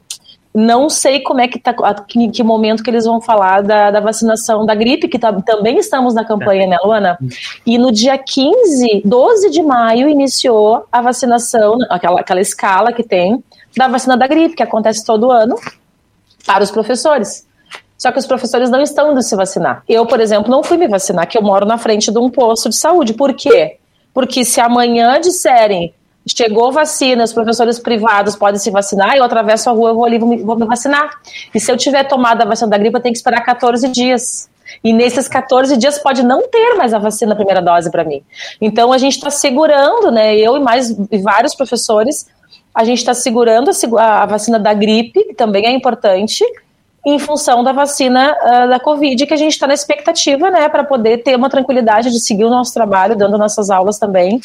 Não 0.54 0.90
sei 0.90 1.22
como 1.22 1.40
é 1.40 1.48
que 1.48 1.58
tá, 1.58 1.74
em 2.16 2.30
que 2.30 2.44
momento 2.44 2.84
que 2.84 2.90
eles 2.90 3.06
vão 3.06 3.22
falar 3.22 3.64
da, 3.64 3.90
da 3.90 4.00
vacinação 4.02 4.66
da 4.66 4.76
gripe, 4.76 5.08
que 5.08 5.18
tá, 5.18 5.32
também 5.42 5.78
estamos 5.78 6.14
na 6.14 6.26
campanha, 6.26 6.68
né, 6.68 6.78
Luana? 6.84 7.18
E 7.66 7.78
no 7.78 7.90
dia 7.92 8.18
15, 8.18 9.04
12 9.06 9.50
de 9.50 9.62
maio, 9.62 10.10
iniciou 10.10 10.86
a 10.92 11.02
vacinação, 11.02 11.78
aquela, 11.90 12.20
aquela 12.20 12.42
escala 12.42 12.92
que 12.92 13.02
tem, 13.02 13.42
da 13.78 13.88
vacina 13.88 14.18
da 14.18 14.28
gripe, 14.28 14.56
que 14.56 14.64
acontece 14.64 15.06
todo 15.06 15.32
ano, 15.32 15.56
para 16.46 16.64
os 16.64 16.72
professores. 16.72 17.48
Só 17.98 18.12
que 18.12 18.20
os 18.20 18.26
professores 18.26 18.70
não 18.70 18.82
estão 18.82 19.12
indo 19.12 19.22
se 19.22 19.36
vacinar. 19.36 19.84
Eu, 19.88 20.06
por 20.06 20.20
exemplo, 20.20 20.52
não 20.52 20.64
fui 20.64 20.76
me 20.76 20.88
vacinar, 20.88 21.28
que 21.28 21.38
eu 21.38 21.42
moro 21.42 21.66
na 21.66 21.78
frente 21.78 22.12
de 22.12 22.18
um 22.18 22.30
posto 22.30 22.68
de 22.68 22.76
saúde. 22.76 23.14
Por 23.14 23.34
quê? 23.34 23.78
Porque 24.14 24.44
se 24.44 24.60
amanhã 24.60 25.22
disserem 25.22 25.94
Chegou 26.36 26.72
vacina, 26.72 27.24
os 27.24 27.34
professores 27.34 27.80
privados 27.80 28.36
podem 28.36 28.60
se 28.60 28.72
vacinar, 28.72 29.16
eu 29.16 29.24
atravesso 29.24 29.70
a 29.70 29.74
rua, 29.74 29.90
eu 29.90 29.96
vou 29.96 30.06
ali, 30.06 30.18
vou 30.18 30.30
me, 30.30 30.42
vou 30.42 30.58
me 30.58 30.66
vacinar. 30.66 31.10
E 31.54 31.60
se 31.60 31.72
eu 31.72 31.78
tiver 31.78 32.04
tomado 32.06 32.42
a 32.42 32.46
vacina 32.46 32.70
da 32.70 32.78
gripe, 32.78 32.96
eu 32.96 33.02
tenho 33.02 33.14
que 33.14 33.18
esperar 33.18 33.42
14 33.42 33.88
dias. 33.90 34.50
E 34.84 34.94
nesses 34.94 35.28
14 35.28 35.76
dias 35.78 36.00
pode 36.00 36.24
não 36.24 36.48
ter 36.48 36.76
mais 36.76 36.94
a 36.94 37.00
vacina, 37.00 37.34
a 37.34 37.36
primeira 37.36 37.62
dose 37.62 37.92
para 37.92 38.04
mim. 38.04 38.24
Então 38.62 38.94
a 38.94 38.98
gente 38.98 39.14
está 39.14 39.30
segurando, 39.30 40.12
né? 40.12 40.36
Eu 40.36 40.56
e 40.56 40.60
mais 40.60 40.90
e 41.12 41.18
vários 41.18 41.54
professores, 41.54 42.26
a 42.74 42.84
gente 42.86 43.00
está 43.00 43.14
segurando 43.14 43.70
a, 43.98 44.24
a, 44.24 44.26
vacina 44.26 44.58
da 44.58 44.74
gripe, 44.74 45.24
que 45.26 45.34
também 45.34 45.66
é 45.66 45.72
importante, 45.72 46.46
em 47.06 47.18
função 47.18 47.64
da 47.64 47.72
vacina 47.72 48.34
uh, 48.34 48.70
da 48.70 48.80
Covid, 48.80 49.26
que 49.26 49.34
a 49.34 49.38
gente 49.38 49.54
está 49.54 49.66
na 49.66 49.74
expectativa, 49.74 50.52
né, 50.52 50.70
para 50.70 50.84
poder 50.84 51.20
ter 51.20 51.36
uma 51.36 51.50
tranquilidade 51.50 52.12
de 52.12 52.20
seguir 52.20 52.46
o 52.46 52.50
nosso 52.50 52.74
trabalho, 52.74 53.16
dando 53.16 53.38
nossas 53.38 53.70
aulas 53.70 53.98
também, 53.98 54.40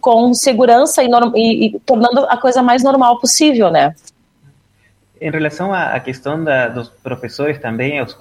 com 0.00 0.34
segurança 0.34 1.02
e, 1.02 1.08
e, 1.36 1.66
e 1.66 1.80
tornando 1.80 2.20
a 2.24 2.36
coisa 2.36 2.62
mais 2.62 2.82
normal 2.82 3.20
possível, 3.20 3.70
né. 3.70 3.94
Em 5.20 5.30
relação 5.30 5.72
à 5.72 6.00
questão 6.00 6.42
da, 6.42 6.68
dos 6.68 6.88
professores 6.88 7.60
também, 7.60 8.00
os, 8.02 8.16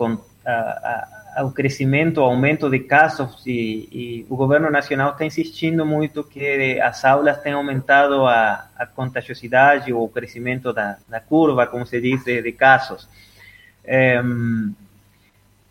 a, 0.46 0.52
a, 0.52 1.08
ao 1.38 1.52
crescimento, 1.52 2.20
ao 2.20 2.30
aumento 2.30 2.70
de 2.70 2.80
casos, 2.80 3.42
e, 3.48 3.88
e, 3.92 4.26
o 4.30 4.36
governo 4.36 4.70
nacional 4.70 5.12
está 5.12 5.26
insistindo 5.26 5.86
muito 5.86 6.24
que 6.24 6.80
as 6.82 7.06
aulas 7.06 7.42
tenham 7.42 7.60
aumentado 7.60 8.26
a, 8.26 8.66
a 8.78 8.86
contagiosidade 8.86 9.94
ou 9.94 10.04
o 10.04 10.10
crescimento 10.10 10.74
da, 10.74 10.98
da 11.08 11.22
curva, 11.22 11.66
como 11.66 11.86
se 11.86 12.02
diz, 12.02 12.24
de, 12.24 12.42
de 12.42 12.52
casos. 12.52 13.08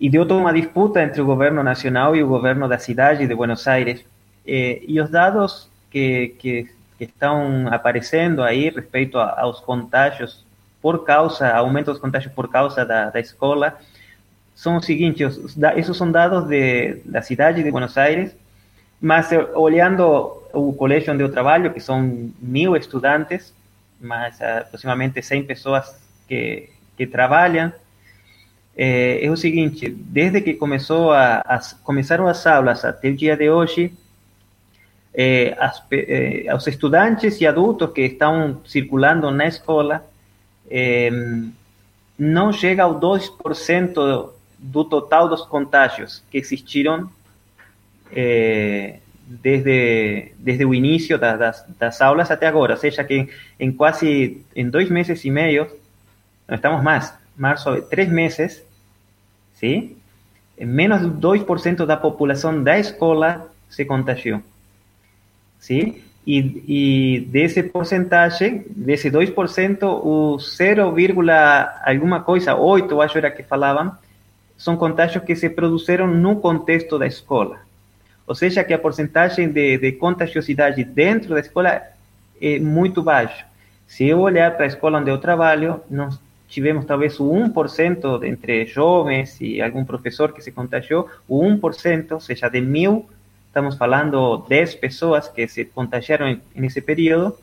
E 0.01 0.09
deu 0.09 0.27
toda 0.27 0.41
uma 0.41 0.53
disputa 0.53 1.03
entre 1.03 1.21
o 1.21 1.27
governo 1.27 1.63
nacional 1.63 2.15
e 2.15 2.23
o 2.23 2.29
governo 2.29 2.69
da 2.69 2.79
cidade 2.79 3.27
de 3.27 3.35
Buenos 3.35 3.67
Aires. 3.67 4.05
Eh, 4.47 4.83
e 4.87 5.01
os 5.01 5.11
dados 5.11 5.69
que, 5.91 6.35
que, 6.39 6.69
que, 6.97 7.05
estão 7.05 7.69
aparecendo 7.71 8.43
aí 8.43 8.71
respeito 8.71 9.19
a, 9.19 9.41
aos 9.41 9.61
contágios 9.61 10.45
por 10.81 11.05
causa, 11.05 11.51
aumento 11.51 11.93
dos 11.93 12.01
contágios 12.01 12.33
por 12.33 12.49
causa 12.49 12.85
da, 12.85 13.11
da 13.11 13.21
escola, 13.21 13.79
são 14.55 14.77
os 14.77 14.87
seguintes, 14.87 15.37
os, 15.37 15.57
esses 15.77 15.97
são 15.97 16.11
dados 16.11 16.49
de, 16.49 16.95
da 17.05 17.21
cidade 17.23 17.63
de 17.63 17.71
Buenos 17.71 17.99
Aires, 17.99 18.35
mas 19.01 19.31
eh, 19.33 19.39
olhando 19.55 20.43
o 20.53 20.73
colégio 20.73 21.13
onde 21.13 21.23
eu 21.23 21.31
trabalho, 21.31 21.73
que 21.73 21.81
são 21.81 22.31
mil 22.41 22.77
estudantes, 22.77 23.53
mais 24.01 24.41
aproximadamente 24.41 25.21
100 25.21 25.45
pessoas 25.45 26.01
que, 26.29 26.71
que 26.97 27.07
trabalham, 27.07 27.73
é, 28.81 29.25
é, 29.27 29.29
o 29.29 29.37
seguinte, 29.37 29.89
desde 29.89 30.41
que 30.41 30.55
começou 30.55 31.13
a, 31.13 31.61
começaram 31.83 32.29
as 32.29 32.47
aulas 32.47 32.85
até 32.85 33.09
o 33.09 33.17
dia 33.17 33.37
de 33.37 33.51
hoje, 33.51 33.93
é, 35.13 35.57
as, 35.59 35.83
é, 35.91 36.55
os 36.55 36.65
estudantes 36.65 37.41
e 37.41 37.47
adultos 37.47 37.91
que 37.93 38.03
estão 38.03 38.61
circulando 38.65 39.33
na 39.33 39.49
escola 39.49 40.07
não 42.17 42.53
chega 42.53 42.85
ao 42.85 43.01
2% 43.01 44.31
do 44.59 44.85
total 44.85 45.29
dos 45.29 45.43
contágios 45.47 46.23
que 46.31 46.39
existiram 46.39 47.11
desde, 49.27 50.33
desde 50.39 50.65
o 50.65 50.75
início 50.75 51.19
das, 51.19 51.39
das, 51.39 51.65
das, 51.79 52.01
aulas 52.03 52.31
até 52.31 52.47
agora, 52.47 52.75
ou 52.75 52.79
seja, 52.79 53.03
que 53.03 53.29
em 53.59 53.73
quase 53.73 54.45
em 54.55 54.69
dois 54.69 54.91
meses 54.91 55.25
e 55.25 55.31
meio, 55.31 55.67
não 56.47 56.57
estamos 56.57 56.83
mais, 56.83 57.15
março, 57.37 57.81
três 57.83 58.11
meses, 58.11 58.63
¿sí? 59.59 59.97
Menos 60.59 61.01
de 61.03 61.09
2% 61.09 61.87
da 61.87 61.97
população 61.97 62.63
da 62.63 62.79
escola 62.79 63.49
se 63.69 63.85
contagiou. 63.85 64.43
¿sí? 65.59 66.03
E, 66.27 66.63
e 66.69 67.21
desse 67.21 67.63
porcentagem, 67.63 68.65
desse 68.69 69.11
2%, 69.11 69.83
o 69.83 70.39
0, 70.39 70.95
alguma 71.85 72.21
coisa, 72.21 72.55
8, 72.55 73.01
acho 73.01 73.19
era 73.19 73.31
que 73.31 73.43
falavam, 73.43 73.97
são 74.57 74.77
contágios 74.77 75.25
que 75.25 75.35
se 75.37 75.49
produziram 75.49 76.07
no 76.07 76.37
contexto 76.37 76.99
da 76.99 77.07
escola. 77.07 77.61
Ou 78.27 78.35
seja, 78.35 78.63
que 78.63 78.75
a 78.75 78.79
porcentagem 78.79 79.51
de, 79.51 79.79
de 79.79 79.93
contagiosidade 79.93 80.85
dentro 80.85 81.35
da 81.35 81.41
escola 81.41 81.81
é 82.41 82.59
muito 82.59 83.03
baixa. 83.03 83.47
Se 83.87 84.07
eu 84.07 84.21
olhar 84.21 84.55
para 84.55 84.67
a 84.67 84.69
escola 84.69 84.99
onde 84.99 85.11
eu 85.11 85.17
trabalho, 85.17 85.81
nós 85.89 86.21
tivemos 86.49 86.85
talvez 86.85 87.21
o 87.21 87.25
1% 87.25 88.25
entre 88.25 88.67
jovens 88.67 89.41
e 89.41 89.61
algum 89.61 89.85
professor 89.85 90.33
que 90.33 90.41
se 90.41 90.51
contagiou, 90.51 91.09
o 91.29 91.43
1%, 91.43 92.13
ou 92.13 92.21
seja, 92.21 92.49
de 92.49 92.61
mil, 92.61 93.09
estamos 93.47 93.77
falando 93.77 94.39
10 94.49 94.77
pessoas 94.77 95.29
que 95.29 95.47
se 95.47 95.67
contagiaram 95.67 96.41
nesse 96.55 96.81
período, 96.81 97.37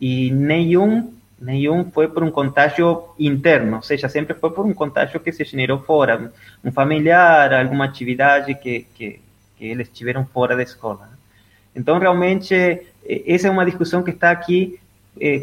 e 0.00 0.30
nenhum, 0.30 1.12
nenhum 1.40 1.90
foi 1.90 2.08
por 2.08 2.22
um 2.22 2.30
contágio 2.30 3.04
interno, 3.18 3.76
ou 3.76 3.82
seja, 3.82 4.08
sempre 4.08 4.34
foi 4.34 4.50
por 4.50 4.66
um 4.66 4.74
contágio 4.74 5.20
que 5.20 5.32
se 5.32 5.44
generou 5.44 5.78
fora, 5.78 6.30
um 6.62 6.70
familiar, 6.70 7.52
alguma 7.54 7.86
atividade 7.86 8.54
que, 8.56 8.86
que, 8.94 9.20
que 9.56 9.64
eles 9.64 9.88
tiveram 9.88 10.26
fora 10.26 10.54
da 10.54 10.62
escola. 10.62 11.08
Então, 11.74 11.98
realmente, 11.98 12.54
essa 13.04 13.48
é 13.48 13.50
uma 13.50 13.64
discussão 13.64 14.02
que 14.02 14.10
está 14.10 14.30
aqui 14.30 14.78
eh, 14.78 14.83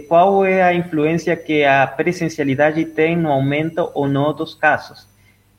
qual 0.07 0.45
é 0.45 0.61
a 0.61 0.73
influência 0.73 1.35
que 1.35 1.63
a 1.63 1.87
presencialidade 1.87 2.83
tem 2.85 3.15
no 3.15 3.31
aumento 3.31 3.89
ou 3.93 4.07
não 4.07 4.33
dos 4.33 4.53
casos. 4.53 5.07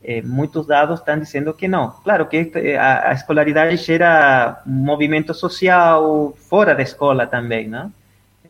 Eh, 0.05 0.21
muitos 0.23 0.67
dados 0.67 0.99
estão 0.99 1.19
dizendo 1.19 1.55
que 1.55 1.69
não. 1.69 1.91
Claro 2.03 2.27
que 2.27 2.51
eh, 2.55 2.77
a, 2.77 3.13
escolaridade 3.13 3.77
gera 3.77 4.61
movimento 4.67 5.33
social 5.33 6.35
fora 6.49 6.75
da 6.75 6.83
escola 6.83 7.27
também, 7.27 7.69
né? 7.69 7.91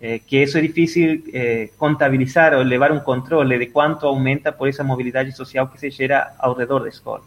Eh, 0.01 0.19
que 0.19 0.43
isso 0.43 0.57
é 0.59 0.63
difícil 0.63 1.23
eh, 1.33 1.69
contabilizar 1.79 2.55
ou 2.55 2.63
levar 2.63 2.91
um 2.91 3.01
controle 3.01 3.59
de 3.59 3.67
quanto 3.67 4.07
aumenta 4.07 4.51
por 4.51 4.69
essa 4.69 4.83
mobilidade 4.83 5.31
social 5.33 5.69
que 5.69 5.79
se 5.79 5.91
gera 5.91 6.33
ao 6.39 6.55
redor 6.55 6.81
da 6.81 6.89
escola. 6.89 7.23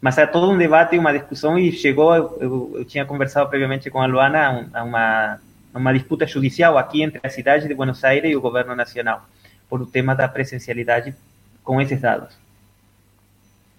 Mas 0.00 0.18
há 0.18 0.26
todo 0.26 0.50
um 0.50 0.58
debate 0.58 0.96
e 0.96 0.98
uma 0.98 1.12
discussão 1.12 1.58
e 1.58 1.72
chegou, 1.72 2.14
eu, 2.14 2.72
eu 2.74 2.84
tinha 2.84 3.06
conversado 3.06 3.48
previamente 3.48 3.88
com 3.88 4.02
a 4.02 4.06
Luana, 4.06 4.68
a 4.74 4.82
uma 4.84 5.38
uma 5.78 5.92
disputa 5.92 6.26
judicial 6.26 6.78
aqui 6.78 7.02
entre 7.02 7.20
a 7.22 7.28
cidade 7.28 7.66
de 7.66 7.74
Buenos 7.74 8.02
Aires 8.04 8.30
e 8.30 8.36
o 8.36 8.40
governo 8.40 8.74
nacional, 8.74 9.24
por 9.68 9.82
o 9.82 9.86
tema 9.86 10.14
da 10.14 10.28
presencialidade 10.28 11.14
com 11.62 11.80
esses 11.80 12.00
dados. 12.00 12.34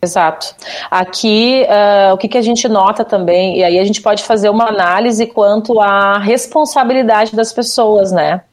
Exato. 0.01 0.55
Aqui, 0.91 1.65
uh, 1.65 2.13
o 2.13 2.17
que, 2.17 2.27
que 2.27 2.37
a 2.37 2.41
gente 2.41 2.67
nota 2.67 3.03
também, 3.03 3.57
e 3.57 3.63
aí 3.63 3.79
a 3.79 3.83
gente 3.83 4.01
pode 4.01 4.23
fazer 4.23 4.49
uma 4.49 4.67
análise 4.67 5.25
quanto 5.25 5.79
à 5.81 6.19
responsabilidade 6.19 7.35
das 7.35 7.51
pessoas, 7.51 8.11
né? 8.11 8.43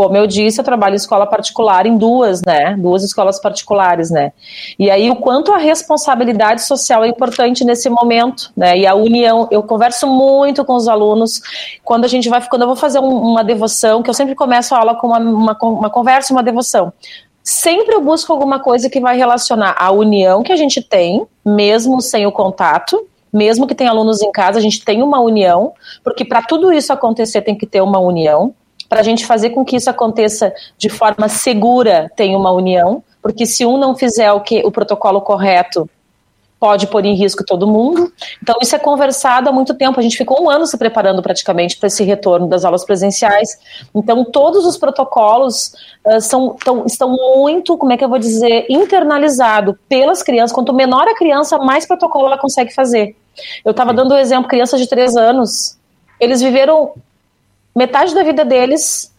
Como 0.00 0.16
eu 0.16 0.26
disse, 0.26 0.58
eu 0.58 0.64
trabalho 0.64 0.94
em 0.94 0.96
escola 0.96 1.26
particular 1.26 1.84
em 1.84 1.98
duas, 1.98 2.40
né? 2.40 2.74
Duas 2.78 3.04
escolas 3.04 3.38
particulares, 3.38 4.10
né? 4.10 4.32
E 4.78 4.90
aí 4.90 5.10
o 5.10 5.16
quanto 5.16 5.52
a 5.52 5.58
responsabilidade 5.58 6.62
social 6.62 7.04
é 7.04 7.08
importante 7.08 7.66
nesse 7.66 7.90
momento, 7.90 8.50
né? 8.56 8.78
E 8.78 8.86
a 8.86 8.94
união, 8.94 9.46
eu 9.50 9.62
converso 9.62 10.06
muito 10.06 10.64
com 10.64 10.74
os 10.74 10.88
alunos 10.88 11.42
quando 11.84 12.06
a 12.06 12.08
gente 12.08 12.30
vai, 12.30 12.40
quando 12.48 12.62
eu 12.62 12.68
vou 12.68 12.76
fazer 12.76 12.98
um, 12.98 13.10
uma 13.10 13.44
devoção, 13.44 14.02
que 14.02 14.08
eu 14.08 14.14
sempre 14.14 14.34
começo 14.34 14.74
a 14.74 14.78
aula 14.78 14.94
com 14.94 15.08
uma, 15.08 15.18
uma, 15.18 15.58
uma 15.60 15.90
conversa, 15.90 16.32
uma 16.32 16.42
devoção 16.42 16.90
sempre 17.42 17.94
eu 17.94 18.00
busco 18.00 18.32
alguma 18.32 18.58
coisa 18.58 18.88
que 18.88 19.00
vai 19.00 19.18
relacionar 19.18 19.74
a 19.78 19.90
união 19.90 20.42
que 20.42 20.52
a 20.52 20.56
gente 20.56 20.80
tem, 20.80 21.26
mesmo 21.44 22.00
sem 22.00 22.26
o 22.26 22.32
contato, 22.32 23.06
mesmo 23.32 23.66
que 23.66 23.74
tenha 23.74 23.90
alunos 23.90 24.22
em 24.22 24.32
casa, 24.32 24.58
a 24.58 24.62
gente 24.62 24.82
tem 24.82 25.02
uma 25.02 25.20
união, 25.20 25.72
porque 26.02 26.24
para 26.24 26.42
tudo 26.42 26.72
isso 26.72 26.92
acontecer 26.92 27.42
tem 27.42 27.56
que 27.56 27.66
ter 27.66 27.80
uma 27.80 27.98
união 27.98 28.54
para 28.90 29.00
a 29.00 29.04
gente 29.04 29.24
fazer 29.24 29.50
com 29.50 29.64
que 29.64 29.76
isso 29.76 29.88
aconteça 29.88 30.52
de 30.76 30.88
forma 30.88 31.28
segura, 31.28 32.10
tem 32.16 32.34
uma 32.34 32.50
união, 32.50 33.04
porque 33.22 33.46
se 33.46 33.64
um 33.64 33.78
não 33.78 33.96
fizer 33.96 34.32
o 34.32 34.40
que 34.40 34.66
o 34.66 34.72
protocolo 34.72 35.20
correto, 35.20 35.88
pode 36.58 36.88
pôr 36.88 37.04
em 37.06 37.14
risco 37.14 37.44
todo 37.44 37.68
mundo. 37.68 38.12
Então, 38.42 38.56
isso 38.60 38.74
é 38.74 38.78
conversado 38.80 39.48
há 39.48 39.52
muito 39.52 39.74
tempo. 39.74 39.98
A 39.98 40.02
gente 40.02 40.18
ficou 40.18 40.42
um 40.42 40.50
ano 40.50 40.66
se 40.66 40.76
preparando 40.76 41.22
praticamente 41.22 41.78
para 41.78 41.86
esse 41.86 42.02
retorno 42.02 42.48
das 42.48 42.64
aulas 42.64 42.84
presenciais. 42.84 43.58
Então, 43.94 44.24
todos 44.24 44.66
os 44.66 44.76
protocolos 44.76 45.72
uh, 46.04 46.20
são, 46.20 46.56
tão, 46.62 46.84
estão 46.84 47.16
muito, 47.16 47.78
como 47.78 47.92
é 47.92 47.96
que 47.96 48.04
eu 48.04 48.08
vou 48.08 48.18
dizer, 48.18 48.66
internalizados 48.68 49.76
pelas 49.88 50.22
crianças. 50.22 50.52
Quanto 50.52 50.74
menor 50.74 51.06
a 51.08 51.14
criança, 51.14 51.58
mais 51.58 51.86
protocolo 51.86 52.26
ela 52.26 52.38
consegue 52.38 52.74
fazer. 52.74 53.16
Eu 53.64 53.70
estava 53.70 53.94
dando 53.94 54.12
o 54.12 54.18
exemplo, 54.18 54.50
crianças 54.50 54.80
de 54.80 54.88
três 54.88 55.16
anos. 55.16 55.78
Eles 56.20 56.42
viveram 56.42 56.92
metade 57.80 58.14
da 58.14 58.22
vida 58.22 58.44
deles 58.44 59.10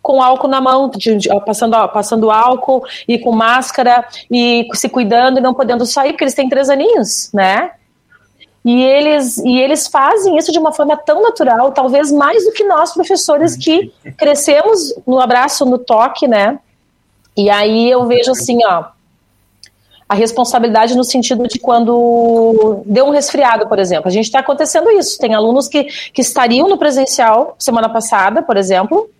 com 0.00 0.22
álcool 0.22 0.48
na 0.48 0.60
mão, 0.60 0.88
de, 0.88 1.16
de, 1.16 1.28
passando, 1.44 1.76
passando 1.88 2.30
álcool 2.30 2.82
e 3.06 3.18
com 3.18 3.30
máscara 3.32 4.06
e 4.30 4.66
se 4.72 4.88
cuidando 4.88 5.38
e 5.38 5.42
não 5.42 5.52
podendo 5.52 5.84
sair, 5.84 6.12
porque 6.12 6.24
eles 6.24 6.34
têm 6.34 6.48
três 6.48 6.70
aninhos, 6.70 7.30
né? 7.34 7.72
E 8.64 8.82
eles, 8.82 9.36
e 9.38 9.58
eles 9.60 9.86
fazem 9.86 10.38
isso 10.38 10.50
de 10.50 10.58
uma 10.58 10.72
forma 10.72 10.96
tão 10.96 11.22
natural, 11.22 11.72
talvez 11.72 12.10
mais 12.10 12.44
do 12.44 12.52
que 12.52 12.64
nós, 12.64 12.94
professores, 12.94 13.54
que 13.54 13.92
crescemos 14.16 14.94
no 15.06 15.20
abraço, 15.20 15.66
no 15.66 15.78
toque, 15.78 16.26
né? 16.26 16.58
E 17.36 17.50
aí 17.50 17.90
eu 17.90 18.06
vejo 18.06 18.30
assim, 18.30 18.64
ó, 18.64 18.84
a 20.08 20.14
responsabilidade 20.14 20.96
no 20.96 21.04
sentido 21.04 21.48
de 21.48 21.58
quando 21.58 22.82
deu 22.86 23.06
um 23.06 23.10
resfriado, 23.10 23.68
por 23.68 23.78
exemplo. 23.78 24.08
A 24.08 24.12
gente 24.12 24.26
está 24.26 24.38
acontecendo 24.38 24.90
isso. 24.90 25.18
Tem 25.18 25.34
alunos 25.34 25.66
que, 25.66 25.84
que 26.12 26.20
estariam 26.20 26.68
no 26.68 26.78
presencial 26.78 27.56
semana 27.58 27.88
passada, 27.88 28.42
por 28.42 28.56
exemplo, 28.56 29.10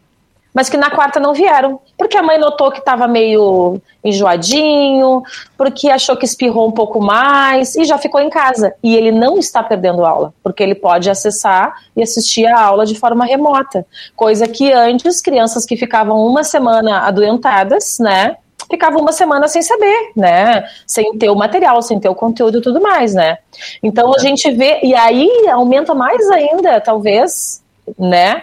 mas 0.57 0.71
que 0.71 0.77
na 0.79 0.89
quarta 0.89 1.21
não 1.21 1.35
vieram, 1.35 1.79
porque 1.99 2.17
a 2.17 2.23
mãe 2.23 2.39
notou 2.39 2.73
que 2.73 2.79
estava 2.79 3.07
meio 3.07 3.79
enjoadinho, 4.03 5.23
porque 5.55 5.91
achou 5.91 6.17
que 6.17 6.25
espirrou 6.25 6.67
um 6.67 6.73
pouco 6.73 6.99
mais 6.99 7.77
e 7.77 7.85
já 7.85 7.99
ficou 7.99 8.23
em 8.23 8.31
casa. 8.31 8.73
E 8.83 8.97
ele 8.97 9.13
não 9.13 9.39
está 9.39 9.63
perdendo 9.63 10.03
aula, 10.03 10.33
porque 10.43 10.63
ele 10.63 10.75
pode 10.75 11.11
acessar 11.11 11.75
e 11.95 12.03
assistir 12.03 12.47
a 12.47 12.59
aula 12.59 12.87
de 12.87 12.95
forma 12.95 13.27
remota, 13.27 13.85
coisa 14.15 14.49
que 14.49 14.73
antes 14.73 15.21
crianças 15.21 15.67
que 15.67 15.77
ficavam 15.77 16.25
uma 16.25 16.43
semana 16.43 17.01
adoentadas, 17.01 17.99
né, 17.99 18.39
ficava 18.71 18.99
uma 18.99 19.13
semana 19.13 19.49
sem 19.49 19.63
saber, 19.63 20.11
né? 20.17 20.65
Sem 20.87 21.17
ter 21.19 21.31
o 21.31 21.37
material, 21.37 21.81
sem 21.83 22.01
ter 22.01 22.09
o 22.09 22.15
conteúdo 22.15 22.59
e 22.59 22.63
tudo 22.63 22.81
mais, 22.81 23.15
né? 23.15 23.39
Então 23.83 24.15
a 24.15 24.19
gente 24.19 24.51
vê, 24.51 24.81
e 24.83 24.95
aí 24.95 25.29
aumenta 25.49 25.95
mais 25.95 26.29
ainda, 26.31 26.81
talvez, 26.81 27.63
né? 27.99 28.43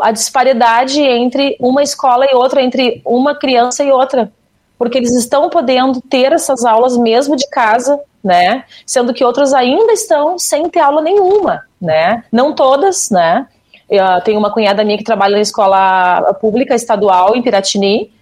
a 0.00 0.10
disparidade 0.10 1.00
entre 1.00 1.56
uma 1.60 1.82
escola 1.82 2.26
e 2.30 2.34
outra, 2.34 2.62
entre 2.62 3.00
uma 3.04 3.34
criança 3.34 3.84
e 3.84 3.92
outra. 3.92 4.32
Porque 4.76 4.98
eles 4.98 5.14
estão 5.14 5.48
podendo 5.48 6.00
ter 6.00 6.32
essas 6.32 6.64
aulas 6.64 6.96
mesmo 6.96 7.36
de 7.36 7.48
casa, 7.48 8.00
né? 8.22 8.64
Sendo 8.86 9.12
que 9.12 9.24
outros 9.24 9.52
ainda 9.52 9.92
estão 9.92 10.38
sem 10.38 10.68
ter 10.68 10.80
aula 10.80 11.02
nenhuma, 11.02 11.62
né? 11.80 12.24
Não 12.32 12.54
todas, 12.54 13.10
né? 13.10 13.46
Eu 13.88 14.20
tenho 14.22 14.38
uma 14.38 14.52
cunhada 14.52 14.84
minha 14.84 14.98
que 14.98 15.04
trabalha 15.04 15.36
na 15.36 15.42
escola 15.42 16.34
pública 16.40 16.74
estadual 16.74 17.34
em 17.34 17.42
Piratini, 17.42 18.12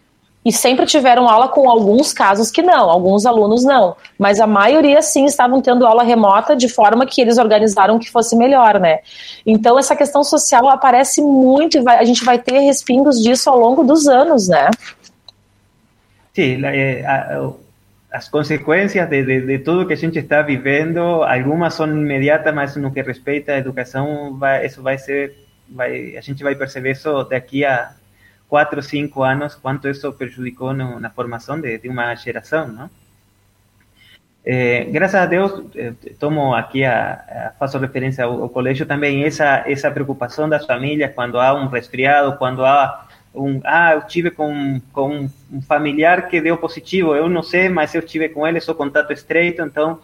E 0.47 0.53
sempre 0.53 0.87
tiveram 0.87 1.29
aula 1.29 1.49
com 1.49 1.69
alguns 1.69 2.13
casos 2.13 2.53
que 2.53 2.63
não, 2.63 2.89
alguns 2.89 3.27
alunos 3.27 3.65
não. 3.65 3.97
Mas 4.17 4.39
a 4.39 4.47
maioria 4.47 5.03
sim 5.03 5.25
estavam 5.25 5.61
tendo 5.61 5.85
aula 5.85 6.05
remota 6.05 6.55
de 6.55 6.69
forma 6.69 7.05
que 7.05 7.21
eles 7.21 7.37
organizaram 7.37 7.99
que 7.99 8.09
fosse 8.09 8.37
melhor, 8.37 8.79
né? 8.79 9.01
Então 9.45 9.77
essa 9.77 9.97
questão 9.97 10.23
social 10.23 10.69
aparece 10.69 11.21
muito 11.21 11.79
e 11.79 11.81
vai, 11.81 11.99
a 11.99 12.05
gente 12.05 12.25
vai 12.25 12.39
ter 12.39 12.61
respingos 12.61 13.21
disso 13.21 13.51
ao 13.51 13.59
longo 13.59 13.83
dos 13.83 14.07
anos, 14.07 14.47
né? 14.47 14.71
Sim, 16.33 16.65
eh, 16.65 17.05
as 18.13 18.29
consequências 18.29 19.09
de, 19.09 19.25
de, 19.25 19.41
de, 19.41 19.59
tudo 19.59 19.85
que 19.85 19.95
a 19.95 19.97
gente 19.97 20.21
está 20.21 20.43
vivendo, 20.43 21.25
algumas 21.25 21.75
são 21.75 21.89
imediatas, 21.89 22.55
mas 22.55 22.77
no 22.77 22.93
que 22.93 23.03
respeita 23.03 23.51
à 23.51 23.59
educação, 23.59 24.37
vai, 24.39 24.65
isso 24.65 24.81
vai 24.81 24.97
ser, 24.97 25.35
vai, 25.69 26.17
a 26.17 26.21
gente 26.21 26.45
vai 26.45 26.55
perceber 26.55 26.93
isso 26.93 27.25
daqui 27.25 27.65
a 27.65 27.91
quatro, 28.49 28.83
cinco 28.83 29.23
anos, 29.23 29.55
quanto 29.55 29.89
isso 29.89 30.13
prejudicou 30.13 30.73
no, 30.73 31.01
na 31.01 31.11
formação 31.11 31.61
de, 31.61 31.79
de, 31.79 31.89
uma 31.89 32.15
geração, 32.15 32.69
não? 32.69 32.91
É, 34.49 34.85
graças 34.85 35.21
a 35.21 35.27
Deus, 35.27 35.65
eh, 35.75 35.93
tomo 36.21 36.55
aqui 36.55 36.83
faço 37.59 37.79
referência 37.79 38.25
ao, 38.25 38.49
colégio 38.49 38.87
também 38.87 39.25
essa 39.25 39.65
essa 39.67 39.91
preocupação 39.91 40.49
das 40.49 40.65
famílias 40.65 41.13
quando 41.17 41.41
há 41.41 41.53
um 41.53 41.67
resfriado, 41.67 42.37
quando 42.39 42.65
há 42.65 43.09
um 43.35 43.61
ah 43.65 43.95
eu 43.95 44.03
tive 44.07 44.31
com 44.31 44.81
com 44.93 45.29
um 45.53 45.63
familiar 45.63 46.29
que 46.29 46.41
deu 46.41 46.57
positivo, 46.57 47.17
eu 47.17 47.29
não 47.29 47.43
sei, 47.43 47.69
mas 47.69 47.93
eu 47.93 48.03
tive 48.03 48.29
com 48.29 48.47
ele, 48.47 48.61
sou 48.61 48.77
contato 48.77 49.13
estreito, 49.13 49.63
então 49.63 49.99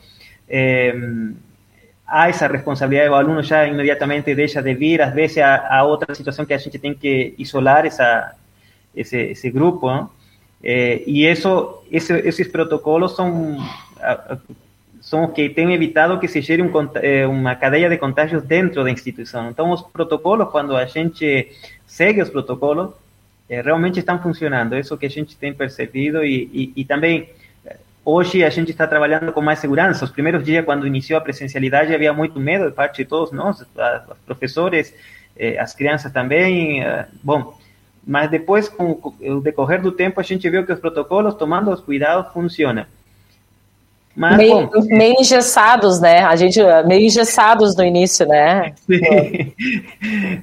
há 2.12 2.28
essa 2.28 2.46
responsabilidade, 2.46 3.08
o 3.08 3.14
aluno 3.14 3.42
já 3.42 3.66
imediatamente 3.66 4.34
deixa 4.34 4.62
de 4.62 4.74
vir, 4.74 5.00
às 5.00 5.14
vezes 5.14 5.38
há, 5.38 5.66
há 5.78 5.82
outra 5.82 6.14
situação 6.14 6.44
que 6.44 6.52
a 6.52 6.58
gente 6.58 6.78
tem 6.78 6.92
que 6.92 7.34
isolar 7.38 7.86
essa, 7.86 8.34
esse, 8.94 9.16
esse 9.16 9.50
grupo, 9.50 9.90
não? 9.90 10.10
É, 10.62 11.02
e 11.06 11.26
protocolos 12.48 13.16
são, 13.16 13.56
são 15.00 15.26
que 15.26 15.48
têm 15.48 15.72
evitado 15.72 16.20
que 16.20 16.28
se 16.28 16.40
gere 16.40 16.62
um, 16.62 16.70
é, 16.96 17.26
uma 17.26 17.56
cadeia 17.56 17.88
de 17.88 17.96
contágios 17.96 18.42
dentro 18.44 18.84
da 18.84 18.90
instituição. 18.90 19.50
Então, 19.50 19.72
os 19.72 19.82
protocolos, 19.82 20.50
quando 20.50 20.76
a 20.76 20.84
gente 20.84 21.50
segue 21.84 22.22
os 22.22 22.30
protocolos, 22.30 22.90
é, 23.48 23.60
realmente 23.60 23.98
estão 23.98 24.22
funcionando. 24.22 24.78
Isso 24.78 24.96
que 24.96 25.06
a 25.06 25.10
gente 25.10 25.36
tem 25.36 25.52
percebido 25.52 26.22
e, 26.22 26.48
e, 26.52 26.72
e 26.76 26.84
Hoje 28.04 28.42
a 28.44 28.50
gente 28.50 28.70
está 28.70 28.86
trabalhando 28.86 29.32
com 29.32 29.40
mais 29.40 29.60
segurança. 29.60 30.04
Os 30.04 30.10
primeiros 30.10 30.44
dias, 30.44 30.64
quando 30.64 30.86
iniciou 30.86 31.18
a 31.18 31.20
presencialidade, 31.20 31.94
havia 31.94 32.12
muito 32.12 32.40
medo 32.40 32.66
de 32.66 32.72
parte 32.72 33.02
de 33.02 33.08
todos 33.08 33.30
nós, 33.30 33.60
os 33.60 34.18
professores, 34.26 34.92
eh, 35.36 35.56
as 35.58 35.72
crianças 35.72 36.12
também. 36.12 36.82
Eh, 36.82 37.06
bom, 37.22 37.56
mas 38.04 38.28
depois, 38.28 38.68
com 38.68 38.98
o 39.20 39.40
decorrer 39.40 39.80
do 39.80 39.92
tempo, 39.92 40.18
a 40.18 40.24
gente 40.24 40.48
viu 40.50 40.66
que 40.66 40.72
os 40.72 40.80
protocolos, 40.80 41.34
tomando 41.34 41.70
os 41.70 41.80
cuidados, 41.80 42.32
funcionam. 42.32 42.84
Mas, 44.16 44.36
meio, 44.36 44.66
bom, 44.66 44.70
meio 44.90 45.14
engessados, 45.20 46.00
né? 46.00 46.24
A 46.24 46.34
gente 46.34 46.60
meio 46.84 47.06
engessados 47.06 47.76
no 47.76 47.84
início, 47.84 48.26
né? 48.26 48.74
Sim, 48.84 49.52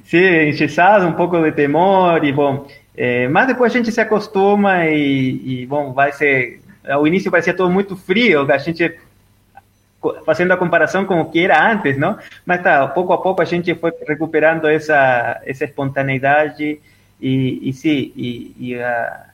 Sim 0.04 0.48
engessados, 0.48 1.06
um 1.06 1.12
pouco 1.12 1.38
de 1.42 1.52
temor 1.52 2.24
e 2.24 2.32
bom. 2.32 2.66
É, 2.96 3.28
mas 3.28 3.46
depois 3.46 3.72
a 3.72 3.76
gente 3.76 3.92
se 3.92 4.00
acostuma 4.00 4.86
e, 4.86 5.62
e 5.62 5.66
bom, 5.66 5.92
vai 5.92 6.12
ser 6.12 6.59
ao 6.86 7.06
início 7.06 7.30
parecia 7.30 7.54
todo 7.54 7.70
muito 7.70 7.96
frio, 7.96 8.50
a 8.50 8.58
gente 8.58 8.98
fazendo 10.24 10.52
a 10.52 10.56
comparação 10.56 11.04
com 11.04 11.20
o 11.20 11.30
que 11.30 11.44
era 11.44 11.70
antes, 11.70 11.98
não? 11.98 12.18
Mas 12.46 12.62
tá, 12.62 12.88
pouco 12.88 13.12
a 13.12 13.18
pouco 13.18 13.42
a 13.42 13.44
gente 13.44 13.74
foi 13.74 13.92
recuperando 14.06 14.66
essa 14.66 15.40
essa 15.44 15.64
espontaneidade 15.64 16.80
e, 17.20 17.68
e 17.68 17.72
sim, 17.72 18.12
e, 18.16 18.54
e 18.58 18.74
a, 18.80 19.26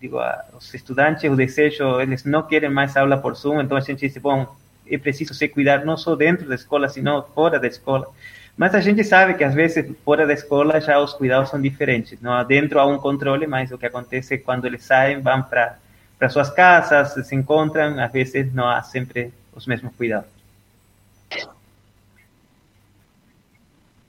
digo, 0.00 0.18
a, 0.18 0.44
os 0.56 0.72
estudantes, 0.72 1.30
o 1.30 1.36
desejo, 1.36 2.00
eles 2.00 2.24
não 2.24 2.42
querem 2.42 2.70
mais 2.70 2.96
aula 2.96 3.18
por 3.18 3.34
Zoom, 3.34 3.60
então 3.60 3.76
a 3.76 3.80
gente 3.80 4.06
disse, 4.06 4.18
bom, 4.18 4.46
é 4.90 4.96
preciso 4.96 5.34
se 5.34 5.48
cuidar 5.48 5.84
não 5.84 5.96
só 5.96 6.16
dentro 6.16 6.48
da 6.48 6.54
escola, 6.54 6.88
sino 6.88 7.22
fora 7.34 7.60
da 7.60 7.66
escola. 7.66 8.08
Mas 8.56 8.74
a 8.74 8.80
gente 8.80 9.04
sabe 9.04 9.34
que 9.34 9.44
às 9.44 9.54
vezes 9.54 9.86
fora 10.04 10.26
da 10.26 10.32
escola 10.32 10.80
já 10.80 10.98
os 10.98 11.12
cuidados 11.12 11.50
são 11.50 11.60
diferentes, 11.60 12.20
não? 12.20 12.42
Dentro 12.44 12.80
há 12.80 12.86
um 12.86 12.98
controle, 12.98 13.46
mas 13.46 13.70
o 13.70 13.78
que 13.78 13.86
acontece 13.86 14.34
é 14.34 14.38
quando 14.38 14.64
eles 14.66 14.82
saem, 14.82 15.20
vão 15.20 15.42
para 15.42 15.76
para 16.18 16.28
suas 16.28 16.50
casas, 16.50 17.26
se 17.26 17.34
encontram, 17.34 18.00
às 18.00 18.12
vezes 18.12 18.52
não 18.52 18.68
há 18.68 18.82
sempre 18.82 19.32
os 19.54 19.66
mesmos 19.66 19.94
cuidados. 19.96 20.38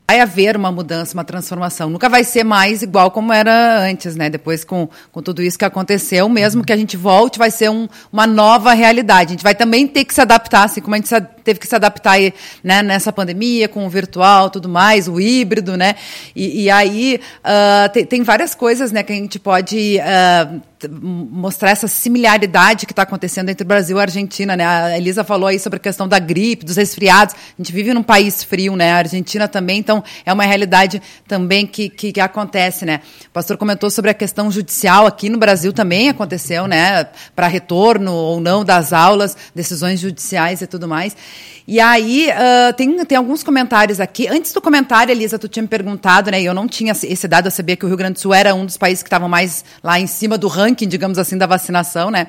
vai 0.10 0.20
haver 0.22 0.58
uma 0.58 0.72
mudança, 0.72 1.14
uma 1.14 1.24
transformação. 1.24 1.88
Nunca 1.88 2.10
vai 2.10 2.24
ser 2.24 2.44
mais 2.44 2.82
igual 2.82 3.12
como 3.12 3.32
era 3.32 3.80
antes, 3.80 4.16
né? 4.16 4.28
Depois, 4.28 4.64
com, 4.64 4.90
com 5.12 5.22
tudo 5.22 5.44
isso 5.44 5.56
que 5.56 5.64
aconteceu, 5.64 6.28
mesmo 6.28 6.64
que 6.64 6.74
a 6.74 6.78
gente 6.78 6.98
volte, 6.98 7.38
vai 7.38 7.52
ser 7.52 7.70
um, 7.70 7.88
uma 8.12 8.26
nova 8.26 8.74
realidade. 8.74 9.28
A 9.28 9.34
gente 9.34 9.44
vai 9.44 9.54
também 9.54 9.88
ter 9.88 10.04
que 10.06 10.14
se 10.16 10.20
adaptar, 10.20 10.64
assim 10.64 10.82
como 10.82 10.96
a 10.96 10.98
gente 10.98 11.10
teve 11.44 11.60
que 11.60 11.68
se 11.68 11.76
adaptar 11.76 12.20
né, 12.64 12.82
nessa 12.82 13.12
pandemia, 13.12 13.68
com 13.68 13.86
o 13.86 13.90
virtual, 13.90 14.50
tudo 14.50 14.68
mais, 14.68 15.08
o 15.08 15.20
híbrido, 15.20 15.78
né? 15.78 15.96
E, 16.36 16.64
e 16.64 16.70
aí 16.70 17.20
uh, 17.40 17.90
tem, 17.92 18.06
tem, 18.06 18.24
várias 18.24 18.56
coisas, 18.56 18.92
né, 18.92 19.04
que 19.04 19.14
a 19.14 19.16
gente 19.16 19.40
pode 19.40 19.98
uh, 20.00 20.62
mostrar 20.88 21.72
essa 21.72 21.88
similaridade 21.88 22.86
que 22.86 22.94
está 22.94 23.02
acontecendo 23.02 23.50
entre 23.50 23.66
Brasil 23.66 23.98
e 23.98 24.02
Argentina, 24.02 24.56
né? 24.56 24.66
A 24.66 24.98
Elisa 24.98 25.24
falou 25.24 25.48
aí 25.48 25.60
sobre 25.60 25.78
a 25.78 25.80
questão 25.80 26.08
da 26.08 26.20
gripe, 26.20 26.64
dos 26.66 26.78
resfriados. 26.78 27.36
A 27.36 27.62
gente 27.62 27.74
vive 27.74 27.94
num 27.94 28.04
país 28.04 28.44
frio, 28.44 28.76
né? 28.76 28.94
A 28.94 28.98
Argentina 28.98 29.48
também, 29.48 29.80
então 29.80 30.04
é 30.26 30.32
uma 30.32 30.44
realidade 30.44 31.02
também 31.28 31.66
que, 31.66 31.90
que, 31.90 32.14
que 32.14 32.22
acontece, 32.22 32.86
né? 32.86 33.02
O 33.28 33.32
pastor 33.32 33.58
comentou 33.58 33.90
sobre 33.90 34.12
a 34.12 34.14
questão 34.14 34.50
judicial 34.52 35.06
aqui 35.06 35.30
no 35.30 35.38
Brasil 35.38 35.74
também 35.74 36.10
aconteceu, 36.10 36.68
né? 36.68 37.08
Para 37.36 37.48
retorno 37.48 38.14
ou 38.14 38.40
não 38.40 38.64
das 38.64 38.94
aulas, 38.94 39.36
decisões 39.54 40.00
judiciais 40.00 40.62
e 40.62 40.68
tudo 40.68 40.88
mais. 40.88 41.16
E 41.68 41.80
aí, 41.80 42.30
uh, 42.30 42.74
tem, 42.74 43.06
tem 43.06 43.18
alguns 43.18 43.44
comentários 43.44 44.00
aqui. 44.00 44.28
Antes 44.28 44.52
do 44.52 44.60
comentário, 44.60 45.12
Elisa, 45.12 45.38
tu 45.38 45.48
tinha 45.48 45.62
me 45.62 45.70
perguntado, 45.70 46.32
né? 46.32 46.42
Eu 46.42 46.54
não 46.54 46.68
tinha 46.68 46.94
esse 46.94 47.28
dado, 47.28 47.46
eu 47.46 47.52
sabia 47.52 47.76
que 47.76 47.86
o 47.86 47.88
Rio 47.88 47.98
Grande 47.98 48.14
do 48.14 48.20
Sul 48.20 48.34
era 48.34 48.56
um 48.56 48.66
dos 48.66 48.76
países 48.76 49.04
que 49.04 49.08
estavam 49.08 49.30
mais 49.30 49.64
lá 49.84 50.00
em 50.00 50.08
cima 50.08 50.38
do 50.38 50.48
ranking, 50.48 50.88
digamos 50.88 51.20
assim, 51.20 51.38
da 51.38 51.46
vacinação, 51.46 52.10
né? 52.10 52.28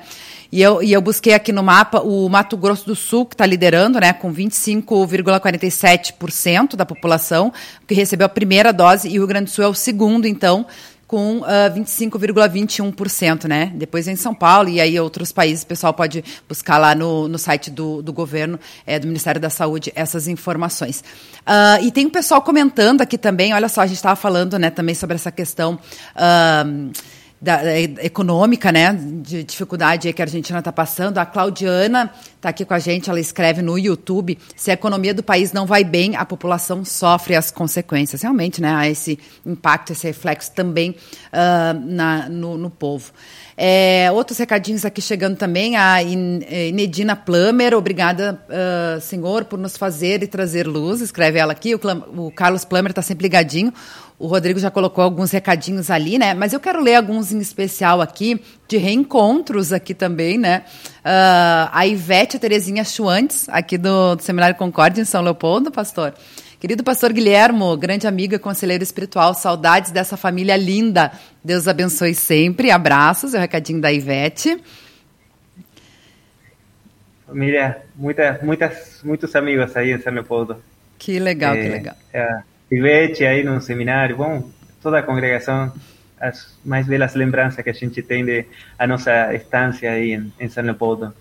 E 0.51 0.61
eu, 0.61 0.83
e 0.83 0.91
eu 0.91 1.01
busquei 1.01 1.33
aqui 1.33 1.53
no 1.53 1.63
mapa 1.63 2.01
o 2.01 2.27
Mato 2.27 2.57
Grosso 2.57 2.85
do 2.85 2.95
Sul, 2.95 3.25
que 3.25 3.33
está 3.33 3.45
liderando, 3.45 3.97
né? 3.99 4.11
Com 4.11 4.33
25,47% 4.33 6.75
da 6.75 6.85
população 6.85 7.53
que 7.87 7.95
recebeu 7.95 8.25
a 8.25 8.29
primeira 8.29 8.73
dose, 8.73 9.07
e 9.07 9.11
o 9.11 9.21
Rio 9.21 9.27
Grande 9.27 9.45
do 9.45 9.51
Sul 9.51 9.63
é 9.63 9.67
o 9.67 9.73
segundo, 9.73 10.27
então, 10.27 10.65
com 11.11 11.39
uh, 11.39 11.43
ah, 11.43 11.69
25,21%, 11.75 13.45
né? 13.45 13.69
Depois 13.75 14.07
em 14.07 14.15
São 14.15 14.33
Paulo 14.33 14.69
e 14.69 14.79
aí 14.79 14.97
outros 14.97 15.33
países, 15.33 15.65
o 15.65 15.67
pessoal 15.67 15.93
pode 15.93 16.23
buscar 16.47 16.77
lá 16.77 16.95
no, 16.95 17.27
no 17.27 17.37
site 17.37 17.69
do, 17.69 18.01
do 18.01 18.13
governo, 18.13 18.57
é, 18.85 18.97
do 18.97 19.07
Ministério 19.07 19.41
da 19.41 19.49
Saúde, 19.49 19.91
essas 19.93 20.29
informações. 20.29 21.03
Uh, 21.41 21.83
e 21.83 21.91
tem 21.91 22.05
o 22.05 22.09
pessoal 22.09 22.41
comentando 22.41 23.01
aqui 23.01 23.17
também, 23.17 23.53
olha 23.53 23.67
só, 23.67 23.81
a 23.81 23.87
gente 23.87 23.97
estava 23.97 24.15
falando 24.15 24.57
né, 24.57 24.69
também 24.69 24.95
sobre 24.95 25.15
essa 25.15 25.33
questão. 25.33 25.77
Uh, 26.15 26.91
da, 27.41 27.79
econômica, 27.79 28.71
né, 28.71 28.93
de 28.93 29.43
dificuldade 29.43 30.13
que 30.13 30.21
a 30.21 30.25
Argentina 30.25 30.59
está 30.59 30.71
passando. 30.71 31.17
A 31.17 31.25
Claudiana 31.25 32.13
está 32.35 32.49
aqui 32.49 32.63
com 32.63 32.73
a 32.75 32.79
gente, 32.79 33.09
ela 33.09 33.19
escreve 33.19 33.63
no 33.63 33.79
YouTube: 33.79 34.37
se 34.55 34.69
a 34.69 34.75
economia 34.75 35.13
do 35.13 35.23
país 35.23 35.51
não 35.51 35.65
vai 35.65 35.83
bem, 35.83 36.15
a 36.15 36.23
população 36.23 36.85
sofre 36.85 37.35
as 37.35 37.49
consequências. 37.49 38.21
Realmente, 38.21 38.61
né, 38.61 38.71
há 38.71 38.87
esse 38.87 39.17
impacto, 39.43 39.91
esse 39.91 40.05
reflexo 40.05 40.51
também 40.51 40.91
uh, 40.91 41.79
na, 41.83 42.29
no, 42.29 42.57
no 42.57 42.69
povo. 42.69 43.11
É, 43.63 44.11
outros 44.11 44.39
recadinhos 44.39 44.83
aqui 44.85 44.99
chegando 44.99 45.37
também. 45.37 45.77
A 45.77 46.01
Inedina 46.01 47.15
Plummer, 47.15 47.75
obrigada, 47.75 48.41
uh, 48.49 48.99
senhor, 48.99 49.45
por 49.45 49.59
nos 49.59 49.77
fazer 49.77 50.23
e 50.23 50.27
trazer 50.27 50.65
luz. 50.65 50.99
Escreve 50.99 51.37
ela 51.37 51.51
aqui. 51.51 51.75
O, 51.75 51.79
o 52.25 52.31
Carlos 52.31 52.65
Plummer 52.65 52.89
está 52.89 53.03
sempre 53.03 53.21
ligadinho. 53.21 53.71
O 54.17 54.25
Rodrigo 54.25 54.57
já 54.57 54.71
colocou 54.71 55.03
alguns 55.03 55.29
recadinhos 55.29 55.91
ali, 55.91 56.17
né? 56.17 56.33
Mas 56.33 56.53
eu 56.53 56.59
quero 56.59 56.81
ler 56.81 56.95
alguns 56.95 57.31
em 57.31 57.37
especial 57.37 58.01
aqui, 58.01 58.41
de 58.67 58.77
reencontros 58.77 59.71
aqui 59.71 59.93
também, 59.93 60.39
né? 60.39 60.63
Uh, 61.05 61.69
a 61.71 61.85
Ivete 61.85 62.39
Terezinha 62.39 62.83
Chuantes, 62.83 63.47
aqui 63.47 63.77
do, 63.77 64.15
do 64.15 64.23
Seminário 64.23 64.55
Concórdia, 64.55 65.03
em 65.03 65.05
São 65.05 65.21
Leopoldo, 65.21 65.69
pastor. 65.69 66.15
Querido 66.61 66.83
pastor 66.83 67.11
Guilhermo, 67.11 67.75
grande 67.75 68.05
amiga, 68.05 68.37
conselheiro 68.37 68.83
espiritual, 68.83 69.33
saudades 69.33 69.89
dessa 69.89 70.15
família 70.15 70.55
linda. 70.55 71.11
Deus 71.43 71.67
abençoe 71.67 72.13
sempre. 72.13 72.69
Abraços, 72.69 73.33
é 73.33 73.39
o 73.39 73.41
recadinho 73.41 73.81
da 73.81 73.91
Ivete. 73.91 74.61
Família, 77.25 77.81
muita, 77.95 78.39
muitas, 78.43 79.01
muitos 79.03 79.35
amigos 79.35 79.75
aí 79.75 79.91
em 79.91 79.99
São 79.99 80.13
Leopoldo. 80.13 80.63
Que 80.99 81.17
legal, 81.17 81.55
é, 81.55 81.63
que 81.63 81.67
legal. 81.67 81.95
É, 82.13 82.41
Ivete 82.71 83.25
aí 83.25 83.43
no 83.43 83.59
seminário, 83.59 84.17
bom, 84.17 84.47
toda 84.83 84.99
a 84.99 85.01
congregação, 85.01 85.73
as 86.19 86.55
mais 86.63 86.85
belas 86.85 87.15
lembranças 87.15 87.63
que 87.63 87.71
a 87.71 87.73
gente 87.73 88.03
tem 88.03 88.23
de 88.23 88.45
a 88.77 88.85
nossa 88.85 89.33
estância 89.33 89.91
aí 89.91 90.13
em, 90.13 90.31
em 90.39 90.47
São 90.47 90.63
Leopoldo. 90.63 91.11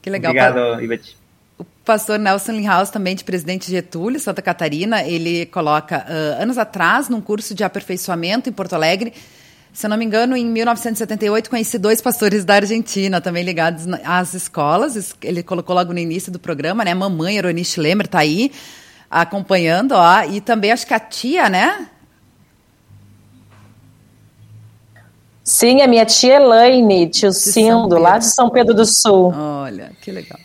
Que 0.00 0.10
legal. 0.10 0.30
Obrigado, 0.30 0.80
Ivete. 0.80 1.19
O 1.60 1.66
pastor 1.84 2.18
Nelson 2.18 2.52
Linhaus, 2.52 2.88
também 2.88 3.14
de 3.14 3.22
Presidente 3.22 3.70
Getúlio, 3.70 4.18
Santa 4.18 4.40
Catarina, 4.40 5.02
ele 5.02 5.44
coloca, 5.44 6.06
uh, 6.08 6.42
anos 6.42 6.56
atrás, 6.56 7.10
num 7.10 7.20
curso 7.20 7.54
de 7.54 7.62
aperfeiçoamento 7.62 8.48
em 8.48 8.52
Porto 8.52 8.72
Alegre, 8.72 9.12
Se 9.74 9.84
eu 9.84 9.90
não 9.90 9.98
me 9.98 10.04
engano, 10.06 10.34
em 10.34 10.46
1978 10.46 11.50
conheci 11.50 11.78
dois 11.78 12.00
pastores 12.00 12.46
da 12.46 12.54
Argentina, 12.54 13.20
também 13.20 13.44
ligados 13.44 13.84
às 14.04 14.32
escolas. 14.32 15.14
Ele 15.22 15.42
colocou 15.42 15.76
logo 15.76 15.92
no 15.92 15.98
início 15.98 16.32
do 16.32 16.38
programa, 16.38 16.82
né? 16.82 16.94
Mamãe 16.94 17.36
Eronice 17.36 17.78
Lemer 17.78 18.08
tá 18.08 18.20
aí 18.20 18.50
acompanhando, 19.10 19.92
ó. 19.92 20.24
E 20.24 20.40
também 20.40 20.72
acho 20.72 20.86
que 20.86 20.94
a 20.94 20.98
tia, 20.98 21.48
né? 21.48 21.88
Sim, 25.44 25.82
a 25.82 25.86
minha 25.86 26.06
tia 26.06 26.36
Elaine, 26.36 27.08
tio 27.08 27.32
Cindo, 27.32 27.98
lá 27.98 28.18
de 28.18 28.26
São 28.26 28.48
Pedro 28.50 28.74
do 28.74 28.86
Sul. 28.86 29.32
Olha, 29.36 29.92
que 30.00 30.10
legal. 30.10 30.40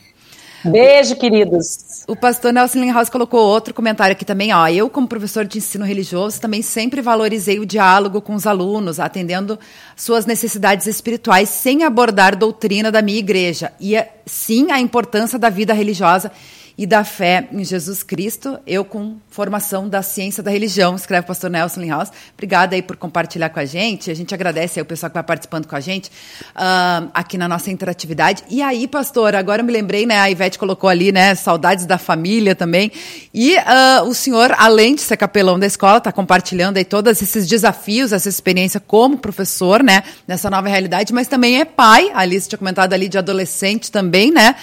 Beijo, 0.65 1.15
queridos. 1.15 2.03
O 2.07 2.15
pastor 2.15 2.51
Nelson 2.51 2.79
Linhaus 2.79 3.09
colocou 3.09 3.39
outro 3.39 3.73
comentário 3.73 4.13
aqui 4.13 4.25
também. 4.25 4.53
Ó, 4.53 4.67
eu, 4.67 4.89
como 4.89 5.07
professor 5.07 5.45
de 5.45 5.59
ensino 5.59 5.85
religioso, 5.85 6.41
também 6.41 6.61
sempre 6.61 7.01
valorizei 7.01 7.59
o 7.59 7.65
diálogo 7.65 8.19
com 8.21 8.33
os 8.33 8.47
alunos, 8.47 8.99
atendendo 8.99 9.59
suas 9.95 10.25
necessidades 10.25 10.87
espirituais, 10.87 11.49
sem 11.49 11.83
abordar 11.83 12.35
doutrina 12.35 12.91
da 12.91 13.01
minha 13.01 13.19
igreja. 13.19 13.71
E 13.79 13.95
sim 14.25 14.71
a 14.71 14.79
importância 14.79 15.37
da 15.37 15.49
vida 15.49 15.73
religiosa 15.73 16.31
e 16.77 16.85
da 16.85 17.03
fé 17.03 17.47
em 17.51 17.63
Jesus 17.63 18.03
Cristo, 18.03 18.59
eu 18.67 18.83
com 18.83 19.17
formação 19.29 19.87
da 19.87 20.01
ciência 20.01 20.43
da 20.43 20.51
religião, 20.51 20.95
escreve 20.95 21.23
o 21.23 21.27
pastor 21.27 21.49
Nelson 21.49 21.81
Linhaus. 21.81 22.09
Obrigada 22.33 22.75
aí 22.75 22.81
por 22.81 22.97
compartilhar 22.97 23.49
com 23.49 23.59
a 23.59 23.65
gente. 23.65 24.11
A 24.11 24.13
gente 24.13 24.33
agradece 24.33 24.79
aí 24.79 24.83
o 24.83 24.85
pessoal 24.85 25.09
que 25.09 25.13
vai 25.13 25.23
participando 25.23 25.67
com 25.67 25.75
a 25.75 25.79
gente 25.79 26.09
uh, 26.09 27.09
aqui 27.13 27.37
na 27.37 27.47
nossa 27.47 27.71
interatividade. 27.71 28.43
E 28.49 28.61
aí, 28.61 28.87
pastor, 28.87 29.35
agora 29.35 29.61
eu 29.61 29.65
me 29.65 29.71
lembrei, 29.71 30.05
né? 30.05 30.19
A 30.19 30.29
Ivete 30.29 30.59
colocou 30.59 30.89
ali, 30.89 31.11
né? 31.13 31.33
Saudades 31.35 31.85
da 31.85 31.97
família 31.97 32.53
também. 32.55 32.91
E 33.33 33.55
uh, 33.55 34.03
o 34.07 34.13
senhor, 34.13 34.53
além 34.57 34.95
de 34.95 35.01
ser 35.01 35.15
capelão 35.15 35.57
da 35.57 35.65
escola, 35.65 35.99
está 35.99 36.11
compartilhando 36.11 36.77
aí 36.77 36.85
todos 36.85 37.21
esses 37.21 37.47
desafios, 37.47 38.11
essa 38.11 38.27
experiência 38.27 38.81
como 38.81 39.17
professor, 39.17 39.81
né? 39.81 40.03
Nessa 40.27 40.49
nova 40.49 40.67
realidade, 40.67 41.13
mas 41.13 41.27
também 41.27 41.61
é 41.61 41.65
pai. 41.65 42.11
A 42.13 42.19
Alice 42.19 42.49
tinha 42.49 42.59
comentado 42.59 42.91
ali 42.91 43.07
de 43.07 43.17
adolescente 43.17 43.89
também, 43.89 44.29
né? 44.31 44.55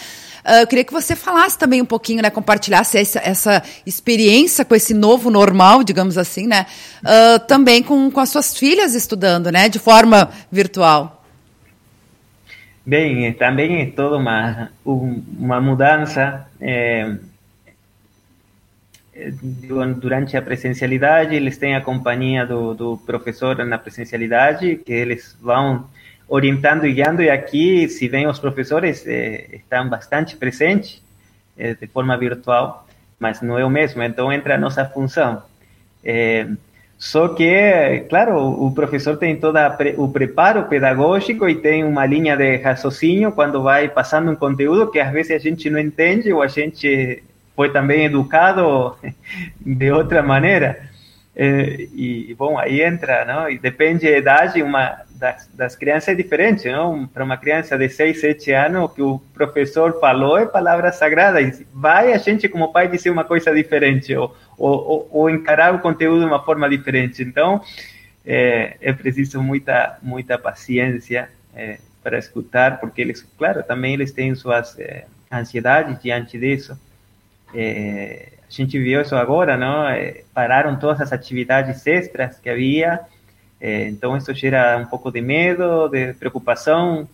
Uh, 0.45 0.63
eu 0.63 0.67
queria 0.67 0.85
que 0.85 0.93
você 0.93 1.15
falasse 1.15 1.59
também 1.59 1.81
um 1.81 1.87
pouquinho, 1.87 2.23
né, 2.23 2.31
compartilhasse 2.31 2.99
essa, 2.99 3.21
essa 3.21 3.63
experiência 3.87 4.65
com 4.65 4.75
esse 4.75 4.93
novo 4.93 5.31
normal, 5.31 5.85
digamos 5.85 6.19
assim, 6.19 6.47
né, 6.47 6.67
uh, 7.03 7.39
também 7.47 7.83
com, 7.83 8.11
com 8.11 8.21
as 8.21 8.29
suas 8.31 8.57
filhas 8.57 8.95
estudando, 8.95 9.51
né, 9.53 9.69
de 9.69 9.79
forma 9.79 10.31
virtual. 10.51 11.25
Bem, 12.85 13.33
também 13.35 13.83
é 13.83 13.87
toda 13.87 14.17
uma, 14.17 14.71
uma 14.85 15.61
mudança. 15.61 16.49
É, 16.61 17.15
durante 20.01 20.37
a 20.37 20.43
presencialidade, 20.43 21.35
eles 21.35 21.59
têm 21.59 21.77
a 21.77 21.81
companhia 21.81 22.47
do, 22.47 22.75
do 22.75 22.97
professor 22.99 23.65
na 23.65 23.79
presencialidade, 23.79 24.77
que 24.77 24.93
eles 24.93 25.37
vão 25.41 25.87
orientando 26.33 26.87
e 26.87 26.95
guiando, 26.95 27.21
e 27.21 27.29
aqui, 27.29 27.87
se 27.91 28.09
bem 28.09 28.27
os 28.27 28.39
professores 28.39 29.07
eh, 29.07 29.49
estão 29.53 29.87
bastante 29.87 30.35
presentes 30.35 31.03
eh, 31.59 31.75
de 31.75 31.87
forma 31.87 32.17
virtual, 32.17 32.87
mas 33.21 33.43
não 33.43 33.59
é 33.59 33.65
o 33.67 33.69
mesmo, 33.69 34.03
então 34.03 34.33
entra 34.33 34.55
a 34.55 34.59
nossa 34.59 34.83
função. 34.87 35.43
Eh, 36.03 36.47
só 36.97 37.29
que, 37.29 38.07
claro, 38.09 38.39
o 38.39 38.73
professor 38.73 39.19
tem 39.19 39.37
todo 39.37 39.59
o 39.99 40.09
preparo 40.09 40.65
pedagógico 40.69 41.47
e 41.47 41.57
tem 41.57 41.85
uma 41.85 42.07
linha 42.07 42.35
de 42.35 42.57
raciocínio 42.57 43.33
quando 43.33 43.63
vai 43.63 43.91
passando 43.91 44.31
um 44.31 44.37
conteúdo 44.37 44.91
que 44.91 45.01
às 45.01 45.13
vezes 45.13 45.33
a 45.33 45.39
gente 45.39 45.69
não 45.69 45.79
entende 45.79 46.33
ou 46.33 46.41
a 46.41 46.49
gente 46.49 47.23
foi 47.55 47.71
também 47.71 48.07
educado 48.07 48.97
de 49.61 49.93
outra 49.93 50.23
maneira. 50.23 50.89
e, 51.37 52.35
bom, 52.39 52.59
aí 52.59 52.81
entra, 52.81 53.27
não? 53.27 53.51
E 53.51 53.59
depende 53.59 54.11
da 54.11 54.17
idade, 54.17 54.63
uma 54.63 55.12
das, 55.23 55.49
das 55.55 55.77
crianças 55.77 56.09
é 56.09 56.15
diferente, 56.17 56.69
não? 56.69 57.07
Para 57.07 57.23
uma 57.23 57.37
criança 57.37 57.79
de 57.79 57.89
6, 57.89 58.21
7 58.21 58.51
anos, 58.51 58.83
o 58.83 58.89
que 58.89 59.01
o 59.01 59.21
professor 59.33 60.01
falou 60.01 60.37
é 60.37 60.47
palavra 60.47 60.91
sagrada. 60.91 61.39
Vai 61.73 62.13
a 62.13 62.19
gente, 62.19 62.49
como 62.49 62.73
pai, 62.73 62.89
dizer 62.89 63.11
uma 63.11 63.23
coisa 63.23 63.55
diferente 63.55 64.17
ou, 64.17 64.37
ou, 64.59 65.09
ou 65.13 65.31
encarar 65.31 65.77
o 65.77 65.79
conteúdo 65.79 66.19
de 66.19 66.27
uma 66.27 66.43
forma 66.43 66.69
diferente. 66.69 67.23
Então, 67.23 67.61
é, 68.27 68.77
é 68.81 68.93
preciso 68.93 69.41
muita, 69.41 69.97
muita 70.03 70.37
paciência 70.37 71.29
é, 71.55 71.79
para 72.03 72.19
escutar, 72.19 72.81
porque 72.81 73.01
eles, 73.01 73.23
claro, 73.39 73.63
também 73.63 73.95
eles 73.95 74.11
têm 74.11 74.35
suas 74.35 74.77
é, 74.77 75.05
ansiedades 75.31 76.03
diante 76.03 76.37
disso. 76.37 76.77
É, 77.55 78.27
a 78.41 78.51
gente 78.51 78.77
viu 78.77 79.01
isso 79.01 79.15
agora, 79.15 79.57
não? 79.57 79.89
É, 79.89 80.25
pararam 80.35 80.77
todas 80.81 81.01
as 81.01 81.13
atividades 81.13 81.87
extras 81.87 82.41
que 82.41 82.51
havia 82.51 82.99
é, 83.65 83.89
então, 83.89 84.17
isso 84.17 84.35
gera 84.35 84.77
um 84.77 84.87
pouco 84.87 85.09
de 85.13 85.21
medo, 85.21 85.89
de 85.89 86.15
preocupação. 86.15 87.09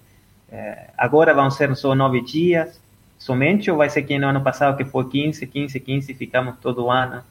É, 0.51 0.87
agora 0.97 1.35
vão 1.35 1.51
ser 1.51 1.77
só 1.77 1.95
nove 1.95 2.23
dias 2.23 2.81
somente, 3.19 3.71
ou 3.71 3.77
vai 3.77 3.91
ser 3.91 4.03
que 4.05 4.19
no 4.19 4.29
ano 4.29 4.41
passado 4.41 4.75
que 4.75 4.85
foi 4.85 5.07
15, 5.11 5.47
15, 5.47 5.79
15, 5.79 6.15
ficamos 6.15 6.55
todo 6.63 6.91
ano. 6.91 7.23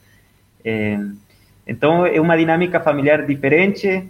É, 0.64 1.00
então, 1.66 2.06
é 2.06 2.20
uma 2.20 2.36
dinâmica 2.36 2.78
familiar 2.78 3.26
diferente. 3.26 4.08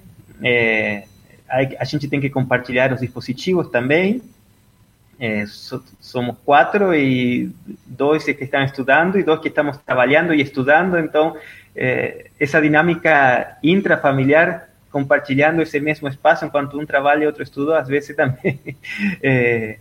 A, 1.49 1.85
gente 1.85 2.07
tem 2.07 2.21
que 2.21 2.29
compartilhar 2.29 2.93
os 2.93 3.01
dispositivos 3.01 3.69
também. 3.71 4.21
So, 5.47 5.83
somos 6.01 6.37
quatro 6.45 6.95
e 6.95 7.51
dois 7.87 8.25
que 8.25 8.45
estão 8.45 8.63
estudando 8.63 9.19
e 9.19 9.23
dois 9.23 9.41
que 9.41 9.49
estamos 9.49 9.79
trabalhando 9.79 10.35
e 10.35 10.43
estudando. 10.43 10.99
Então, 10.99 11.35
essa 12.39 12.61
dinâmica 12.61 13.57
intrafamiliar 13.63 14.68
compartilhando 14.91 15.62
esse 15.62 15.78
mesmo 15.80 16.09
espaço 16.09 16.45
enquanto 16.45 16.78
um 16.78 16.86
trabalha 16.86 17.24
e 17.24 17.26
outro 17.26 17.43
estuda, 17.43 17.78
às 17.78 17.89
vezes 17.89 18.14
também 18.16 18.59
é, 19.22 19.78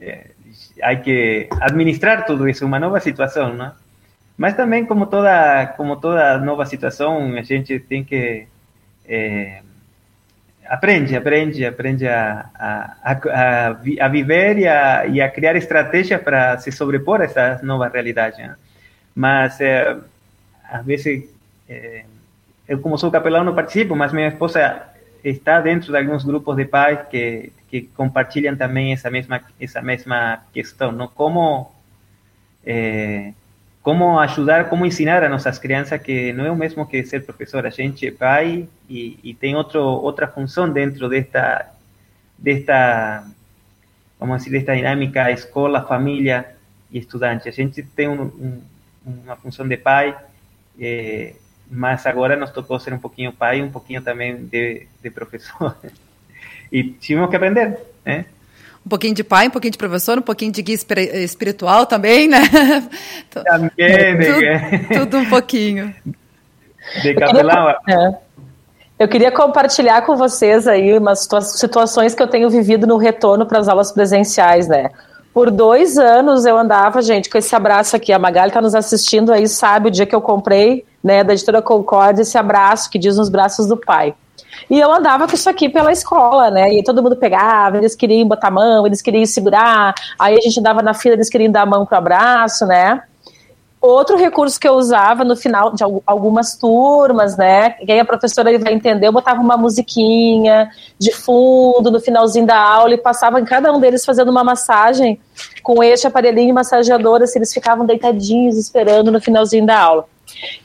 é, 0.00 0.30
há 0.82 0.96
que 0.96 1.48
administrar 1.60 2.24
tudo 2.26 2.48
isso, 2.48 2.64
uma 2.64 2.80
nova 2.80 3.00
situação, 3.00 3.54
não? 3.54 3.72
Mas 4.36 4.54
também, 4.54 4.84
como 4.84 5.06
toda, 5.06 5.66
como 5.78 5.96
toda 5.96 6.38
nova 6.38 6.66
situação, 6.66 7.34
a 7.36 7.42
gente 7.42 7.78
tem 7.80 8.04
que 8.04 8.46
é, 9.08 9.62
aprende, 10.68 11.16
aprende, 11.16 11.64
aprende 11.64 12.06
a, 12.06 12.50
a, 12.54 13.12
a, 13.12 13.68
a, 13.68 14.08
viver 14.08 14.58
e 14.58 14.68
a, 14.68 15.06
e 15.06 15.20
a 15.20 15.30
criar 15.30 15.56
estratégias 15.56 16.20
para 16.20 16.58
se 16.58 16.70
sobrepor 16.70 17.20
a 17.20 17.24
essa 17.24 17.60
nova 17.62 17.88
realidade. 17.88 18.42
Né? 18.42 18.56
Mas, 19.14 19.60
é, 19.60 19.96
às 20.68 20.84
vezes, 20.84 21.24
é, 21.68 22.04
eu 22.68 22.80
como 22.80 22.98
sou 22.98 23.10
capelão 23.10 23.44
não 23.44 23.54
participo, 23.54 23.94
mas 23.94 24.12
minha 24.12 24.28
esposa 24.28 24.82
está 25.22 25.60
dentro 25.60 25.92
de 25.92 25.98
alguns 25.98 26.24
grupos 26.24 26.56
de 26.56 26.64
pais 26.64 27.00
que, 27.08 27.52
que 27.68 27.82
compartilham 27.82 28.56
também 28.56 28.92
essa 28.92 29.10
mesma 29.10 29.40
essa 29.60 29.82
mesma 29.82 30.42
questão, 30.52 30.92
não 30.92 31.08
como 31.08 31.72
é, 32.64 33.32
como 33.82 34.18
ajudar, 34.18 34.68
como 34.68 34.84
ensinar 34.84 35.22
a 35.22 35.28
nossas 35.28 35.58
crianças 35.58 36.00
que 36.00 36.32
não 36.32 36.44
é 36.44 36.50
o 36.50 36.56
mesmo 36.56 36.86
que 36.86 37.04
ser 37.04 37.24
professor, 37.24 37.64
a 37.66 37.70
gente 37.70 38.10
pai 38.10 38.68
e, 38.88 39.18
e 39.22 39.34
tem 39.34 39.54
outro 39.54 39.80
outra 39.80 40.26
função 40.26 40.68
dentro 40.68 41.08
desta 41.08 41.72
desta 42.38 43.24
vamos 44.18 44.44
dizer 44.44 44.58
desta 44.58 44.74
dinâmica 44.74 45.30
escola, 45.30 45.82
família 45.82 46.56
e 46.90 46.98
estudante. 46.98 47.48
A 47.48 47.52
gente 47.52 47.82
tem 47.82 48.08
um, 48.08 48.22
um, 48.22 48.62
uma 49.04 49.36
função 49.36 49.66
de 49.66 49.76
pai 49.76 50.16
mas 51.70 52.06
agora 52.06 52.36
nos 52.36 52.50
tocou 52.50 52.78
ser 52.78 52.92
um 52.92 52.98
pouquinho 52.98 53.32
pai, 53.32 53.62
um 53.62 53.70
pouquinho 53.70 54.02
também 54.02 54.36
de, 54.36 54.86
de 55.02 55.10
professor. 55.10 55.76
e 56.70 56.84
tivemos 56.84 57.30
que 57.30 57.36
aprender, 57.36 57.78
né? 58.04 58.24
Um 58.84 58.88
pouquinho 58.88 59.14
de 59.14 59.24
pai, 59.24 59.48
um 59.48 59.50
pouquinho 59.50 59.72
de 59.72 59.78
professor, 59.78 60.18
um 60.18 60.22
pouquinho 60.22 60.52
de 60.52 60.62
guia 60.62 60.76
espiritual 61.14 61.86
também, 61.86 62.28
né? 62.28 62.38
Também, 63.30 63.70
tudo, 64.88 64.98
tudo 65.00 65.18
um 65.18 65.28
pouquinho. 65.28 65.92
De 67.02 67.14
capelão. 67.14 67.68
É. 67.88 68.14
Eu 68.96 69.08
queria 69.08 69.32
compartilhar 69.32 70.02
com 70.02 70.16
vocês 70.16 70.68
aí 70.68 70.96
umas 70.96 71.28
situações 71.42 72.14
que 72.14 72.22
eu 72.22 72.28
tenho 72.28 72.48
vivido 72.48 72.86
no 72.86 72.96
retorno 72.96 73.44
para 73.44 73.58
as 73.58 73.68
aulas 73.68 73.90
presenciais, 73.90 74.68
né? 74.68 74.90
Por 75.34 75.50
dois 75.50 75.98
anos 75.98 76.46
eu 76.46 76.56
andava, 76.56 77.02
gente, 77.02 77.28
com 77.28 77.36
esse 77.36 77.54
abraço 77.54 77.94
aqui. 77.94 78.10
A 78.10 78.18
Magali 78.18 78.48
está 78.48 78.60
nos 78.60 78.74
assistindo 78.74 79.32
aí, 79.32 79.46
sabe 79.46 79.88
o 79.88 79.90
dia 79.90 80.06
que 80.06 80.14
eu 80.14 80.20
comprei, 80.22 80.86
né, 81.06 81.22
da 81.22 81.34
editora 81.34 81.62
Concórdia, 81.62 82.22
esse 82.22 82.36
abraço 82.36 82.90
que 82.90 82.98
diz 82.98 83.16
nos 83.16 83.28
braços 83.28 83.68
do 83.68 83.76
pai. 83.76 84.12
E 84.68 84.80
eu 84.80 84.92
andava 84.92 85.28
com 85.28 85.34
isso 85.34 85.48
aqui 85.48 85.68
pela 85.68 85.92
escola, 85.92 86.50
né? 86.50 86.74
E 86.74 86.82
todo 86.82 87.00
mundo 87.00 87.14
pegava, 87.14 87.76
eles 87.76 87.94
queriam 87.94 88.26
botar 88.26 88.48
a 88.48 88.50
mão, 88.50 88.84
eles 88.84 89.00
queriam 89.00 89.24
segurar. 89.24 89.94
Aí 90.18 90.36
a 90.36 90.40
gente 90.40 90.58
andava 90.58 90.82
na 90.82 90.94
fila, 90.94 91.14
eles 91.14 91.28
queriam 91.28 91.52
dar 91.52 91.62
a 91.62 91.66
mão 91.66 91.86
pro 91.86 91.96
abraço, 91.96 92.66
né? 92.66 93.00
Outro 93.80 94.16
recurso 94.16 94.58
que 94.58 94.66
eu 94.66 94.74
usava 94.74 95.22
no 95.22 95.36
final 95.36 95.72
de 95.72 95.84
algumas 96.04 96.56
turmas, 96.56 97.36
né? 97.36 97.70
Quem 97.70 98.00
a 98.00 98.04
professora 98.04 98.58
vai 98.58 98.72
entender, 98.72 99.06
eu 99.06 99.12
botava 99.12 99.40
uma 99.40 99.56
musiquinha 99.56 100.68
de 100.98 101.12
fundo 101.12 101.88
no 101.88 102.00
finalzinho 102.00 102.46
da 102.46 102.58
aula 102.58 102.94
e 102.94 102.98
passava 102.98 103.40
em 103.40 103.44
cada 103.44 103.72
um 103.72 103.78
deles 103.78 104.04
fazendo 104.04 104.32
uma 104.32 104.42
massagem 104.42 105.20
com 105.62 105.84
este 105.84 106.04
aparelhinho 106.04 106.52
massageador, 106.52 107.22
assim, 107.22 107.38
eles 107.38 107.54
ficavam 107.54 107.86
deitadinhos 107.86 108.56
esperando 108.56 109.12
no 109.12 109.20
finalzinho 109.20 109.64
da 109.64 109.78
aula. 109.78 110.15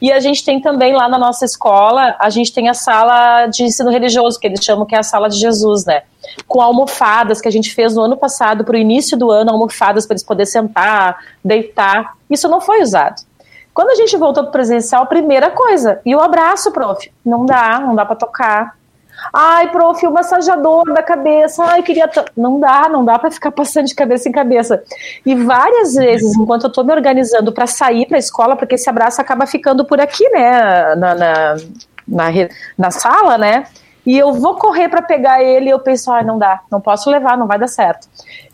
E 0.02 0.12
a 0.12 0.20
gente 0.20 0.44
tem 0.44 0.60
também 0.60 0.94
lá 0.94 1.08
na 1.08 1.18
nossa 1.18 1.46
escola, 1.46 2.16
a 2.20 2.30
gente 2.30 2.54
tem 2.54 2.70
a 2.70 2.74
sala 2.74 3.48
de 3.48 3.64
ensino 3.64 3.90
religioso, 3.90 4.40
que 4.40 4.48
eles 4.48 4.64
chamam 4.64 4.86
que 4.86 4.96
é 4.96 5.00
a 5.00 5.04
sala 5.04 5.30
de 5.30 5.38
Jesus, 5.38 5.86
né? 5.86 6.04
Com 6.48 6.62
almofadas 6.62 7.42
que 7.42 7.48
a 7.48 7.52
gente 7.52 7.74
fez 7.74 7.96
no 7.96 8.02
ano 8.02 8.18
passado, 8.18 8.64
para 8.64 8.76
o 8.76 8.80
início 8.80 9.18
do 9.18 9.32
ano, 9.32 9.52
almofadas 9.52 10.06
para 10.06 10.14
eles 10.14 10.24
poderem 10.24 10.52
sentar, 10.52 11.18
deitar. 11.44 12.14
Isso 12.30 12.48
não 12.48 12.62
foi 12.62 12.82
usado. 12.82 13.22
Quando 13.74 13.90
a 13.90 13.96
gente 13.96 14.18
voltou 14.18 14.44
para 14.44 14.50
o 14.50 14.52
presencial, 14.52 15.06
primeira 15.08 15.50
coisa, 15.50 16.02
e 16.06 16.16
o 16.16 16.20
abraço, 16.20 16.72
prof. 16.72 17.12
Não 17.26 17.46
dá, 17.46 17.80
não 17.80 17.96
dá 17.96 18.06
para 18.06 18.16
tocar. 18.16 18.76
Ai, 19.34 19.70
prof, 19.72 20.06
o 20.06 20.12
massajador 20.12 20.86
da 20.94 21.04
cabeça. 21.04 21.64
Ai, 21.64 21.84
queria. 21.84 22.10
Não 22.36 22.60
dá, 22.60 22.90
não 22.90 23.06
dá 23.06 23.20
para 23.20 23.32
ficar 23.32 23.52
passando 23.52 23.88
de 23.88 23.96
cabeça 23.96 24.28
em 24.28 24.32
cabeça. 24.32 24.84
E 25.26 25.36
várias 25.36 25.94
vezes, 25.94 26.36
enquanto 26.36 26.64
eu 26.64 26.70
estou 26.70 26.84
me 26.84 26.94
organizando 26.94 27.52
para 27.52 27.68
sair 27.68 28.06
para 28.08 28.18
a 28.18 28.20
escola, 28.20 28.56
porque 28.56 28.76
esse 28.76 28.90
abraço 28.90 29.22
acaba 29.22 29.46
ficando 29.46 29.86
por 29.86 30.00
aqui, 30.00 30.28
né, 30.30 30.96
na, 30.96 31.16
na, 31.16 31.56
na, 32.08 32.28
na 32.78 32.92
sala, 32.92 33.38
né? 33.38 33.66
E 34.06 34.18
eu 34.18 34.34
vou 34.34 34.56
correr 34.56 34.90
para 34.90 35.02
pegar 35.02 35.44
ele 35.44 35.70
eu 35.70 35.80
penso, 35.80 36.12
ah, 36.12 36.24
não 36.24 36.38
dá, 36.38 36.62
não 36.72 36.82
posso 36.82 37.10
levar, 37.10 37.38
não 37.38 37.46
vai 37.46 37.60
dar 37.60 37.68
certo. 37.68 38.08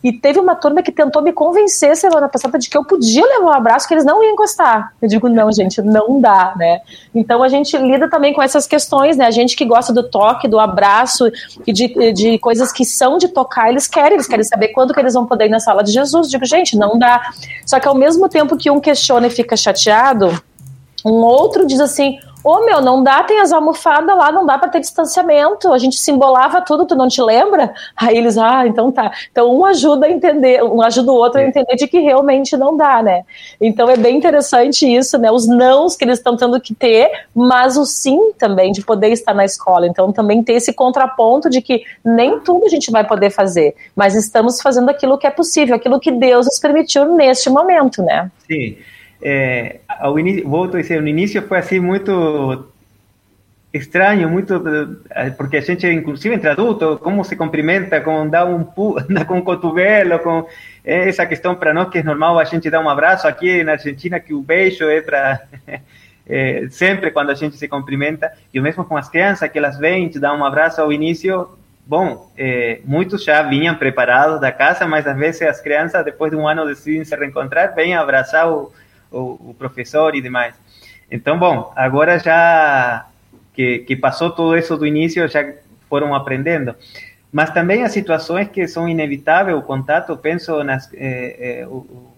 E 0.04 0.12
teve 0.12 0.38
uma 0.38 0.54
turma 0.54 0.82
que 0.82 0.92
tentou 0.92 1.22
me 1.22 1.32
convencer 1.32 1.96
semana 1.96 2.28
passada 2.28 2.58
de 2.58 2.68
que 2.68 2.76
eu 2.76 2.84
podia 2.84 3.24
levar 3.24 3.46
um 3.46 3.52
abraço, 3.52 3.88
que 3.88 3.94
eles 3.94 4.04
não 4.04 4.22
iam 4.22 4.32
encostar. 4.32 4.92
Eu 5.00 5.08
digo, 5.08 5.28
não, 5.28 5.50
gente, 5.50 5.80
não 5.80 6.20
dá, 6.20 6.52
né? 6.56 6.80
Então 7.14 7.42
a 7.42 7.48
gente 7.48 7.76
lida 7.76 8.08
também 8.08 8.32
com 8.32 8.42
essas 8.42 8.66
questões, 8.66 9.16
né? 9.16 9.26
A 9.26 9.30
gente 9.30 9.56
que 9.56 9.64
gosta 9.64 9.92
do 9.92 10.02
toque, 10.02 10.46
do 10.46 10.60
abraço 10.60 11.30
e 11.66 11.72
de, 11.72 12.12
de 12.12 12.38
coisas 12.38 12.70
que 12.70 12.84
são 12.84 13.16
de 13.16 13.28
tocar, 13.28 13.70
eles 13.70 13.86
querem, 13.86 14.14
eles 14.14 14.28
querem 14.28 14.44
saber 14.44 14.68
quando 14.68 14.92
que 14.92 15.00
eles 15.00 15.14
vão 15.14 15.26
poder 15.26 15.46
ir 15.46 15.50
na 15.50 15.60
sala 15.60 15.82
de 15.82 15.92
Jesus. 15.92 16.30
Digo, 16.30 16.44
gente, 16.44 16.76
não 16.76 16.98
dá. 16.98 17.30
Só 17.66 17.80
que 17.80 17.88
ao 17.88 17.94
mesmo 17.94 18.28
tempo 18.28 18.56
que 18.56 18.70
um 18.70 18.80
questiona 18.80 19.26
e 19.26 19.30
fica 19.30 19.56
chateado, 19.56 20.30
um 21.04 21.14
outro 21.14 21.66
diz 21.66 21.80
assim: 21.80 22.18
Ô 22.48 22.64
meu, 22.64 22.80
não 22.80 23.02
dá, 23.02 23.22
tem 23.24 23.40
as 23.40 23.52
almofadas 23.52 24.16
lá, 24.16 24.32
não 24.32 24.46
dá 24.46 24.56
para 24.56 24.70
ter 24.70 24.80
distanciamento. 24.80 25.70
A 25.70 25.76
gente 25.76 25.98
simbolava 25.98 26.62
tudo, 26.62 26.86
tu 26.86 26.96
não 26.96 27.06
te 27.06 27.20
lembra? 27.20 27.74
Aí 27.94 28.16
eles, 28.16 28.38
ah, 28.38 28.66
então 28.66 28.90
tá. 28.90 29.12
Então 29.30 29.54
um 29.54 29.66
ajuda 29.66 30.06
a 30.06 30.10
entender, 30.10 30.64
um 30.64 30.80
ajuda 30.80 31.12
o 31.12 31.14
outro 31.14 31.42
a 31.42 31.44
entender 31.44 31.76
de 31.76 31.86
que 31.86 31.98
realmente 31.98 32.56
não 32.56 32.74
dá, 32.74 33.02
né? 33.02 33.24
Então 33.60 33.90
é 33.90 33.98
bem 33.98 34.16
interessante 34.16 34.90
isso, 34.90 35.18
né? 35.18 35.30
Os 35.30 35.46
nãos 35.46 35.94
que 35.94 36.06
eles 36.06 36.16
estão 36.16 36.38
tendo 36.38 36.58
que 36.58 36.74
ter, 36.74 37.10
mas 37.34 37.76
o 37.76 37.84
sim 37.84 38.32
também 38.38 38.72
de 38.72 38.80
poder 38.80 39.12
estar 39.12 39.34
na 39.34 39.44
escola. 39.44 39.86
Então 39.86 40.10
também 40.10 40.42
ter 40.42 40.54
esse 40.54 40.72
contraponto 40.72 41.50
de 41.50 41.60
que 41.60 41.82
nem 42.02 42.40
tudo 42.40 42.64
a 42.64 42.70
gente 42.70 42.90
vai 42.90 43.06
poder 43.06 43.28
fazer, 43.28 43.76
mas 43.94 44.14
estamos 44.14 44.62
fazendo 44.62 44.88
aquilo 44.88 45.18
que 45.18 45.26
é 45.26 45.30
possível, 45.30 45.76
aquilo 45.76 46.00
que 46.00 46.10
Deus 46.10 46.46
nos 46.46 46.58
permitiu 46.58 47.14
neste 47.14 47.50
momento, 47.50 48.02
né? 48.02 48.30
Sim. 48.46 48.78
É, 49.20 49.80
ao 49.88 50.18
início, 50.18 50.62
a 50.62 50.66
dizer, 50.68 51.02
no 51.02 51.08
início 51.08 51.42
foi 51.42 51.58
assim 51.58 51.80
muito 51.80 52.68
estranho, 53.72 54.28
muito 54.28 54.62
porque 55.36 55.58
a 55.58 55.60
gente, 55.60 55.86
inclusive 55.86 56.34
entre 56.34 56.48
adultos, 56.48 56.98
como 57.00 57.24
se 57.24 57.36
cumprimenta, 57.36 58.00
com 58.00 58.28
dar 58.28 58.46
um 58.46 58.64
pu, 58.64 58.96
com 59.26 59.38
um 59.38 59.42
cotovelo, 59.42 60.18
com 60.20 60.46
essa 60.84 61.26
questão 61.26 61.54
para 61.54 61.74
nós 61.74 61.90
que 61.90 61.98
é 61.98 62.02
normal 62.02 62.38
a 62.38 62.44
gente 62.44 62.70
dar 62.70 62.80
um 62.80 62.88
abraço 62.88 63.26
aqui 63.28 63.62
na 63.62 63.72
Argentina 63.72 64.18
que 64.20 64.32
o 64.32 64.40
beijo 64.40 64.84
é 64.88 65.00
para 65.02 65.42
é, 66.28 66.66
sempre 66.70 67.10
quando 67.10 67.30
a 67.30 67.34
gente 67.34 67.56
se 67.56 67.68
cumprimenta. 67.68 68.32
E 68.52 68.60
mesmo 68.60 68.84
com 68.84 68.96
as 68.96 69.08
crianças 69.08 69.50
que 69.50 69.58
elas 69.58 69.78
vêm 69.78 70.08
te 70.08 70.18
dar 70.18 70.34
um 70.34 70.44
abraço 70.44 70.80
ao 70.80 70.92
início. 70.92 71.48
Bom, 71.86 72.30
é, 72.36 72.80
muitos 72.84 73.24
já 73.24 73.42
vinham 73.42 73.74
preparados 73.74 74.40
da 74.40 74.52
casa, 74.52 74.86
mas 74.86 75.06
às 75.06 75.16
vezes 75.16 75.40
as 75.40 75.60
crianças, 75.60 76.04
depois 76.04 76.30
de 76.30 76.36
um 76.36 76.46
ano, 76.46 76.66
decidem 76.66 77.02
se 77.02 77.16
reencontrar, 77.16 77.74
vêm 77.74 77.94
abraçar 77.94 78.50
o, 78.52 78.70
o, 79.10 79.50
o 79.50 79.54
professor 79.58 80.14
e 80.14 80.20
demais. 80.20 80.54
Então, 81.10 81.38
bom, 81.38 81.72
agora 81.74 82.18
já 82.18 83.06
que, 83.54 83.80
que 83.80 83.96
passou 83.96 84.30
tudo 84.30 84.56
isso 84.56 84.76
do 84.76 84.86
início, 84.86 85.26
já 85.28 85.54
foram 85.88 86.14
aprendendo. 86.14 86.74
Mas 87.32 87.50
também 87.50 87.82
as 87.82 87.92
situações 87.92 88.48
que 88.48 88.66
são 88.66 88.88
inevitáveis, 88.88 89.56
o 89.56 89.62
contato, 89.62 90.16
penso 90.16 90.62
nas 90.64 90.90
eh, 90.94 91.64
eh, 91.64 91.68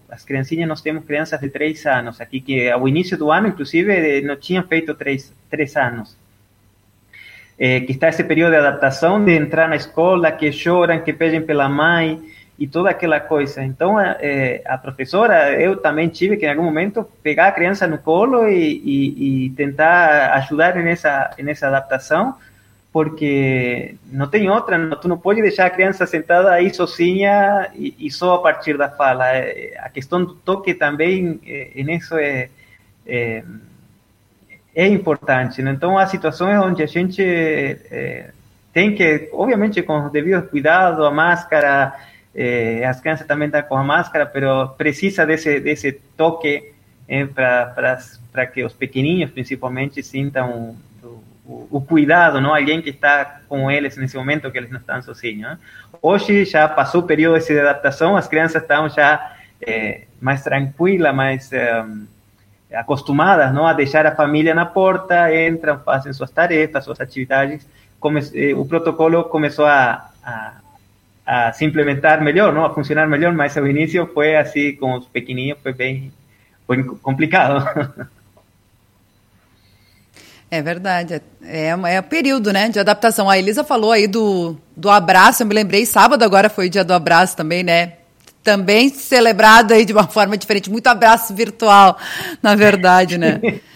as 0.09 0.25
criancinhas, 0.25 0.67
nós 0.67 0.81
temos 0.81 1.05
crianças 1.05 1.39
de 1.39 1.49
três 1.49 1.85
anos 1.85 2.19
aqui, 2.19 2.41
que 2.41 2.69
ao 2.69 2.87
início 2.87 3.17
do 3.17 3.31
ano, 3.31 3.47
inclusive, 3.47 4.21
não 4.21 4.35
tinham 4.35 4.63
feito 4.63 4.93
três, 4.93 5.33
três 5.49 5.75
anos. 5.75 6.17
Eh, 7.57 7.81
que 7.81 7.91
está 7.91 8.09
esse 8.09 8.23
período 8.23 8.51
de 8.51 8.57
adaptação, 8.57 9.23
de 9.23 9.35
entrar 9.35 9.67
na 9.69 9.75
escola, 9.75 10.31
que 10.31 10.51
choram, 10.51 10.99
que 10.99 11.13
pedem 11.13 11.41
pela 11.41 11.69
mãe, 11.69 12.21
e 12.61 12.67
toda 12.67 12.91
aquela 12.91 13.19
coisa. 13.19 13.63
Então, 13.63 13.97
a, 13.97 14.17
é, 14.19 14.61
a, 14.67 14.77
professora, 14.77 15.59
eu 15.59 15.77
também 15.77 16.07
tive 16.09 16.37
que, 16.37 16.45
em 16.45 16.49
algum 16.49 16.61
momento, 16.61 17.03
pegar 17.23 17.47
a 17.47 17.51
criança 17.51 17.87
no 17.87 17.97
colo 17.97 18.47
e, 18.47 18.79
e, 18.85 19.45
e 19.45 19.49
tentar 19.49 20.33
ajudar 20.35 20.75
nessa, 20.75 21.31
nessa 21.39 21.69
adaptação, 21.69 22.35
porque 22.93 23.95
não 24.11 24.27
tem 24.27 24.47
outra, 24.47 24.77
não, 24.77 24.95
tu 24.95 25.07
não 25.07 25.17
pode 25.17 25.41
deixar 25.41 25.65
a 25.65 25.71
criança 25.71 26.05
sentada 26.05 26.51
aí 26.51 26.71
sozinha 26.71 27.71
e, 27.73 27.95
e 27.97 28.11
só 28.11 28.35
a 28.35 28.41
partir 28.43 28.77
da 28.77 28.89
fala. 28.89 29.27
É, 29.29 29.73
a 29.79 29.89
questão 29.89 30.23
do 30.23 30.35
toque 30.35 30.75
também, 30.75 31.41
é, 31.43 31.81
nisso 31.81 32.15
é, 32.15 32.47
é, 33.07 33.43
é 34.75 34.87
importante. 34.87 35.63
Né? 35.63 35.71
Então, 35.71 35.97
há 35.97 36.05
situações 36.05 36.59
onde 36.59 36.83
a 36.83 36.87
gente 36.87 37.23
é, 37.23 38.29
tem 38.71 38.93
que, 38.93 39.31
obviamente, 39.33 39.81
com 39.81 39.97
o 39.97 40.09
devido 40.11 40.43
cuidado, 40.43 41.03
a 41.03 41.09
máscara, 41.09 41.95
eh, 42.35 42.85
as 42.85 42.99
crianças 42.99 43.27
também 43.27 43.47
estão 43.47 43.61
com 43.63 43.77
a 43.77 43.83
máscara, 43.83 44.31
mas 44.33 44.71
precisa 44.77 45.25
desse, 45.25 45.59
desse 45.59 45.93
toque 46.15 46.73
eh, 47.07 47.25
para 47.25 48.45
que 48.45 48.63
os 48.63 48.73
pequenininhos, 48.73 49.31
principalmente, 49.31 50.01
sintam 50.01 50.75
o, 51.51 51.67
o, 51.69 51.81
cuidado, 51.81 52.39
não? 52.39 52.55
Alguém 52.55 52.81
que 52.81 52.89
está 52.89 53.41
com 53.49 53.69
eles 53.69 53.97
nesse 53.97 54.15
momento 54.15 54.49
que 54.49 54.57
eles 54.57 54.71
não 54.71 54.79
estão 54.79 55.01
sozinhos. 55.01 55.41
Né? 55.41 55.57
Hoje 56.01 56.45
já 56.45 56.67
passou 56.69 57.01
o 57.01 57.05
período 57.05 57.43
de 57.43 57.59
adaptação, 57.59 58.15
as 58.15 58.27
crianças 58.27 58.61
estão 58.61 58.87
já 58.87 59.35
eh, 59.61 60.03
mais 60.21 60.41
tranquilas, 60.43 61.13
mais 61.13 61.51
eh, 61.51 61.85
acostumadas 62.73 63.53
não? 63.53 63.67
a 63.67 63.73
deixar 63.73 64.05
a 64.05 64.15
família 64.15 64.55
na 64.55 64.65
porta, 64.65 65.33
entram, 65.35 65.79
fazem 65.79 66.13
suas 66.13 66.31
tarefas, 66.31 66.85
suas 66.85 67.01
atividades. 67.01 67.67
Come, 67.99 68.21
eh, 68.33 68.53
o 68.55 68.65
protocolo 68.65 69.25
começou 69.25 69.65
a, 69.65 70.09
a 70.23 70.60
a 71.25 71.53
se 71.53 71.65
implementar 71.65 72.21
melhor, 72.21 72.53
não, 72.53 72.65
a 72.65 72.73
funcionar 72.73 73.07
melhor, 73.07 73.33
mas 73.33 73.57
ao 73.57 73.67
início 73.67 74.05
foi 74.13 74.35
assim, 74.35 74.75
com 74.75 74.97
os 74.97 75.07
pequenininhos, 75.07 75.59
foi 75.61 75.73
bem 75.73 76.11
foi 76.65 76.83
complicado. 76.83 77.63
É 80.49 80.61
verdade, 80.61 81.21
é, 81.43 81.69
é 81.69 81.99
o 82.01 82.03
período, 82.03 82.51
né, 82.51 82.67
de 82.67 82.77
adaptação. 82.77 83.29
A 83.29 83.37
Elisa 83.37 83.63
falou 83.63 83.89
aí 83.89 84.05
do, 84.05 84.57
do 84.75 84.89
abraço, 84.89 85.43
eu 85.43 85.47
me 85.47 85.53
lembrei, 85.53 85.85
sábado 85.85 86.23
agora 86.23 86.49
foi 86.49 86.67
o 86.67 86.69
dia 86.69 86.83
do 86.83 86.93
abraço 86.93 87.37
também, 87.37 87.63
né, 87.63 87.93
também 88.43 88.89
celebrado 88.89 89.73
aí 89.73 89.85
de 89.85 89.93
uma 89.93 90.07
forma 90.09 90.37
diferente, 90.37 90.69
muito 90.69 90.87
abraço 90.87 91.33
virtual, 91.33 91.97
na 92.43 92.53
verdade, 92.53 93.17
né. 93.17 93.39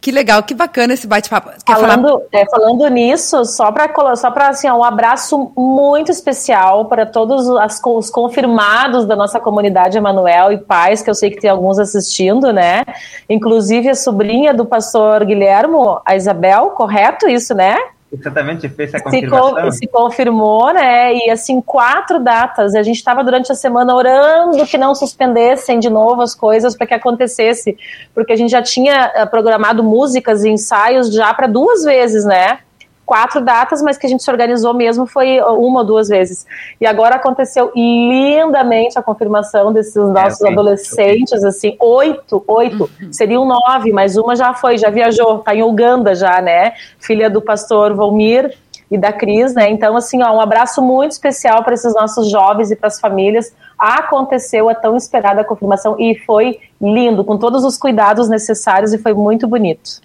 Que 0.00 0.12
legal, 0.12 0.42
que 0.44 0.54
bacana 0.54 0.94
esse 0.94 1.08
bate-papo. 1.08 1.50
Falando, 1.66 2.22
é, 2.32 2.48
falando 2.48 2.86
nisso, 2.88 3.44
só 3.44 3.72
para 3.72 4.16
só 4.16 4.30
para 4.30 4.48
assim, 4.48 4.70
um 4.70 4.84
abraço 4.84 5.50
muito 5.56 6.12
especial 6.12 6.84
para 6.84 7.04
todos 7.04 7.48
as, 7.50 7.80
os 7.84 8.08
confirmados 8.08 9.06
da 9.06 9.16
nossa 9.16 9.40
comunidade 9.40 9.98
Emanuel 9.98 10.52
e 10.52 10.58
pais, 10.58 11.02
que 11.02 11.10
eu 11.10 11.14
sei 11.14 11.30
que 11.30 11.40
tem 11.40 11.50
alguns 11.50 11.80
assistindo, 11.80 12.52
né? 12.52 12.84
Inclusive 13.28 13.88
a 13.88 13.94
sobrinha 13.94 14.54
do 14.54 14.64
pastor 14.64 15.24
Guilhermo, 15.24 16.00
a 16.04 16.14
Isabel, 16.14 16.70
correto 16.70 17.28
isso, 17.28 17.52
né? 17.52 17.76
Exatamente, 18.10 18.68
fez 18.70 18.94
a 18.94 19.00
confirmação. 19.02 19.70
Se, 19.70 19.78
se, 19.78 19.86
confirmou, 19.86 20.72
né? 20.72 21.14
E 21.14 21.30
assim, 21.30 21.60
quatro 21.60 22.18
datas. 22.18 22.74
A 22.74 22.82
gente 22.82 22.96
estava 22.96 23.22
durante 23.22 23.52
a 23.52 23.54
semana 23.54 23.94
orando 23.94 24.64
que 24.64 24.78
não 24.78 24.94
suspendessem 24.94 25.78
de 25.78 25.90
novo 25.90 26.22
as 26.22 26.34
coisas 26.34 26.74
para 26.74 26.86
que 26.86 26.94
acontecesse, 26.94 27.76
porque 28.14 28.32
a 28.32 28.36
gente 28.36 28.50
já 28.50 28.62
tinha 28.62 29.12
eh, 29.14 29.26
programado 29.26 29.84
músicas 29.84 30.42
e 30.42 30.48
ensaios 30.48 31.12
já 31.12 31.34
para 31.34 31.46
duas 31.46 31.84
vezes, 31.84 32.24
né? 32.24 32.60
Quatro 33.08 33.40
datas, 33.40 33.80
mas 33.80 33.96
que 33.96 34.04
a 34.04 34.08
gente 34.08 34.22
se 34.22 34.30
organizou 34.30 34.74
mesmo 34.74 35.06
foi 35.06 35.40
uma 35.40 35.80
ou 35.80 35.86
duas 35.86 36.08
vezes. 36.08 36.46
E 36.78 36.86
agora 36.86 37.16
aconteceu 37.16 37.72
lindamente 37.74 38.98
a 38.98 39.02
confirmação 39.02 39.72
desses 39.72 39.96
é, 39.96 40.00
nossos 40.00 40.42
é, 40.42 40.52
adolescentes, 40.52 41.42
assim, 41.42 41.74
oito, 41.80 42.44
oito, 42.46 42.90
uhum. 43.00 43.10
seriam 43.10 43.46
nove, 43.46 43.92
mas 43.92 44.18
uma 44.18 44.36
já 44.36 44.52
foi, 44.52 44.76
já 44.76 44.90
viajou, 44.90 45.38
tá 45.38 45.54
em 45.54 45.62
Uganda 45.62 46.14
já, 46.14 46.42
né? 46.42 46.74
Filha 46.98 47.30
do 47.30 47.40
pastor 47.40 47.94
Volmir 47.94 48.54
e 48.90 48.98
da 48.98 49.10
Cris, 49.10 49.54
né? 49.54 49.70
Então, 49.70 49.96
assim, 49.96 50.22
ó, 50.22 50.36
um 50.36 50.40
abraço 50.40 50.82
muito 50.82 51.12
especial 51.12 51.64
para 51.64 51.72
esses 51.72 51.94
nossos 51.94 52.30
jovens 52.30 52.70
e 52.70 52.76
para 52.76 52.88
as 52.88 53.00
famílias. 53.00 53.54
Aconteceu 53.78 54.68
a 54.68 54.74
tão 54.74 54.94
esperada 54.98 55.42
confirmação 55.42 55.98
e 55.98 56.14
foi 56.26 56.58
lindo, 56.78 57.24
com 57.24 57.38
todos 57.38 57.64
os 57.64 57.78
cuidados 57.78 58.28
necessários 58.28 58.92
e 58.92 58.98
foi 58.98 59.14
muito 59.14 59.48
bonito. 59.48 60.02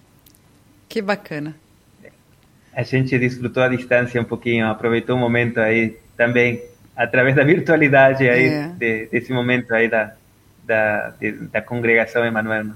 Que 0.88 1.02
bacana 1.02 1.63
a 2.76 2.84
gente 2.84 3.18
desfrutou 3.18 3.64
a 3.64 3.70
distância 3.70 4.20
um 4.20 4.26
pouquinho, 4.26 4.68
aproveitou 4.68 5.16
um 5.16 5.20
momento 5.20 5.60
aí 5.60 5.98
também, 6.18 6.62
através 6.96 7.36
da 7.36 7.44
virtualidade 7.44 8.28
aí, 8.28 8.48
é. 8.48 8.68
de, 8.78 9.06
desse 9.08 9.32
momento 9.32 9.74
aí 9.74 9.88
da, 9.88 10.14
da, 10.66 11.10
de, 11.20 11.32
da 11.32 11.62
congregação 11.62 12.26
Emanuel. 12.26 12.68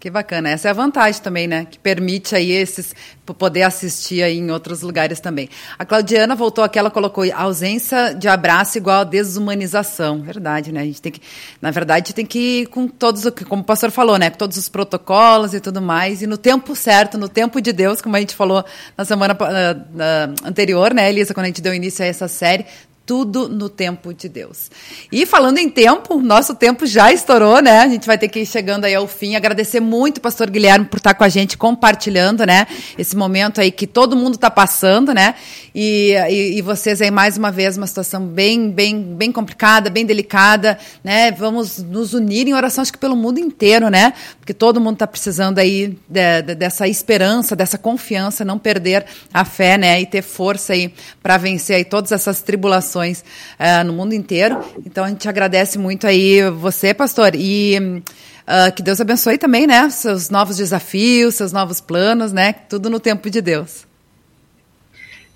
Que 0.00 0.08
bacana. 0.08 0.48
Essa 0.48 0.68
é 0.68 0.70
a 0.70 0.74
vantagem 0.74 1.20
também, 1.20 1.46
né? 1.46 1.66
Que 1.70 1.78
permite 1.78 2.34
aí 2.34 2.52
esses 2.52 2.94
poder 3.34 3.62
assistir 3.62 4.22
aí 4.22 4.38
em 4.38 4.50
outros 4.50 4.80
lugares 4.80 5.20
também. 5.20 5.48
A 5.78 5.84
Claudiana 5.84 6.34
voltou 6.34 6.64
aqui, 6.64 6.78
ela 6.78 6.90
colocou 6.90 7.22
ausência 7.34 8.14
de 8.14 8.26
abraço 8.26 8.78
igual 8.78 9.02
a 9.02 9.04
desumanização. 9.04 10.20
Verdade, 10.22 10.72
né? 10.72 10.80
A 10.80 10.84
gente 10.84 11.02
tem 11.02 11.12
que, 11.12 11.20
na 11.60 11.70
verdade, 11.70 12.14
tem 12.14 12.24
que 12.24 12.62
ir 12.62 12.66
com 12.66 12.88
todos, 12.88 13.24
como 13.46 13.62
o 13.62 13.64
pastor 13.64 13.90
falou, 13.90 14.18
né? 14.18 14.30
Com 14.30 14.38
todos 14.38 14.56
os 14.56 14.68
protocolos 14.70 15.52
e 15.52 15.60
tudo 15.60 15.82
mais. 15.82 16.22
E 16.22 16.26
no 16.26 16.38
tempo 16.38 16.74
certo, 16.74 17.18
no 17.18 17.28
tempo 17.28 17.60
de 17.60 17.72
Deus, 17.72 18.00
como 18.00 18.16
a 18.16 18.20
gente 18.20 18.34
falou 18.34 18.64
na 18.96 19.04
semana 19.04 19.34
uh, 19.34 20.48
anterior, 20.48 20.94
né, 20.94 21.10
Elisa, 21.10 21.34
quando 21.34 21.44
a 21.44 21.48
gente 21.48 21.60
deu 21.60 21.74
início 21.74 22.04
a 22.04 22.08
essa 22.08 22.26
série, 22.26 22.64
tudo 23.10 23.48
no 23.48 23.68
tempo 23.68 24.14
de 24.14 24.28
Deus. 24.28 24.70
E 25.10 25.26
falando 25.26 25.58
em 25.58 25.68
tempo, 25.68 26.20
nosso 26.20 26.54
tempo 26.54 26.86
já 26.86 27.12
estourou, 27.12 27.60
né? 27.60 27.80
A 27.80 27.88
gente 27.88 28.06
vai 28.06 28.16
ter 28.16 28.28
que 28.28 28.38
ir 28.38 28.46
chegando 28.46 28.84
aí 28.84 28.94
ao 28.94 29.08
fim. 29.08 29.34
Agradecer 29.34 29.80
muito, 29.80 30.20
pastor 30.20 30.48
Guilherme, 30.48 30.84
por 30.84 30.98
estar 30.98 31.14
com 31.14 31.24
a 31.24 31.28
gente 31.28 31.58
compartilhando, 31.58 32.46
né? 32.46 32.68
Esse 32.96 33.16
momento 33.16 33.60
aí 33.60 33.72
que 33.72 33.84
todo 33.84 34.14
mundo 34.14 34.36
está 34.36 34.48
passando, 34.48 35.12
né? 35.12 35.34
E, 35.74 36.12
e, 36.28 36.58
e, 36.58 36.62
vocês 36.62 37.02
aí, 37.02 37.10
mais 37.10 37.36
uma 37.36 37.50
vez, 37.50 37.76
uma 37.76 37.86
situação 37.88 38.24
bem, 38.24 38.70
bem, 38.70 39.02
bem 39.02 39.32
complicada, 39.32 39.90
bem 39.90 40.06
delicada, 40.06 40.78
né? 41.02 41.32
Vamos 41.32 41.78
nos 41.82 42.14
unir 42.14 42.46
em 42.46 42.54
oração, 42.54 42.82
acho 42.82 42.92
que 42.92 42.98
pelo 42.98 43.16
mundo 43.16 43.40
inteiro, 43.40 43.88
né? 43.88 44.12
Porque 44.50 44.58
todo 44.58 44.80
mundo 44.80 44.94
está 44.94 45.06
precisando 45.06 45.60
aí 45.60 45.96
de, 46.08 46.42
de, 46.42 46.54
dessa 46.56 46.88
esperança, 46.88 47.54
dessa 47.54 47.78
confiança, 47.78 48.44
não 48.44 48.58
perder 48.58 49.06
a 49.32 49.44
fé, 49.44 49.78
né? 49.78 50.00
E 50.00 50.06
ter 50.06 50.22
força 50.22 50.72
aí 50.72 50.92
para 51.22 51.36
vencer 51.36 51.76
aí 51.76 51.84
todas 51.84 52.10
essas 52.10 52.42
tribulações 52.42 53.20
uh, 53.20 53.84
no 53.86 53.92
mundo 53.92 54.12
inteiro. 54.12 54.60
Então 54.84 55.04
a 55.04 55.08
gente 55.08 55.28
agradece 55.28 55.78
muito 55.78 56.04
aí 56.04 56.50
você, 56.50 56.92
pastor, 56.92 57.36
e 57.36 57.78
uh, 57.78 58.74
que 58.74 58.82
Deus 58.82 59.00
abençoe 59.00 59.38
também, 59.38 59.68
né? 59.68 59.88
Seus 59.88 60.30
novos 60.30 60.56
desafios, 60.56 61.36
seus 61.36 61.52
novos 61.52 61.80
planos, 61.80 62.32
né? 62.32 62.52
Tudo 62.52 62.90
no 62.90 62.98
tempo 62.98 63.30
de 63.30 63.40
Deus. 63.40 63.86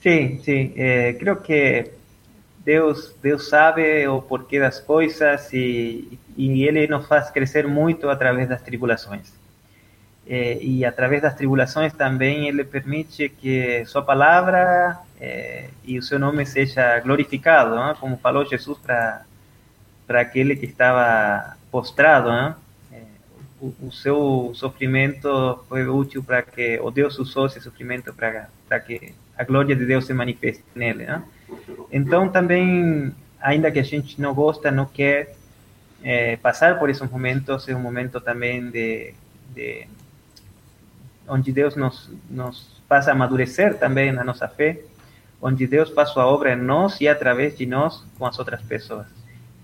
Sim, 0.03 0.41
sim. 0.45 0.73
Eh, 0.77 1.15
creo 1.21 1.37
que 1.37 1.89
Deus, 2.65 3.15
Deus 3.23 3.49
sabe 3.49 4.07
o 4.09 4.23
porquê 4.23 4.59
das 4.59 4.81
coisas 4.81 5.53
e, 5.53 6.19
e 6.37 6.65
Ele 6.65 6.87
nos 6.87 7.07
faz 7.07 7.31
crescer 7.31 7.67
muito 7.67 8.09
através 8.09 8.49
das 8.49 8.62
tribulações. 8.62 9.33
Eh, 10.27 10.59
e 10.61 10.85
através 10.85 11.21
das 11.21 11.35
tribulações 11.35 11.93
também 11.93 12.49
Ele 12.49 12.65
permite 12.65 13.29
que 13.29 13.85
Sua 13.85 14.03
palavra 14.03 14.99
é, 15.21 15.69
e 15.85 15.99
o 15.99 16.03
seu 16.03 16.19
nome 16.19 16.45
seja 16.45 17.01
glorificado, 17.01 17.75
não? 17.75 17.95
como 17.95 18.17
falou 18.17 18.45
Jesus 18.45 18.79
para 18.79 19.25
aquele 20.09 20.57
que 20.57 20.67
estava 20.67 21.57
postrado, 21.71 22.29
não? 22.29 22.55
É, 22.93 23.03
o, 23.61 23.75
o, 23.83 23.93
seu 23.93 24.53
sofrimento 24.55 25.65
foi 25.69 25.87
útil 25.87 26.23
para 26.23 26.43
que 26.43 26.79
o 26.81 26.91
Deus 26.91 27.19
usou 27.19 27.47
esse 27.47 27.61
sofrimento 27.61 28.12
para 28.12 28.81
que 28.81 29.15
a 29.37 29.45
glória 29.45 29.75
de 29.75 29.87
Deus 29.87 30.07
se 30.07 30.12
manifeste 30.12 30.65
nele, 30.75 31.07
não? 31.07 31.23
Então 31.95 32.28
também, 32.28 33.14
ainda 33.40 33.70
que 33.70 33.78
a 33.78 33.84
gente 33.84 34.20
não 34.20 34.34
gosta, 34.34 34.70
não 34.70 34.84
quer 34.84 35.34
é, 36.03 36.36
passar 36.36 36.78
por 36.78 36.90
esses 36.90 37.09
momentos, 37.09 37.68
é 37.68 37.74
um 37.74 37.80
momento 37.80 38.20
também 38.20 38.68
de, 38.68 39.14
de 39.55 39.86
onde 41.28 41.53
Deus 41.53 41.76
nos 41.76 42.11
nos 42.28 42.82
faz 42.88 43.09
amadurecer 43.09 43.78
também 43.78 44.12
na 44.12 44.22
nossa 44.24 44.47
fé 44.47 44.78
onde 45.47 45.66
Deus 45.66 45.90
faz 45.90 46.09
sua 46.09 46.26
obra 46.26 46.55
em 46.55 46.57
nós 46.57 46.99
e 47.03 47.07
através 47.07 47.57
de 47.57 47.66
nós 47.66 48.03
com 48.18 48.24
as 48.24 48.38
outras 48.38 48.62
pessoas. 48.62 49.07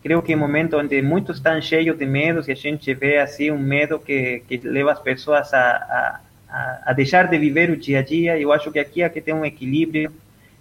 Creio 0.02 0.20
que 0.20 0.34
é 0.34 0.36
um 0.36 0.38
momento 0.38 0.76
onde 0.76 1.00
muitos 1.00 1.38
estão 1.38 1.60
cheios 1.60 1.96
de 1.96 2.04
medos 2.04 2.48
e 2.48 2.52
a 2.52 2.54
gente 2.54 2.92
vê 2.92 3.16
assim 3.18 3.50
um 3.50 3.58
medo 3.58 3.98
que, 3.98 4.42
que 4.46 4.58
leva 4.58 4.92
as 4.92 5.00
pessoas 5.00 5.52
a, 5.54 6.20
a, 6.50 6.82
a 6.84 6.92
deixar 6.92 7.28
de 7.28 7.38
viver 7.38 7.70
o 7.70 7.78
dia 7.78 8.00
a 8.00 8.02
dia. 8.02 8.38
Eu 8.38 8.52
acho 8.52 8.70
que 8.70 8.78
aqui 8.78 9.02
aqui 9.02 9.22
tem 9.22 9.32
um 9.32 9.44
equilíbrio 9.44 10.12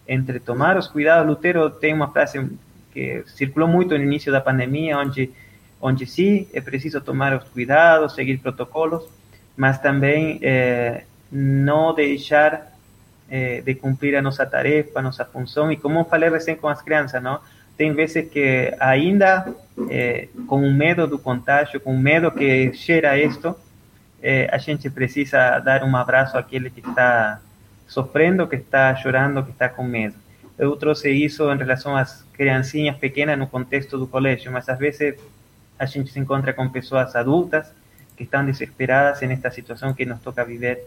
entre 0.09 0.39
tomar 0.39 0.75
os 0.75 0.87
cuidados. 0.87 1.25
Lutero 1.25 1.69
tem 1.69 1.93
uma 1.93 2.09
frase 2.09 2.49
que 2.91 3.23
circulou 3.27 3.69
muito 3.69 3.95
no 3.95 4.03
início 4.03 4.31
da 4.31 4.41
pandemia, 4.41 4.97
onde 4.97 5.31
onde 5.81 6.05
sim 6.05 6.47
é 6.53 6.59
preciso 6.59 6.99
tomar 6.99 7.33
os 7.37 7.43
cuidados, 7.45 8.13
seguir 8.13 8.37
protocolos, 8.39 9.07
mas 9.55 9.77
também 9.79 10.39
eh, 10.41 11.03
não 11.31 11.93
deixar 11.93 12.73
eh, 13.29 13.61
de 13.61 13.75
cumprir 13.75 14.15
a 14.15 14.21
nossa 14.21 14.45
tarefa, 14.45 14.99
a 14.99 15.01
nossa 15.01 15.23
função. 15.23 15.71
E 15.71 15.77
como 15.77 16.03
falei 16.03 16.29
recém 16.29 16.55
com 16.55 16.67
as 16.67 16.81
crianças, 16.81 17.21
não? 17.21 17.39
tem 17.77 17.93
vezes 17.93 18.29
que 18.29 18.75
ainda 18.77 19.53
eh, 19.89 20.27
com 20.47 20.61
o 20.67 20.73
medo 20.73 21.07
do 21.07 21.17
contágio, 21.17 21.79
com 21.79 21.95
o 21.95 21.97
medo 21.97 22.29
que 22.29 22.73
gera 22.73 23.17
isto, 23.17 23.55
a 24.51 24.57
gente 24.57 24.89
precisa 24.89 25.59
dar 25.59 25.81
um 25.81 25.95
abraço 25.95 26.37
àquele 26.37 26.69
que 26.69 26.81
está 26.81 27.39
sofrendo, 27.89 28.47
que 28.47 28.55
está 28.55 28.95
chorando, 28.95 29.43
que 29.43 29.51
está 29.51 29.67
com 29.67 29.83
medo. 29.83 30.15
Eu 30.57 30.75
trouxe 30.77 31.09
isso 31.11 31.51
em 31.51 31.57
relação 31.57 31.97
às 31.97 32.23
criancinhas 32.33 32.95
pequenas 32.97 33.37
no 33.37 33.47
contexto 33.47 33.97
do 33.97 34.07
colégio, 34.07 34.51
mas 34.51 34.69
às 34.69 34.77
vezes 34.77 35.19
a 35.77 35.85
gente 35.85 36.11
se 36.11 36.19
encontra 36.19 36.53
com 36.53 36.69
pessoas 36.69 37.15
adultas 37.15 37.73
que 38.15 38.23
estão 38.23 38.45
desesperadas 38.45 39.19
nesta 39.21 39.49
situação 39.49 39.93
que 39.93 40.05
nos 40.05 40.19
toca 40.21 40.45
viver 40.45 40.85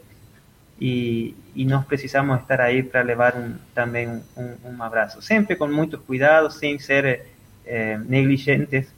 y, 0.81 1.35
y 1.55 1.65
nós 1.65 1.85
precisamos 1.87 2.41
estar 2.41 2.61
aí 2.61 2.83
para 2.83 3.03
levar 3.03 3.37
um, 3.37 3.55
também 3.75 4.09
um, 4.37 4.55
um, 4.65 4.83
abraço. 4.83 5.21
Sempre 5.23 5.57
com 5.57 5.67
muitos 5.67 6.01
cuidados, 6.01 6.59
sem 6.59 6.79
ser 6.79 7.27
eh, 7.65 7.99
negligentes 8.07 8.93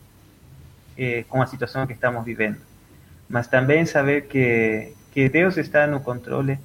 eh, 0.99 1.25
com 1.29 1.43
a 1.43 1.47
situação 1.47 1.87
que 1.87 1.93
estamos 1.93 2.25
vivendo. 2.25 2.59
Mas 3.29 3.47
também 3.47 3.87
saber 3.87 4.27
que, 4.29 4.93
que 5.13 5.29
Deus 5.29 5.57
está 5.57 5.87
no 5.87 6.01
controle, 6.01 6.59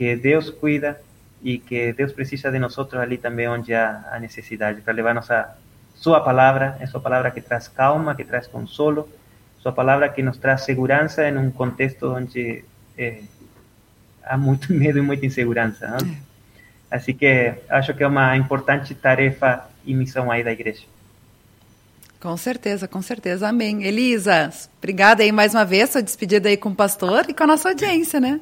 que 0.00 0.16
Deus 0.16 0.48
cuida 0.48 0.98
e 1.42 1.58
que 1.58 1.92
Deus 1.92 2.10
precisa 2.10 2.50
de 2.50 2.58
nós 2.58 2.74
ali 2.94 3.18
também 3.18 3.46
onde 3.46 3.74
há 3.74 4.02
a 4.10 4.18
necessidade, 4.18 4.80
para 4.80 4.94
levar 4.94 5.14
nossa 5.14 5.54
sua 5.94 6.22
palavra, 6.22 6.78
é 6.80 6.86
sua 6.86 7.02
palavra 7.02 7.30
que 7.30 7.42
traz 7.42 7.68
calma, 7.68 8.14
que 8.14 8.24
traz 8.24 8.46
consolo, 8.46 9.06
sua 9.58 9.72
palavra 9.72 10.08
que 10.08 10.22
nos 10.22 10.38
traz 10.38 10.62
segurança 10.62 11.28
em 11.28 11.36
um 11.36 11.50
contexto 11.50 12.14
onde 12.14 12.64
eh, 12.96 13.20
há 14.24 14.38
muito 14.38 14.72
medo 14.72 14.98
e 14.98 15.02
muita 15.02 15.26
insegurança. 15.26 15.84
É. 15.84 16.96
Assim 16.96 17.12
que 17.12 17.52
acho 17.68 17.92
que 17.92 18.02
é 18.02 18.06
uma 18.06 18.34
importante 18.38 18.94
tarefa 18.94 19.68
e 19.84 19.92
missão 19.92 20.30
aí 20.30 20.42
da 20.42 20.50
igreja. 20.50 20.84
Com 22.18 22.38
certeza, 22.38 22.88
com 22.88 23.02
certeza. 23.02 23.46
Amém. 23.46 23.84
Elisa, 23.84 24.50
obrigada 24.78 25.22
aí 25.22 25.30
mais 25.30 25.52
uma 25.52 25.66
vez, 25.66 25.90
sua 25.90 26.02
despedida 26.02 26.48
aí 26.48 26.56
com 26.56 26.70
o 26.70 26.74
pastor 26.74 27.26
e 27.28 27.34
com 27.34 27.42
a 27.42 27.46
nossa 27.46 27.68
audiência, 27.68 28.18
né? 28.18 28.40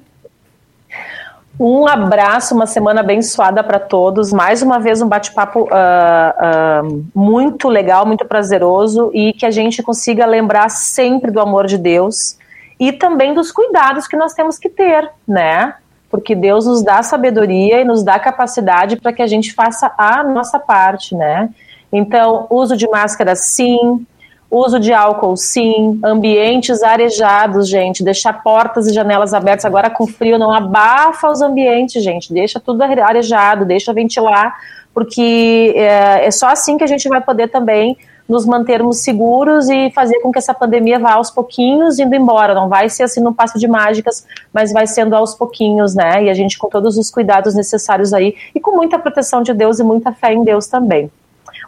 Um 1.58 1.88
abraço, 1.88 2.54
uma 2.54 2.66
semana 2.66 3.00
abençoada 3.00 3.64
para 3.64 3.80
todos. 3.80 4.32
Mais 4.32 4.62
uma 4.62 4.78
vez, 4.78 5.02
um 5.02 5.08
bate-papo 5.08 5.62
uh, 5.62 5.66
uh, 5.66 7.06
muito 7.12 7.68
legal, 7.68 8.06
muito 8.06 8.24
prazeroso 8.24 9.10
e 9.12 9.32
que 9.32 9.44
a 9.44 9.50
gente 9.50 9.82
consiga 9.82 10.24
lembrar 10.24 10.68
sempre 10.68 11.32
do 11.32 11.40
amor 11.40 11.66
de 11.66 11.76
Deus 11.76 12.38
e 12.78 12.92
também 12.92 13.34
dos 13.34 13.50
cuidados 13.50 14.06
que 14.06 14.16
nós 14.16 14.34
temos 14.34 14.56
que 14.56 14.68
ter, 14.68 15.10
né? 15.26 15.74
Porque 16.08 16.32
Deus 16.32 16.64
nos 16.64 16.80
dá 16.82 17.02
sabedoria 17.02 17.80
e 17.80 17.84
nos 17.84 18.04
dá 18.04 18.20
capacidade 18.20 18.94
para 18.94 19.12
que 19.12 19.20
a 19.20 19.26
gente 19.26 19.52
faça 19.52 19.92
a 19.98 20.22
nossa 20.22 20.60
parte, 20.60 21.16
né? 21.16 21.50
Então, 21.92 22.46
uso 22.50 22.76
de 22.76 22.88
máscara 22.88 23.34
sim, 23.34 24.06
uso 24.50 24.80
de 24.80 24.92
álcool 24.92 25.36
sim, 25.36 26.00
ambientes 26.02 26.82
arejados, 26.82 27.68
gente, 27.68 28.02
deixar 28.02 28.42
portas 28.42 28.86
e 28.86 28.94
janelas 28.94 29.34
abertas 29.34 29.64
agora 29.64 29.90
com 29.90 30.06
frio 30.06 30.38
não 30.38 30.52
abafa 30.52 31.30
os 31.30 31.42
ambientes, 31.42 32.02
gente, 32.02 32.32
deixa 32.32 32.58
tudo 32.58 32.82
arejado, 32.82 33.66
deixa 33.66 33.92
ventilar, 33.92 34.56
porque 34.94 35.74
é, 35.76 36.26
é 36.26 36.30
só 36.30 36.48
assim 36.48 36.78
que 36.78 36.84
a 36.84 36.86
gente 36.86 37.08
vai 37.08 37.20
poder 37.20 37.48
também 37.48 37.96
nos 38.28 38.44
mantermos 38.44 38.98
seguros 38.98 39.70
e 39.70 39.90
fazer 39.90 40.20
com 40.20 40.30
que 40.30 40.38
essa 40.38 40.52
pandemia 40.52 40.98
vá 40.98 41.12
aos 41.12 41.30
pouquinhos 41.30 41.98
indo 41.98 42.14
embora. 42.14 42.54
Não 42.54 42.68
vai 42.68 42.90
ser 42.90 43.04
assim 43.04 43.22
num 43.22 43.32
passo 43.32 43.58
de 43.58 43.66
mágicas, 43.66 44.26
mas 44.52 44.70
vai 44.70 44.86
sendo 44.86 45.16
aos 45.16 45.34
pouquinhos, 45.34 45.94
né? 45.94 46.24
E 46.24 46.28
a 46.28 46.34
gente 46.34 46.58
com 46.58 46.68
todos 46.68 46.98
os 46.98 47.10
cuidados 47.10 47.54
necessários 47.54 48.12
aí 48.12 48.34
e 48.54 48.60
com 48.60 48.76
muita 48.76 48.98
proteção 48.98 49.42
de 49.42 49.54
Deus 49.54 49.78
e 49.78 49.82
muita 49.82 50.12
fé 50.12 50.34
em 50.34 50.44
Deus 50.44 50.66
também. 50.66 51.10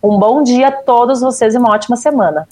Um 0.02 0.18
bom 0.18 0.42
dia 0.42 0.68
a 0.68 0.72
todos 0.72 1.22
vocês 1.22 1.54
e 1.54 1.58
uma 1.58 1.70
ótima 1.70 1.96
semana. 1.96 2.46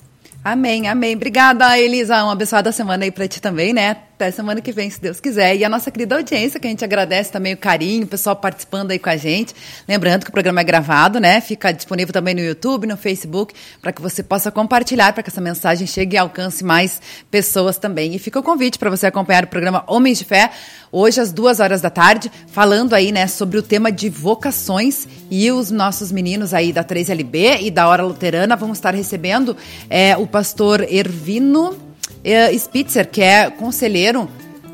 Amém, 0.44 0.88
amém. 0.88 1.14
Obrigada, 1.14 1.78
Elisa. 1.78 2.22
Uma 2.24 2.32
abençoada 2.32 2.72
semana 2.72 3.04
aí 3.04 3.10
para 3.10 3.28
ti 3.28 3.40
também, 3.40 3.72
né? 3.72 4.07
Até 4.18 4.32
semana 4.32 4.60
que 4.60 4.72
vem, 4.72 4.90
se 4.90 5.00
Deus 5.00 5.20
quiser. 5.20 5.54
E 5.54 5.64
a 5.64 5.68
nossa 5.68 5.92
querida 5.92 6.16
audiência, 6.16 6.58
que 6.58 6.66
a 6.66 6.70
gente 6.70 6.84
agradece 6.84 7.30
também 7.30 7.54
o 7.54 7.56
carinho, 7.56 8.02
o 8.02 8.08
pessoal 8.08 8.34
participando 8.34 8.90
aí 8.90 8.98
com 8.98 9.08
a 9.08 9.16
gente. 9.16 9.54
Lembrando 9.86 10.24
que 10.24 10.30
o 10.30 10.32
programa 10.32 10.60
é 10.60 10.64
gravado, 10.64 11.20
né? 11.20 11.40
Fica 11.40 11.70
disponível 11.70 12.12
também 12.12 12.34
no 12.34 12.40
YouTube, 12.40 12.88
no 12.88 12.96
Facebook, 12.96 13.54
para 13.80 13.92
que 13.92 14.02
você 14.02 14.20
possa 14.20 14.50
compartilhar, 14.50 15.12
para 15.12 15.22
que 15.22 15.30
essa 15.30 15.40
mensagem 15.40 15.86
chegue 15.86 16.16
e 16.16 16.18
alcance 16.18 16.64
mais 16.64 17.00
pessoas 17.30 17.78
também. 17.78 18.12
E 18.12 18.18
fica 18.18 18.40
o 18.40 18.42
convite 18.42 18.76
para 18.76 18.90
você 18.90 19.06
acompanhar 19.06 19.44
o 19.44 19.46
programa 19.46 19.84
Homens 19.86 20.18
de 20.18 20.24
Fé, 20.24 20.50
hoje 20.90 21.20
às 21.20 21.30
duas 21.30 21.60
horas 21.60 21.80
da 21.80 21.88
tarde, 21.88 22.28
falando 22.48 22.94
aí, 22.94 23.12
né, 23.12 23.28
sobre 23.28 23.56
o 23.56 23.62
tema 23.62 23.92
de 23.92 24.10
vocações. 24.10 25.06
E 25.30 25.48
os 25.52 25.70
nossos 25.70 26.10
meninos 26.10 26.52
aí 26.52 26.72
da 26.72 26.82
3LB 26.82 27.60
e 27.60 27.70
da 27.70 27.86
Hora 27.86 28.02
Luterana 28.02 28.56
vão 28.56 28.72
estar 28.72 28.92
recebendo 28.92 29.56
é, 29.88 30.16
o 30.16 30.26
pastor 30.26 30.82
Ervino 30.92 31.86
Spitzer, 32.58 33.08
que 33.08 33.22
é 33.22 33.50
conselheiro 33.50 34.28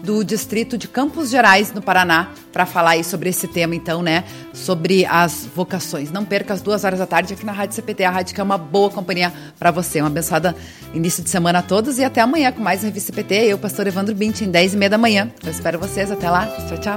do 0.05 0.23
distrito 0.23 0.77
de 0.77 0.87
Campos 0.87 1.31
Gerais, 1.31 1.73
no 1.73 1.81
Paraná, 1.81 2.29
para 2.53 2.67
falar 2.67 2.91
aí 2.91 3.03
sobre 3.03 3.31
esse 3.31 3.49
tema, 3.49 3.75
então, 3.75 4.03
né? 4.03 4.23
Sobre 4.53 5.07
as 5.07 5.49
vocações. 5.55 6.13
Não 6.13 6.25
perca 6.25 6.53
as 6.53 6.61
duas 6.61 6.85
horas 6.85 6.99
da 6.99 7.07
tarde 7.07 7.33
aqui 7.33 7.45
na 7.45 7.53
Rádio 7.53 7.75
CPT, 7.75 8.05
a 8.05 8.11
rádio 8.11 8.35
que 8.35 8.41
é 8.41 8.45
uma 8.45 8.59
boa 8.59 8.91
companhia 8.91 9.33
para 9.59 9.71
você. 9.71 10.01
Uma 10.01 10.09
abençoada 10.09 10.55
início 10.93 11.25
de 11.25 11.31
semana 11.31 11.61
a 11.61 11.63
todos 11.63 11.99
e 11.99 12.05
até 12.05 12.21
amanhã 12.21 12.53
com 12.53 12.61
mais 12.61 12.83
Revista 12.83 13.13
CPT. 13.13 13.35
Eu, 13.47 13.59
pastor 13.59 13.87
Evandro 13.87 14.15
Bint, 14.15 14.43
em 14.43 14.51
10 14.51 14.75
e 14.75 14.77
meia 14.77 14.91
da 14.91 14.99
manhã. 14.99 15.33
Eu 15.43 15.51
espero 15.51 15.79
vocês. 15.79 16.11
Até 16.11 16.29
lá. 16.29 16.47
Tchau, 16.69 16.79
tchau. 16.79 16.97